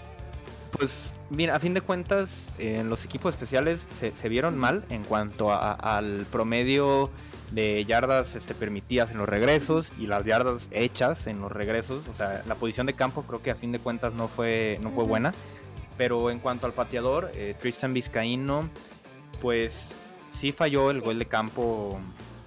pues 0.72 1.14
mira, 1.30 1.56
a 1.56 1.60
fin 1.60 1.74
de 1.74 1.82
cuentas, 1.82 2.48
en 2.58 2.90
los 2.90 3.06
equipos 3.06 3.34
especiales 3.34 3.82
se, 4.00 4.30
vieron 4.30 4.58
mal 4.58 4.84
en 4.90 5.04
cuanto 5.04 5.52
al 5.54 6.26
promedio 6.32 7.10
de 7.52 7.86
yardas 7.86 8.36
este, 8.36 8.56
permitidas 8.56 9.12
en 9.12 9.18
los 9.18 9.30
regresos 9.30 9.92
y 10.00 10.08
las 10.08 10.26
yardas 10.26 10.64
hechas 10.72 11.28
en 11.28 11.40
los 11.40 11.52
regresos. 11.52 12.08
O 12.10 12.14
sea, 12.14 12.44
la 12.48 12.56
posición 12.56 12.88
de 12.88 12.94
campo 12.94 13.24
creo 13.24 13.42
que 13.42 13.52
a 13.52 13.56
fin 13.56 13.72
de 13.72 13.80
cuentas 13.80 14.14
no 14.14 14.28
fue, 14.28 14.80
no 14.82 14.92
fue 14.92 15.04
buena. 15.06 15.34
Pero 15.98 16.30
en 16.30 16.40
cuanto 16.40 16.66
al 16.68 16.74
pateador, 16.74 17.32
eh, 17.36 17.56
Tristan 17.60 17.94
Vizcaíno, 17.94 18.70
pues 19.42 19.90
sí 20.32 20.52
falló 20.52 20.92
el 20.92 21.02
gol 21.02 21.20
de 21.20 21.26
campo 21.26 22.00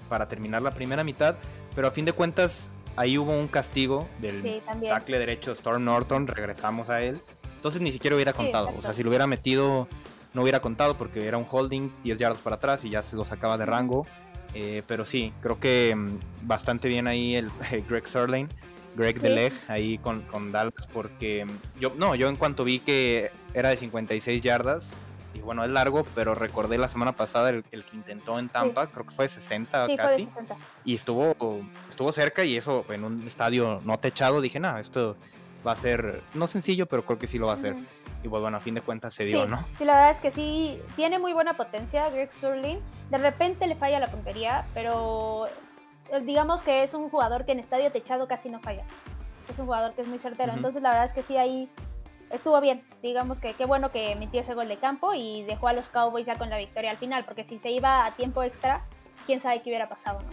para 0.08 0.28
terminar 0.28 0.62
la 0.62 0.70
primera 0.70 1.04
mitad, 1.04 1.36
pero 1.74 1.88
a 1.88 1.90
fin 1.90 2.04
de 2.04 2.12
cuentas 2.12 2.68
ahí 2.96 3.16
hubo 3.18 3.32
un 3.32 3.48
castigo 3.48 4.08
del 4.20 4.62
tackle 4.80 5.18
derecho 5.18 5.52
Storm 5.52 5.84
Norton, 5.84 6.26
regresamos 6.26 6.88
a 6.88 7.00
él. 7.02 7.20
Entonces 7.56 7.80
ni 7.80 7.92
siquiera 7.92 8.14
hubiera 8.14 8.32
contado, 8.32 8.70
o 8.76 8.82
sea, 8.82 8.92
si 8.92 9.02
lo 9.02 9.08
hubiera 9.08 9.26
metido 9.26 9.88
no 10.34 10.42
hubiera 10.42 10.60
contado 10.60 10.94
porque 10.94 11.26
era 11.26 11.38
un 11.38 11.46
holding 11.50 11.90
10 12.04 12.18
yardas 12.18 12.38
para 12.38 12.56
atrás 12.56 12.84
y 12.84 12.90
ya 12.90 13.02
se 13.02 13.16
lo 13.16 13.24
sacaba 13.24 13.58
de 13.58 13.66
rango. 13.66 14.06
Eh, 14.54 14.82
pero 14.86 15.04
sí, 15.04 15.32
creo 15.42 15.60
que 15.60 15.94
mm, 15.94 16.18
bastante 16.42 16.88
bien 16.88 17.06
ahí 17.06 17.34
el 17.34 17.50
Greg 17.88 18.06
Sirlane 18.08 18.48
Greg 18.98 19.20
Deleg 19.20 19.52
ahí 19.68 19.98
con, 19.98 20.22
con, 20.22 20.52
Dallas 20.52 20.88
porque 20.92 21.46
yo 21.80 21.92
no, 21.96 22.14
yo 22.14 22.28
en 22.28 22.36
cuanto 22.36 22.64
vi 22.64 22.80
que 22.80 23.30
era 23.54 23.70
de 23.70 23.76
56 23.76 24.42
yardas 24.42 24.90
y 25.34 25.40
bueno, 25.40 25.64
es 25.64 25.70
largo, 25.70 26.04
pero 26.14 26.34
recordé 26.34 26.78
la 26.78 26.88
semana 26.88 27.12
pasada 27.12 27.50
el, 27.50 27.62
que 27.62 27.80
intentó 27.92 28.38
en 28.38 28.48
Tampa, 28.48 28.88
creo 28.88 29.06
que 29.06 29.14
fue 29.14 29.26
de 29.26 29.34
60 29.34 29.86
sí, 29.86 29.96
casi. 29.96 30.24
Fue 30.24 30.24
de 30.24 30.24
60. 30.24 30.56
Y 30.84 30.94
estuvo 30.96 31.36
estuvo 31.88 32.12
cerca 32.12 32.44
y 32.44 32.56
eso 32.56 32.84
en 32.90 33.04
un 33.04 33.26
estadio 33.26 33.80
no 33.84 33.98
techado 33.98 34.40
dije, 34.40 34.58
"No, 34.58 34.76
esto 34.78 35.16
va 35.66 35.72
a 35.72 35.76
ser, 35.76 36.22
no 36.34 36.46
sencillo, 36.46 36.86
pero 36.86 37.04
creo 37.04 37.18
que 37.18 37.28
sí 37.28 37.38
lo 37.38 37.46
va 37.46 37.52
a 37.54 37.56
hacer. 37.56 37.76
Y 38.22 38.28
pues 38.28 38.40
bueno, 38.40 38.56
a 38.56 38.60
fin 38.60 38.74
de 38.74 38.80
cuentas 38.80 39.14
se 39.14 39.24
dio, 39.24 39.46
¿no? 39.46 39.64
Sí, 39.76 39.84
la 39.84 39.94
verdad 39.94 40.10
es 40.10 40.20
que 40.20 40.30
sí, 40.30 40.80
tiene 40.96 41.18
muy 41.18 41.32
buena 41.32 41.54
potencia 41.54 42.08
Greg 42.10 42.32
Sterling. 42.32 42.78
De 43.10 43.18
repente 43.18 43.66
le 43.66 43.76
falla 43.76 44.00
la 44.00 44.08
puntería, 44.08 44.66
pero 44.74 45.46
digamos 46.24 46.62
que 46.62 46.82
es 46.82 46.94
un 46.94 47.10
jugador 47.10 47.44
que 47.44 47.52
en 47.52 47.58
estadio 47.58 47.90
techado 47.90 48.28
casi 48.28 48.48
no 48.48 48.60
falla. 48.60 48.84
Es 49.48 49.58
un 49.58 49.66
jugador 49.66 49.94
que 49.94 50.02
es 50.02 50.08
muy 50.08 50.18
certero. 50.18 50.52
Entonces 50.52 50.82
la 50.82 50.90
verdad 50.90 51.04
es 51.06 51.12
que 51.12 51.22
sí 51.22 51.36
ahí 51.36 51.68
estuvo 52.30 52.60
bien. 52.60 52.82
Digamos 53.02 53.40
que 53.40 53.54
qué 53.54 53.64
bueno 53.64 53.90
que 53.90 54.14
metió 54.16 54.40
ese 54.40 54.54
gol 54.54 54.68
de 54.68 54.76
campo 54.76 55.14
y 55.14 55.42
dejó 55.42 55.68
a 55.68 55.72
los 55.72 55.88
Cowboys 55.88 56.26
ya 56.26 56.36
con 56.36 56.50
la 56.50 56.58
victoria 56.58 56.90
al 56.90 56.96
final, 56.96 57.24
porque 57.24 57.44
si 57.44 57.58
se 57.58 57.70
iba 57.70 58.04
a 58.04 58.10
tiempo 58.12 58.42
extra, 58.42 58.82
quién 59.26 59.40
sabe 59.40 59.62
qué 59.62 59.70
hubiera 59.70 59.88
pasado, 59.88 60.20
¿no? 60.20 60.28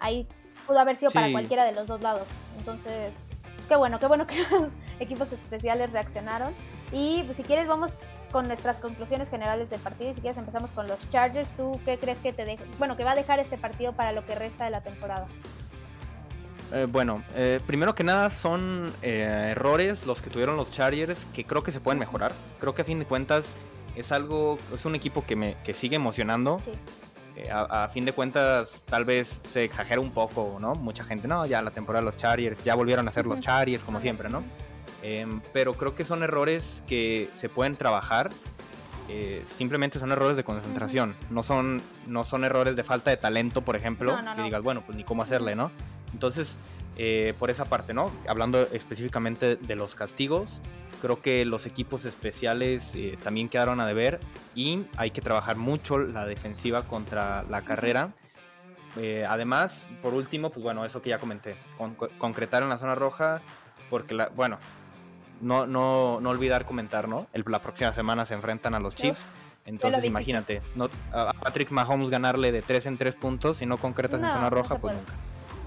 Ahí 0.00 0.26
pudo 0.66 0.78
haber 0.78 0.96
sido 0.96 1.10
para 1.10 1.30
cualquiera 1.32 1.64
de 1.64 1.72
los 1.72 1.86
dos 1.86 2.00
lados. 2.02 2.26
Entonces, 2.58 3.12
pues 3.54 3.66
qué 3.66 3.76
bueno, 3.76 3.98
qué 3.98 4.06
bueno 4.06 4.26
que 4.26 4.38
los 4.50 4.72
equipos 5.00 5.32
especiales 5.32 5.92
reaccionaron. 5.92 6.54
Y 6.92 7.22
pues, 7.24 7.36
si 7.36 7.42
quieres 7.42 7.66
vamos 7.66 8.06
con 8.30 8.46
nuestras 8.46 8.78
conclusiones 8.78 9.30
generales 9.30 9.70
del 9.70 9.80
partido. 9.80 10.10
Y 10.10 10.14
si 10.14 10.20
quieres 10.20 10.38
empezamos 10.38 10.72
con 10.72 10.86
los 10.86 11.08
Chargers. 11.10 11.48
¿Tú 11.56 11.78
qué 11.84 11.98
crees 11.98 12.20
que 12.20 12.32
te 12.32 12.44
de... 12.44 12.58
bueno 12.78 12.96
que 12.96 13.04
va 13.04 13.12
a 13.12 13.14
dejar 13.14 13.38
este 13.40 13.58
partido 13.58 13.92
para 13.92 14.12
lo 14.12 14.24
que 14.26 14.34
resta 14.34 14.64
de 14.64 14.70
la 14.70 14.82
temporada? 14.82 15.26
Eh, 16.72 16.86
bueno, 16.88 17.22
eh, 17.34 17.60
primero 17.66 17.94
que 17.94 18.04
nada 18.04 18.28
son 18.28 18.92
eh, 19.00 19.52
errores 19.52 20.04
los 20.04 20.20
que 20.20 20.28
tuvieron 20.28 20.56
los 20.56 20.70
Chargers 20.70 21.18
que 21.32 21.44
creo 21.44 21.62
que 21.62 21.72
se 21.72 21.80
pueden 21.80 21.98
mejorar. 21.98 22.32
Creo 22.60 22.74
que 22.74 22.82
a 22.82 22.84
fin 22.84 22.98
de 22.98 23.06
cuentas 23.06 23.46
es 23.96 24.12
algo, 24.12 24.58
es 24.74 24.84
un 24.84 24.94
equipo 24.94 25.24
que 25.24 25.34
me 25.34 25.56
que 25.64 25.72
sigue 25.72 25.96
emocionando. 25.96 26.58
Sí. 26.60 26.72
A, 27.52 27.88
fin 27.88 28.04
de 28.04 28.12
cuentas 28.12 28.84
tal 28.84 29.04
vez 29.04 29.40
se 29.48 29.62
exagera 29.62 30.00
un 30.00 30.10
poco, 30.10 30.56
¿no? 30.60 30.74
Mucha 30.74 31.04
gente, 31.04 31.28
no, 31.28 31.46
ya 31.46 31.62
la 31.62 31.70
temporada 31.70 32.00
de 32.00 32.06
los 32.06 32.16
Chargers, 32.16 32.64
ya 32.64 32.74
volvieron 32.74 33.06
a 33.06 33.12
ser 33.12 33.26
los 33.26 33.40
Chargers 33.40 33.84
como 33.84 34.00
siempre, 34.00 34.28
¿no? 34.28 34.42
Em, 35.02 35.40
pero 35.52 35.74
creo 35.74 35.94
que 35.94 36.04
son 36.04 36.22
errores 36.22 36.82
que 36.86 37.28
se 37.34 37.48
pueden 37.48 37.76
trabajar. 37.76 38.30
simplemente 39.56 39.98
son 39.98 40.12
errores 40.12 40.36
de 40.36 40.44
concentración. 40.44 41.14
No 41.30 41.42
son, 41.42 41.80
no 42.06 42.24
son 42.24 42.44
errores 42.44 42.76
de 42.76 42.84
falta 42.84 43.08
de 43.10 43.16
talento, 43.16 43.62
por 43.62 43.74
ejemplo, 43.74 44.14
que 44.36 44.42
digas, 44.42 44.62
bueno, 44.62 44.82
pues 44.84 44.98
ni 44.98 45.04
cómo 45.04 45.22
hacerle, 45.22 45.56
¿no? 45.56 45.70
Entonces, 46.12 46.58
eh, 47.00 47.32
por 47.38 47.48
esa 47.48 47.64
parte, 47.64 47.94
¿no? 47.94 48.10
Hablando 48.28 48.60
específicamente 48.72 49.54
de 49.54 49.76
los 49.76 49.94
castigos, 49.94 50.60
creo 51.00 51.22
que 51.22 51.44
los 51.44 51.64
equipos 51.64 52.04
especiales 52.04 52.90
eh, 52.96 53.16
también 53.22 53.48
quedaron 53.48 53.78
a 53.78 53.86
deber 53.86 54.18
y 54.56 54.84
hay 54.96 55.12
que 55.12 55.20
trabajar 55.20 55.56
mucho 55.56 55.98
la 55.98 56.26
defensiva 56.26 56.82
contra 56.82 57.44
la 57.44 57.62
carrera. 57.62 58.10
Eh, 58.96 59.24
además, 59.28 59.88
por 60.02 60.12
último, 60.12 60.50
pues 60.50 60.64
bueno, 60.64 60.84
eso 60.84 61.00
que 61.00 61.10
ya 61.10 61.18
comenté, 61.18 61.54
concretar 62.18 62.64
en 62.64 62.68
la 62.68 62.78
zona 62.78 62.96
roja, 62.96 63.42
porque, 63.90 64.14
la, 64.14 64.28
bueno, 64.34 64.58
no, 65.40 65.66
no, 65.66 66.20
no 66.20 66.30
olvidar 66.30 66.64
comentar, 66.64 67.08
¿no? 67.08 67.26
El, 67.32 67.44
la 67.46 67.60
próxima 67.60 67.92
semana 67.92 68.26
se 68.26 68.34
enfrentan 68.34 68.74
a 68.74 68.80
los 68.80 68.94
Chiefs. 68.94 69.24
Entonces, 69.64 70.04
imagínate, 70.04 70.62
no, 70.74 70.88
a 71.12 71.34
Patrick 71.34 71.70
Mahomes 71.70 72.08
ganarle 72.08 72.52
de 72.52 72.62
3 72.62 72.86
en 72.86 72.96
3 72.96 73.14
puntos 73.16 73.60
y 73.60 73.66
no 73.66 73.76
concretas 73.76 74.20
en 74.20 74.30
zona 74.30 74.48
roja, 74.48 74.78
pues 74.78 74.94
nunca. 74.94 75.12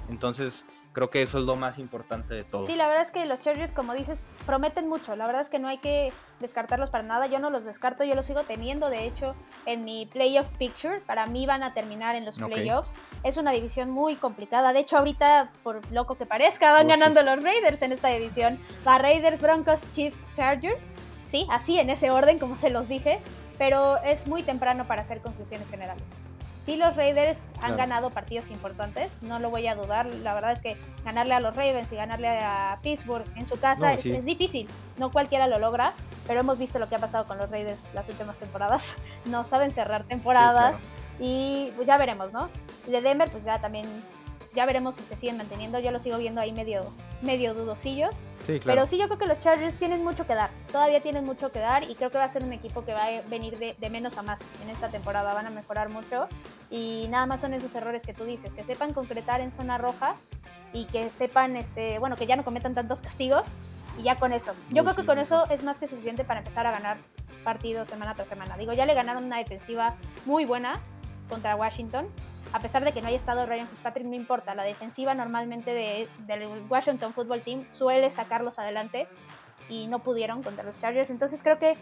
Entonces, 0.09 0.65
creo 0.93 1.09
que 1.09 1.21
eso 1.21 1.37
es 1.39 1.45
lo 1.45 1.55
más 1.55 1.79
importante 1.79 2.33
de 2.33 2.43
todo. 2.43 2.63
Sí, 2.63 2.75
la 2.75 2.87
verdad 2.87 3.03
es 3.03 3.11
que 3.11 3.25
los 3.25 3.39
Chargers, 3.39 3.71
como 3.71 3.93
dices, 3.93 4.27
prometen 4.45 4.89
mucho. 4.89 5.15
La 5.15 5.25
verdad 5.25 5.41
es 5.41 5.49
que 5.49 5.59
no 5.59 5.67
hay 5.67 5.77
que 5.77 6.11
descartarlos 6.39 6.89
para 6.89 7.03
nada. 7.03 7.27
Yo 7.27 7.39
no 7.39 7.49
los 7.49 7.63
descarto, 7.63 8.03
yo 8.03 8.15
los 8.15 8.25
sigo 8.25 8.43
teniendo. 8.43 8.89
De 8.89 9.05
hecho, 9.05 9.35
en 9.65 9.85
mi 9.85 10.05
playoff 10.05 10.47
picture, 10.57 10.99
para 11.01 11.25
mí 11.25 11.45
van 11.45 11.63
a 11.63 11.73
terminar 11.73 12.15
en 12.15 12.25
los 12.25 12.37
playoffs. 12.37 12.93
Es 13.23 13.37
una 13.37 13.51
división 13.51 13.89
muy 13.89 14.15
complicada. 14.15 14.73
De 14.73 14.79
hecho, 14.79 14.97
ahorita, 14.97 15.51
por 15.63 15.79
loco 15.91 16.15
que 16.15 16.25
parezca, 16.25 16.73
van 16.73 16.87
oh, 16.87 16.89
ganando 16.89 17.21
los 17.23 17.41
Raiders 17.41 17.81
en 17.81 17.91
esta 17.91 18.09
división. 18.09 18.57
Va 18.87 18.97
Raiders, 18.97 19.41
Broncos, 19.41 19.83
Chiefs, 19.93 20.27
Chargers. 20.35 20.83
Sí, 21.25 21.47
así 21.49 21.79
en 21.79 21.89
ese 21.89 22.11
orden, 22.11 22.39
como 22.39 22.57
se 22.57 22.69
los 22.69 22.89
dije. 22.89 23.21
Pero 23.57 23.97
es 24.03 24.27
muy 24.27 24.43
temprano 24.43 24.85
para 24.87 25.01
hacer 25.01 25.21
conclusiones 25.21 25.69
generales. 25.69 26.13
Sí, 26.65 26.75
los 26.75 26.95
Raiders 26.95 27.49
han 27.59 27.75
ganado 27.75 28.11
partidos 28.11 28.51
importantes, 28.51 29.21
no 29.23 29.39
lo 29.39 29.49
voy 29.49 29.65
a 29.65 29.73
dudar. 29.73 30.05
La 30.05 30.35
verdad 30.35 30.51
es 30.51 30.61
que 30.61 30.77
ganarle 31.03 31.33
a 31.33 31.39
los 31.39 31.55
Ravens 31.55 31.91
y 31.91 31.95
ganarle 31.95 32.27
a 32.27 32.77
Pittsburgh 32.83 33.25
en 33.35 33.47
su 33.47 33.59
casa 33.59 33.93
es, 33.93 34.25
difícil. 34.25 34.67
No 34.97 35.09
cualquiera 35.09 35.47
lo 35.47 35.57
logra, 35.57 35.93
pero 36.27 36.41
hemos 36.41 36.59
visto 36.59 36.77
lo 36.77 36.87
que 36.87 36.95
ha 36.95 36.99
pasado 36.99 37.25
con 37.25 37.39
los 37.39 37.49
Raiders 37.49 37.79
las 37.95 38.07
últimas 38.09 38.37
temporadas. 38.37 38.95
No 39.25 39.43
saben 39.43 39.71
cerrar 39.71 40.03
temporadas 40.03 40.75
y 41.19 41.71
pues 41.75 41.87
ya 41.87 41.97
veremos, 41.97 42.33
¿no? 42.33 42.49
Y 42.87 42.91
de 42.91 43.01
Denver, 43.01 43.29
pues 43.29 43.43
ya 43.43 43.59
también 43.59 43.85
ya 44.53 44.65
veremos 44.65 44.95
si 44.95 45.03
se 45.03 45.15
siguen 45.15 45.37
manteniendo. 45.37 45.79
Yo 45.79 45.91
lo 45.91 45.99
sigo 45.99 46.17
viendo 46.17 46.41
ahí 46.41 46.51
medio, 46.51 46.85
medio 47.21 47.53
dudosillos. 47.53 48.15
Pero 48.45 48.87
sí, 48.87 48.97
yo 48.97 49.05
creo 49.05 49.17
que 49.19 49.27
los 49.27 49.39
Chargers 49.39 49.75
tienen 49.75 50.03
mucho 50.03 50.25
que 50.25 50.33
dar. 50.33 50.49
Todavía 50.71 50.99
tienen 50.99 51.23
mucho 51.23 51.51
que 51.51 51.59
dar 51.59 51.89
y 51.89 51.95
creo 51.95 52.09
que 52.09 52.17
va 52.17 52.25
a 52.25 52.29
ser 52.29 52.43
un 52.43 52.51
equipo 52.53 52.83
que 52.83 52.93
va 52.93 53.05
a 53.05 53.21
venir 53.29 53.57
de, 53.59 53.75
de, 53.79 53.89
menos 53.89 54.17
a 54.17 54.23
más 54.23 54.41
en 54.63 54.69
esta 54.69 54.89
temporada. 54.89 55.33
Van 55.33 55.45
a 55.45 55.51
mejorar 55.51 55.89
mucho. 55.89 56.27
Y 56.69 57.07
nada 57.09 57.25
más 57.25 57.41
son 57.41 57.53
esos 57.53 57.73
errores 57.75 58.03
que 58.03 58.13
tú 58.13 58.25
dices, 58.25 58.53
que 58.53 58.63
sepan 58.63 58.93
concretar 58.93 59.41
en 59.41 59.51
zona 59.51 59.77
roja 59.77 60.15
y 60.73 60.85
que 60.85 61.09
sepan, 61.11 61.55
este, 61.55 61.99
bueno, 61.99 62.15
que 62.15 62.25
ya 62.25 62.35
no 62.35 62.43
cometan 62.43 62.73
tantos 62.73 63.01
castigos. 63.01 63.55
Y 63.99 64.03
ya 64.03 64.15
con 64.15 64.33
eso. 64.33 64.53
Yo 64.69 64.83
creo 64.83 64.95
que 64.95 65.05
con 65.05 65.19
eso 65.19 65.43
es 65.49 65.63
más 65.63 65.77
que 65.77 65.87
suficiente 65.87 66.23
para 66.23 66.39
empezar 66.39 66.65
a 66.65 66.71
ganar 66.71 66.97
partidos 67.43 67.89
semana 67.89 68.15
tras 68.15 68.27
semana. 68.27 68.57
Digo, 68.57 68.73
ya 68.73 68.85
le 68.85 68.93
ganaron 68.93 69.25
una 69.25 69.37
defensiva 69.37 69.95
muy 70.25 70.45
buena 70.45 70.79
contra 71.29 71.55
Washington 71.55 72.07
a 72.53 72.59
pesar 72.59 72.83
de 72.83 72.91
que 72.91 73.01
no 73.01 73.07
haya 73.07 73.17
estado 73.17 73.45
Ryan 73.45 73.67
Fitzpatrick, 73.67 74.05
no 74.05 74.15
importa. 74.15 74.55
La 74.55 74.63
defensiva 74.63 75.13
normalmente 75.13 75.73
de, 75.73 76.07
del 76.19 76.47
Washington 76.69 77.13
Football 77.13 77.41
Team 77.41 77.65
suele 77.71 78.11
sacarlos 78.11 78.59
adelante 78.59 79.07
y 79.69 79.87
no 79.87 79.99
pudieron 79.99 80.43
contra 80.43 80.63
los 80.63 80.77
Chargers. 80.79 81.09
Entonces 81.09 81.41
creo 81.41 81.57
que 81.59 81.77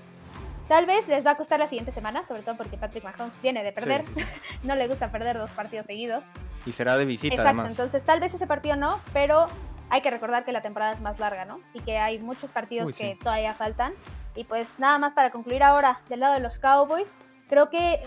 tal 0.67 0.85
vez 0.85 1.07
les 1.07 1.25
va 1.25 1.31
a 1.31 1.35
costar 1.35 1.59
la 1.59 1.67
siguiente 1.67 1.91
semana, 1.91 2.23
sobre 2.23 2.43
todo 2.43 2.55
porque 2.55 2.77
Patrick 2.77 3.03
Mahomes 3.03 3.33
viene 3.41 3.63
de 3.63 3.71
perder. 3.71 4.05
no 4.63 4.75
le 4.75 4.87
gusta 4.87 5.11
perder 5.11 5.37
dos 5.37 5.51
partidos 5.51 5.87
seguidos. 5.87 6.25
Y 6.65 6.71
será 6.71 6.97
de 6.97 7.05
visita. 7.05 7.35
Exacto, 7.35 7.65
entonces 7.65 8.03
tal 8.03 8.19
vez 8.19 8.33
ese 8.33 8.45
partido 8.45 8.75
no, 8.75 8.99
pero 9.11 9.47
hay 9.89 10.01
que 10.01 10.11
recordar 10.11 10.45
que 10.45 10.51
la 10.51 10.61
temporada 10.61 10.93
es 10.93 11.01
más 11.01 11.19
larga, 11.19 11.45
¿no? 11.45 11.59
Y 11.73 11.79
que 11.81 11.97
hay 11.97 12.19
muchos 12.19 12.51
partidos 12.51 12.93
que 12.93 13.17
todavía 13.21 13.53
faltan. 13.55 13.93
Y 14.35 14.43
pues 14.43 14.79
nada 14.79 14.99
más 14.99 15.15
para 15.15 15.31
concluir 15.31 15.63
ahora, 15.63 15.99
del 16.09 16.19
lado 16.19 16.35
de 16.35 16.39
los 16.39 16.59
Cowboys, 16.59 17.15
Creo 17.49 17.71
que 17.71 17.99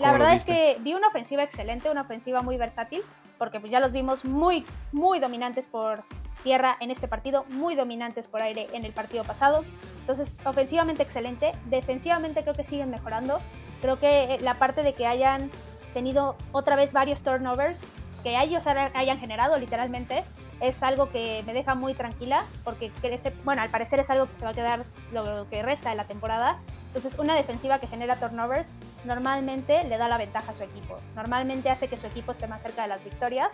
la 0.00 0.12
verdad 0.12 0.32
es 0.32 0.44
que 0.44 0.78
vi 0.80 0.94
una 0.94 1.08
ofensiva 1.08 1.42
excelente, 1.42 1.90
una 1.90 2.00
ofensiva 2.00 2.40
muy 2.40 2.56
versátil, 2.56 3.02
porque 3.36 3.60
pues 3.60 3.70
ya 3.70 3.78
los 3.78 3.92
vimos 3.92 4.24
muy, 4.24 4.64
muy 4.90 5.20
dominantes 5.20 5.66
por 5.66 6.02
tierra 6.42 6.78
en 6.80 6.90
este 6.90 7.06
partido, 7.06 7.44
muy 7.50 7.74
dominantes 7.74 8.26
por 8.26 8.40
aire 8.40 8.66
en 8.72 8.84
el 8.84 8.92
partido 8.92 9.22
pasado. 9.22 9.64
Entonces, 10.00 10.38
ofensivamente 10.46 11.02
excelente, 11.02 11.52
defensivamente 11.66 12.42
creo 12.42 12.54
que 12.54 12.64
siguen 12.64 12.90
mejorando. 12.90 13.38
Creo 13.82 14.00
que 14.00 14.34
eh, 14.34 14.38
la 14.40 14.54
parte 14.54 14.82
de 14.82 14.94
que 14.94 15.06
hayan 15.06 15.50
tenido 15.92 16.34
otra 16.52 16.74
vez 16.74 16.94
varios 16.94 17.22
turnovers, 17.22 17.84
que 18.22 18.40
ellos 18.40 18.66
hayan 18.66 19.18
generado 19.18 19.58
literalmente, 19.58 20.24
es 20.60 20.82
algo 20.82 21.10
que 21.10 21.42
me 21.46 21.52
deja 21.52 21.74
muy 21.74 21.94
tranquila 21.94 22.44
porque 22.64 22.90
crece, 23.00 23.32
bueno, 23.44 23.62
al 23.62 23.70
parecer 23.70 24.00
es 24.00 24.10
algo 24.10 24.26
que 24.26 24.36
se 24.36 24.44
va 24.44 24.50
a 24.50 24.54
quedar 24.54 24.84
lo 25.12 25.48
que 25.48 25.62
resta 25.62 25.90
de 25.90 25.96
la 25.96 26.04
temporada. 26.04 26.58
Entonces, 26.96 27.18
una 27.18 27.34
defensiva 27.34 27.78
que 27.78 27.86
genera 27.86 28.16
turnovers 28.16 28.68
normalmente 29.04 29.84
le 29.84 29.98
da 29.98 30.08
la 30.08 30.16
ventaja 30.16 30.52
a 30.52 30.54
su 30.54 30.62
equipo. 30.62 30.98
Normalmente 31.14 31.68
hace 31.68 31.88
que 31.88 31.98
su 31.98 32.06
equipo 32.06 32.32
esté 32.32 32.46
más 32.46 32.62
cerca 32.62 32.82
de 32.82 32.88
las 32.88 33.04
victorias. 33.04 33.50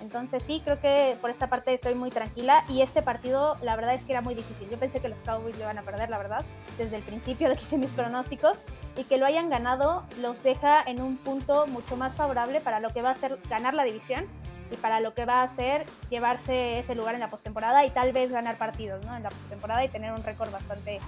Entonces, 0.00 0.42
sí, 0.42 0.62
creo 0.64 0.80
que 0.80 1.14
por 1.20 1.28
esta 1.28 1.48
parte 1.48 1.74
estoy 1.74 1.94
muy 1.94 2.08
tranquila. 2.08 2.64
Y 2.70 2.80
este 2.80 3.02
partido, 3.02 3.58
la 3.60 3.76
verdad 3.76 3.92
es 3.92 4.06
que 4.06 4.12
era 4.12 4.22
muy 4.22 4.34
difícil. 4.34 4.70
Yo 4.70 4.78
pensé 4.78 5.00
que 5.00 5.08
los 5.08 5.20
Cowboys 5.20 5.56
le 5.58 5.64
iban 5.64 5.76
a 5.76 5.82
perder, 5.82 6.08
la 6.08 6.16
verdad, 6.16 6.42
desde 6.78 6.96
el 6.96 7.02
principio 7.02 7.50
de 7.50 7.56
que 7.56 7.62
hice 7.64 7.76
mis 7.76 7.90
pronósticos. 7.90 8.62
Y 8.96 9.04
que 9.04 9.18
lo 9.18 9.26
hayan 9.26 9.50
ganado 9.50 10.04
los 10.22 10.42
deja 10.42 10.82
en 10.82 11.02
un 11.02 11.18
punto 11.18 11.66
mucho 11.66 11.98
más 11.98 12.16
favorable 12.16 12.62
para 12.62 12.80
lo 12.80 12.88
que 12.88 13.02
va 13.02 13.10
a 13.10 13.14
ser 13.14 13.38
ganar 13.50 13.74
la 13.74 13.84
división 13.84 14.26
y 14.70 14.76
para 14.76 15.00
lo 15.00 15.14
que 15.14 15.24
va 15.24 15.42
a 15.42 15.48
ser 15.48 15.84
llevarse 16.10 16.78
ese 16.78 16.94
lugar 16.94 17.14
en 17.14 17.20
la 17.20 17.30
postemporada 17.30 17.84
y 17.84 17.90
tal 17.90 18.12
vez 18.12 18.32
ganar 18.32 18.58
partidos 18.58 19.04
¿no? 19.04 19.16
en 19.16 19.22
la 19.22 19.30
postemporada 19.30 19.84
y 19.84 19.88
tener 19.88 20.12
un 20.12 20.22
récord 20.22 20.50
bastante 20.50 21.00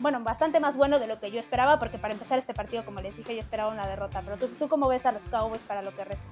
bueno, 0.00 0.20
bastante 0.20 0.60
más 0.60 0.76
bueno 0.76 0.98
de 0.98 1.06
lo 1.06 1.20
que 1.20 1.30
yo 1.30 1.38
esperaba, 1.38 1.78
porque 1.78 1.98
para 1.98 2.14
empezar 2.14 2.38
este 2.38 2.54
partido, 2.54 2.84
como 2.84 3.00
les 3.00 3.16
dije, 3.18 3.34
yo 3.34 3.40
esperaba 3.40 3.70
una 3.70 3.86
derrota. 3.86 4.22
Pero 4.24 4.38
tú, 4.38 4.48
tú 4.58 4.68
cómo 4.68 4.88
ves 4.88 5.04
a 5.04 5.12
los 5.12 5.24
Cowboys 5.24 5.62
para 5.62 5.82
lo 5.82 5.94
que 5.94 6.04
resta? 6.04 6.28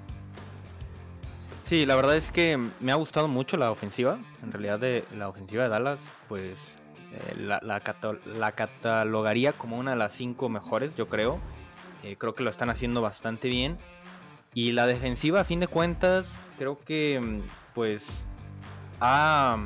Sí, 1.66 1.84
la 1.84 1.94
verdad 1.94 2.16
es 2.16 2.30
que 2.30 2.58
me 2.80 2.92
ha 2.92 2.94
gustado 2.94 3.28
mucho 3.28 3.58
la 3.58 3.70
ofensiva. 3.70 4.18
En 4.42 4.52
realidad, 4.52 4.78
de 4.78 5.04
la 5.14 5.28
ofensiva 5.28 5.64
de 5.64 5.68
Dallas, 5.68 5.98
pues 6.28 6.76
eh, 7.12 7.36
la, 7.36 7.60
la, 7.62 8.52
catalogaría 8.52 9.52
como 9.52 9.76
una 9.76 9.90
de 9.90 9.98
las 9.98 10.14
cinco 10.14 10.48
mejores, 10.48 10.96
yo 10.96 11.08
creo. 11.08 11.38
Eh, 12.02 12.16
creo 12.16 12.34
que 12.34 12.42
lo 12.42 12.48
están 12.48 12.70
haciendo 12.70 13.02
bastante 13.02 13.48
bien. 13.48 13.76
Y 14.54 14.72
la 14.72 14.86
defensiva, 14.86 15.40
a 15.40 15.44
fin 15.44 15.60
de 15.60 15.68
cuentas, 15.68 16.30
creo 16.58 16.78
que 16.78 17.20
mm, 17.20 17.40
pues 17.74 18.26
ha, 19.00 19.58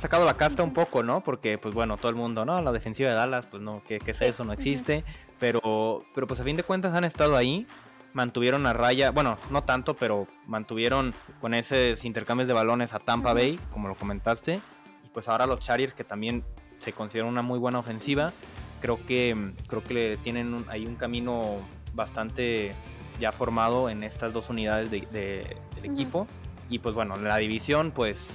sacado 0.00 0.24
la 0.24 0.34
casta 0.34 0.62
un 0.62 0.72
poco, 0.72 1.02
¿no? 1.02 1.22
Porque, 1.22 1.58
pues 1.58 1.74
bueno, 1.74 1.96
todo 1.96 2.08
el 2.08 2.16
mundo, 2.16 2.44
¿no? 2.44 2.60
La 2.60 2.72
defensiva 2.72 3.10
de 3.10 3.16
Dallas, 3.16 3.46
pues 3.46 3.62
no, 3.62 3.82
¿qué, 3.86 4.00
es 4.04 4.20
eso? 4.20 4.44
No 4.44 4.52
existe. 4.52 5.04
Pero, 5.38 6.02
pero 6.14 6.26
pues 6.26 6.40
a 6.40 6.44
fin 6.44 6.56
de 6.56 6.62
cuentas 6.62 6.94
han 6.94 7.04
estado 7.04 7.36
ahí, 7.36 7.66
mantuvieron 8.12 8.66
a 8.66 8.72
raya, 8.72 9.10
bueno, 9.10 9.38
no 9.50 9.64
tanto, 9.64 9.94
pero 9.94 10.26
mantuvieron 10.46 11.14
con 11.40 11.54
esos 11.54 12.04
intercambios 12.04 12.46
de 12.46 12.54
balones 12.54 12.92
a 12.92 12.98
Tampa 12.98 13.32
Bay, 13.32 13.58
como 13.72 13.88
lo 13.88 13.94
comentaste. 13.94 14.60
Y 15.04 15.08
pues 15.08 15.28
ahora 15.28 15.46
los 15.46 15.60
Chargers, 15.60 15.94
que 15.94 16.04
también 16.04 16.44
se 16.80 16.92
considera 16.92 17.26
una 17.26 17.42
muy 17.42 17.58
buena 17.58 17.78
ofensiva, 17.78 18.32
creo 18.80 18.98
que, 19.06 19.52
creo 19.66 19.82
que 19.82 20.18
tienen 20.22 20.64
ahí 20.68 20.86
un 20.86 20.96
camino 20.96 21.58
bastante 21.94 22.74
ya 23.20 23.30
formado 23.30 23.88
en 23.88 24.02
estas 24.02 24.32
dos 24.32 24.48
unidades 24.48 24.90
de, 24.90 25.00
del 25.10 25.84
equipo. 25.84 26.26
Y 26.68 26.78
pues 26.78 26.94
bueno, 26.94 27.16
la 27.16 27.36
división, 27.36 27.92
pues 27.92 28.30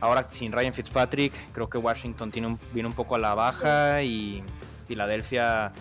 ahora 0.00 0.28
sin 0.30 0.52
Ryan 0.52 0.72
Fitzpatrick, 0.72 1.32
creo 1.52 1.68
que 1.68 1.78
Washington 1.78 2.30
tiene 2.30 2.48
un, 2.48 2.58
viene 2.72 2.88
un 2.88 2.94
poco 2.94 3.14
a 3.14 3.18
la 3.18 3.34
baja 3.34 4.02
y 4.02 4.42
Filadelfia 4.86 5.72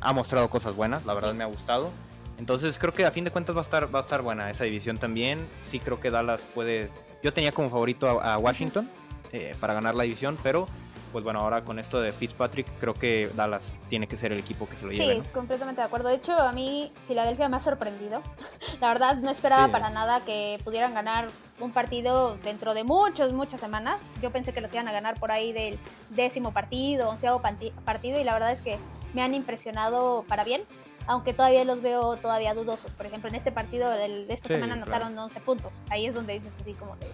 ha 0.00 0.12
mostrado 0.12 0.48
cosas 0.48 0.76
buenas, 0.76 1.06
la 1.06 1.14
verdad 1.14 1.34
me 1.34 1.44
ha 1.44 1.46
gustado. 1.46 1.90
Entonces 2.38 2.78
creo 2.78 2.92
que 2.92 3.04
a 3.04 3.10
fin 3.10 3.24
de 3.24 3.30
cuentas 3.30 3.56
va 3.56 3.60
a 3.60 3.64
estar, 3.64 3.92
va 3.92 4.00
a 4.00 4.02
estar 4.02 4.22
buena 4.22 4.50
esa 4.50 4.64
división 4.64 4.96
también. 4.96 5.46
Sí 5.68 5.80
creo 5.80 5.98
que 5.98 6.10
Dallas 6.10 6.40
puede... 6.54 6.90
Yo 7.22 7.32
tenía 7.32 7.50
como 7.50 7.68
favorito 7.68 8.08
a, 8.08 8.38
Washington 8.38 8.88
eh, 9.32 9.56
para 9.58 9.74
ganar 9.74 9.96
la 9.96 10.04
división, 10.04 10.38
pero 10.42 10.68
pues 11.12 11.24
bueno, 11.24 11.40
ahora 11.40 11.64
con 11.64 11.78
esto 11.78 12.00
de 12.00 12.12
Fitzpatrick, 12.12 12.66
creo 12.78 12.94
que 12.94 13.30
Dallas 13.34 13.62
tiene 13.88 14.06
que 14.06 14.16
ser 14.16 14.32
el 14.32 14.38
equipo 14.38 14.68
que 14.68 14.76
se 14.76 14.86
lo 14.86 14.92
lleve. 14.92 15.22
Sí, 15.22 15.28
completamente 15.32 15.80
de 15.80 15.86
acuerdo. 15.86 16.08
De 16.08 16.16
hecho, 16.16 16.32
a 16.38 16.52
mí 16.52 16.92
Filadelfia 17.06 17.48
me 17.48 17.56
ha 17.56 17.60
sorprendido. 17.60 18.22
La 18.80 18.88
verdad, 18.88 19.16
no 19.16 19.30
esperaba 19.30 19.68
para 19.68 19.90
nada 19.90 20.20
que 20.24 20.58
pudieran 20.64 20.94
ganar 20.94 21.28
un 21.60 21.72
partido 21.72 22.36
dentro 22.42 22.74
de 22.74 22.84
muchas, 22.84 23.32
muchas 23.32 23.60
semanas. 23.60 24.02
Yo 24.22 24.30
pensé 24.30 24.52
que 24.52 24.60
los 24.60 24.72
iban 24.72 24.88
a 24.88 24.92
ganar 24.92 25.18
por 25.18 25.30
ahí 25.30 25.52
del 25.52 25.78
décimo 26.10 26.52
partido, 26.52 27.10
onceavo 27.10 27.40
partido, 27.40 28.20
y 28.20 28.24
la 28.24 28.32
verdad 28.34 28.52
es 28.52 28.60
que 28.60 28.78
me 29.14 29.22
han 29.22 29.34
impresionado 29.34 30.24
para 30.28 30.44
bien. 30.44 30.62
Aunque 31.06 31.32
todavía 31.32 31.64
los 31.64 31.80
veo 31.80 32.16
todavía 32.16 32.52
dudosos. 32.52 32.90
Por 32.90 33.06
ejemplo, 33.06 33.30
en 33.30 33.34
este 33.34 33.50
partido 33.50 33.90
de 33.90 34.26
esta 34.28 34.48
semana 34.48 34.74
anotaron 34.74 35.18
11 35.18 35.40
puntos. 35.40 35.82
Ahí 35.88 36.06
es 36.06 36.14
donde 36.14 36.34
dices 36.34 36.58
así 36.60 36.74
como 36.74 36.96
de, 36.96 37.06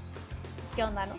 ¿qué 0.74 0.82
onda, 0.82 1.07
no? 1.07 1.14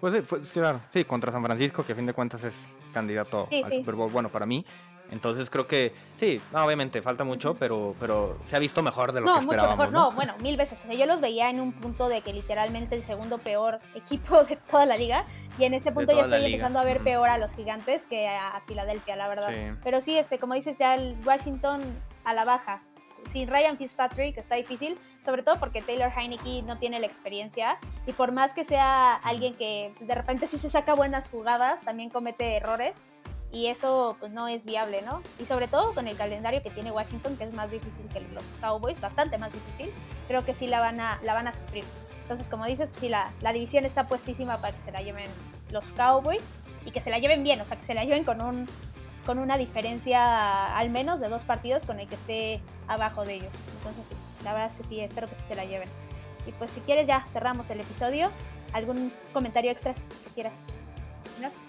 Pues 0.00 0.14
sí, 0.14 0.20
pues, 0.22 0.48
claro, 0.50 0.80
sí, 0.90 1.04
contra 1.04 1.32
San 1.32 1.42
Francisco, 1.42 1.84
que 1.84 1.92
a 1.92 1.96
fin 1.96 2.06
de 2.06 2.12
cuentas 2.12 2.42
es 2.44 2.54
candidato 2.92 3.48
al 3.50 3.72
Super 3.72 3.94
Bowl, 3.94 4.10
bueno, 4.10 4.28
para 4.28 4.46
mí. 4.46 4.64
Entonces 5.10 5.48
creo 5.48 5.66
que 5.66 5.92
sí, 6.18 6.40
obviamente 6.52 7.00
falta 7.00 7.24
mucho, 7.24 7.54
pero, 7.54 7.94
pero 7.98 8.38
se 8.44 8.56
ha 8.56 8.58
visto 8.58 8.82
mejor 8.82 9.12
de 9.12 9.20
lo 9.20 9.32
que 9.32 9.40
esperábamos. 9.40 9.76
Mucho 9.76 9.90
mejor, 9.90 10.10
¿no? 10.10 10.12
bueno, 10.12 10.34
mil 10.42 10.56
veces. 10.56 10.80
O 10.84 10.86
sea, 10.86 10.94
yo 10.94 11.06
los 11.06 11.20
veía 11.20 11.48
en 11.48 11.60
un 11.60 11.72
punto 11.72 12.08
de 12.08 12.20
que 12.20 12.32
literalmente 12.32 12.94
el 12.94 13.02
segundo 13.02 13.38
peor 13.38 13.80
equipo 13.94 14.44
de 14.44 14.56
toda 14.56 14.86
la 14.86 14.96
liga. 14.96 15.24
Y 15.58 15.64
en 15.64 15.74
este 15.74 15.92
punto 15.92 16.12
ya 16.12 16.22
estoy 16.22 16.44
empezando 16.44 16.78
a 16.78 16.84
ver 16.84 17.02
peor 17.02 17.28
a 17.28 17.38
los 17.38 17.52
gigantes 17.54 18.06
que 18.06 18.28
a 18.28 18.60
Filadelfia, 18.66 19.16
la 19.16 19.28
verdad. 19.28 19.50
Pero 19.82 20.00
sí, 20.00 20.16
este, 20.16 20.38
como 20.38 20.54
dices, 20.54 20.78
ya 20.78 20.94
el 20.94 21.16
Washington 21.24 21.80
a 22.24 22.34
la 22.34 22.44
baja 22.44 22.82
sin 23.30 23.48
Ryan 23.48 23.76
Fitzpatrick 23.76 24.36
está 24.38 24.54
difícil, 24.54 24.98
sobre 25.24 25.42
todo 25.42 25.58
porque 25.60 25.82
Taylor 25.82 26.10
Heineke 26.16 26.62
no 26.62 26.78
tiene 26.78 27.00
la 27.00 27.06
experiencia 27.06 27.78
y 28.06 28.12
por 28.12 28.32
más 28.32 28.54
que 28.54 28.64
sea 28.64 29.14
alguien 29.14 29.54
que 29.54 29.92
de 30.00 30.14
repente 30.14 30.46
sí 30.46 30.58
se 30.58 30.70
saca 30.70 30.94
buenas 30.94 31.28
jugadas, 31.28 31.82
también 31.82 32.10
comete 32.10 32.56
errores 32.56 33.04
y 33.52 33.66
eso 33.66 34.16
pues 34.20 34.32
no 34.32 34.48
es 34.48 34.64
viable, 34.64 35.02
¿no? 35.02 35.22
Y 35.38 35.46
sobre 35.46 35.68
todo 35.68 35.94
con 35.94 36.06
el 36.06 36.16
calendario 36.16 36.62
que 36.62 36.70
tiene 36.70 36.90
Washington, 36.90 37.36
que 37.36 37.44
es 37.44 37.52
más 37.52 37.70
difícil 37.70 38.06
que 38.08 38.20
los 38.20 38.44
Cowboys, 38.60 39.00
bastante 39.00 39.38
más 39.38 39.52
difícil, 39.52 39.90
creo 40.26 40.44
que 40.44 40.54
sí 40.54 40.66
la 40.66 40.80
van 40.80 41.00
a, 41.00 41.18
la 41.22 41.34
van 41.34 41.48
a 41.48 41.54
sufrir. 41.54 41.84
Entonces, 42.22 42.48
como 42.50 42.66
dices, 42.66 42.88
pues 42.90 43.00
sí, 43.00 43.08
la, 43.08 43.32
la 43.40 43.54
división 43.54 43.86
está 43.86 44.04
puestísima 44.06 44.58
para 44.58 44.76
que 44.76 44.82
se 44.84 44.92
la 44.92 45.00
lleven 45.00 45.30
los 45.70 45.92
Cowboys 45.94 46.42
y 46.84 46.90
que 46.90 47.00
se 47.00 47.10
la 47.10 47.18
lleven 47.18 47.42
bien, 47.42 47.58
o 47.60 47.64
sea, 47.64 47.78
que 47.78 47.86
se 47.86 47.94
la 47.94 48.04
lleven 48.04 48.24
con 48.24 48.42
un 48.42 48.66
con 49.28 49.38
una 49.38 49.58
diferencia 49.58 50.74
al 50.74 50.88
menos 50.88 51.20
de 51.20 51.28
dos 51.28 51.44
partidos 51.44 51.84
con 51.84 52.00
el 52.00 52.08
que 52.08 52.14
esté 52.14 52.62
abajo 52.86 53.26
de 53.26 53.34
ellos. 53.34 53.52
Entonces 53.76 54.06
sí, 54.08 54.14
la 54.42 54.54
verdad 54.54 54.70
es 54.70 54.76
que 54.76 54.84
sí, 54.84 55.00
espero 55.00 55.28
que 55.28 55.36
se 55.36 55.54
la 55.54 55.66
lleven. 55.66 55.90
Y 56.46 56.52
pues 56.52 56.70
si 56.70 56.80
quieres 56.80 57.06
ya 57.06 57.26
cerramos 57.28 57.68
el 57.68 57.78
episodio. 57.78 58.30
¿Algún 58.72 59.12
comentario 59.34 59.70
extra 59.70 59.92
que 59.92 60.30
quieras? 60.34 60.68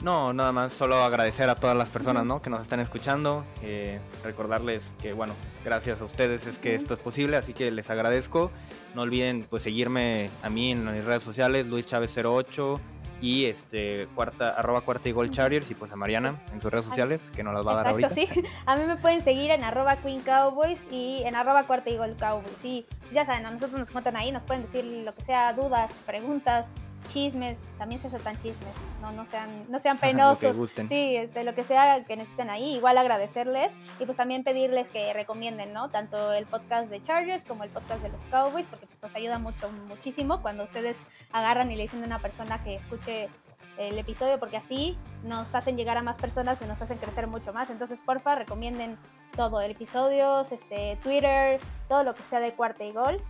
¿No? 0.01 0.31
nada 0.31 0.53
más, 0.53 0.71
solo 0.71 1.03
agradecer 1.03 1.49
a 1.49 1.55
todas 1.55 1.75
las 1.75 1.89
personas 1.89 2.25
¿no? 2.25 2.41
que 2.41 2.49
nos 2.49 2.61
están 2.61 2.79
escuchando, 2.79 3.43
eh, 3.61 3.99
recordarles 4.23 4.93
que 5.01 5.11
bueno, 5.11 5.33
gracias 5.65 5.99
a 5.99 6.05
ustedes 6.05 6.47
es 6.47 6.57
que 6.57 6.75
esto 6.75 6.93
es 6.93 6.99
posible, 7.01 7.35
así 7.35 7.53
que 7.53 7.71
les 7.71 7.89
agradezco. 7.89 8.51
No 8.95 9.01
olviden 9.01 9.45
pues 9.49 9.63
seguirme 9.63 10.29
a 10.43 10.49
mí 10.49 10.71
en 10.71 10.89
mis 10.89 11.03
redes 11.03 11.23
sociales, 11.23 11.67
Luis 11.67 11.85
Chávez 11.85 12.15
08 12.17 12.79
y 13.21 13.45
este 13.45 14.07
cuarta 14.15 14.49
arroba 14.49 14.81
cuarta 14.81 15.09
y 15.09 15.11
gol 15.11 15.29
chargers 15.29 15.69
y 15.71 15.75
pues 15.75 15.91
a 15.91 15.95
Mariana 15.95 16.39
en 16.53 16.61
sus 16.61 16.71
redes 16.71 16.85
sociales 16.85 17.31
que 17.35 17.43
nos 17.43 17.53
las 17.53 17.65
va 17.65 17.73
a 17.73 17.75
dar 17.75 17.87
ahorita. 17.87 18.09
sí. 18.09 18.27
A 18.65 18.75
mí 18.75 18.83
me 18.85 18.95
pueden 18.95 19.21
seguir 19.21 19.51
en 19.51 19.63
arroba 19.63 19.97
queen 19.97 20.21
cowboys 20.21 20.85
y 20.91 21.21
en 21.25 21.35
arroba 21.35 21.63
cuarta 21.63 21.89
y 21.89 21.97
gol 21.97 22.15
cowboys. 22.17 22.63
Y 22.63 22.85
ya 23.13 23.25
saben, 23.25 23.45
a 23.45 23.51
nosotros 23.51 23.79
nos 23.79 23.91
cuentan 23.91 24.15
ahí, 24.15 24.31
nos 24.31 24.43
pueden 24.43 24.63
decir 24.63 24.83
lo 24.83 25.13
que 25.13 25.23
sea, 25.23 25.53
dudas, 25.53 26.03
preguntas, 26.05 26.71
chismes, 27.07 27.67
también 27.77 27.99
se 27.99 28.07
aceptan 28.07 28.35
chismes, 28.35 28.75
no, 29.01 29.11
no 29.11 29.25
sean, 29.25 29.65
no 29.69 29.79
sean 29.79 29.97
penosos. 29.97 30.71
sí, 30.87 31.15
este, 31.15 31.43
lo 31.43 31.55
que 31.55 31.63
sea 31.63 32.03
que 32.03 32.15
necesiten 32.15 32.49
ahí, 32.49 32.75
igual 32.75 32.97
agradecerles 32.97 33.75
y 33.99 34.05
pues 34.05 34.17
también 34.17 34.43
pedirles 34.43 34.91
que 34.91 35.11
recomienden, 35.13 35.73
¿no? 35.73 35.89
Tanto 35.89 36.33
el 36.33 36.45
podcast 36.45 36.89
de 36.89 37.01
Chargers 37.01 37.45
como 37.45 37.63
el 37.63 37.69
podcast 37.69 38.01
de 38.01 38.09
los 38.09 38.21
Cowboys, 38.23 38.67
porque 38.67 38.85
pues 38.85 39.01
nos 39.01 39.15
ayuda 39.15 39.39
mucho, 39.39 39.71
muchísimo 39.87 40.41
cuando 40.41 40.63
ustedes 40.63 41.05
agarran 41.31 41.71
y 41.71 41.75
le 41.75 41.83
dicen 41.83 42.03
a 42.03 42.05
una 42.05 42.19
persona 42.19 42.63
que 42.63 42.75
escuche 42.75 43.29
el 43.77 43.97
episodio, 43.97 44.37
porque 44.39 44.57
así 44.57 44.97
nos 45.23 45.55
hacen 45.55 45.77
llegar 45.77 45.97
a 45.97 46.01
más 46.01 46.17
personas 46.17 46.61
y 46.61 46.65
nos 46.65 46.81
hacen 46.81 46.97
crecer 46.97 47.27
mucho 47.27 47.53
más. 47.53 47.69
Entonces, 47.69 48.01
porfa, 48.05 48.35
recomienden 48.35 48.97
todo, 49.35 49.61
el 49.61 49.71
episodio, 49.71 50.41
este, 50.41 50.97
Twitter, 51.01 51.59
todo 51.87 52.03
lo 52.03 52.13
que 52.13 52.23
sea 52.23 52.41
de 52.41 52.51
cuarta 52.51 52.83
y 52.83 52.91
gol. 52.91 53.21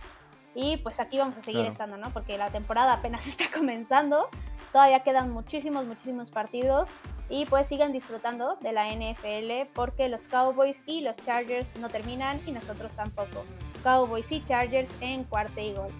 Y 0.54 0.78
pues 0.78 1.00
aquí 1.00 1.18
vamos 1.18 1.36
a 1.36 1.42
seguir 1.42 1.64
estando, 1.66 1.96
¿no? 1.96 2.10
Porque 2.10 2.36
la 2.38 2.50
temporada 2.50 2.94
apenas 2.94 3.26
está 3.28 3.44
comenzando. 3.52 4.28
Todavía 4.72 5.00
quedan 5.00 5.30
muchísimos, 5.30 5.86
muchísimos 5.86 6.30
partidos. 6.30 6.88
Y 7.28 7.46
pues 7.46 7.68
sigan 7.68 7.92
disfrutando 7.92 8.56
de 8.60 8.72
la 8.72 8.88
NFL 8.88 9.70
porque 9.72 10.08
los 10.08 10.26
Cowboys 10.26 10.82
y 10.86 11.00
los 11.02 11.16
Chargers 11.18 11.76
no 11.76 11.88
terminan 11.88 12.40
y 12.46 12.52
nosotros 12.52 12.92
tampoco. 12.96 13.44
Cowboys 13.84 14.30
y 14.32 14.44
Chargers 14.44 14.94
en 15.00 15.24
cuarta 15.24 15.60
y 15.60 15.72
gol. 15.72 15.92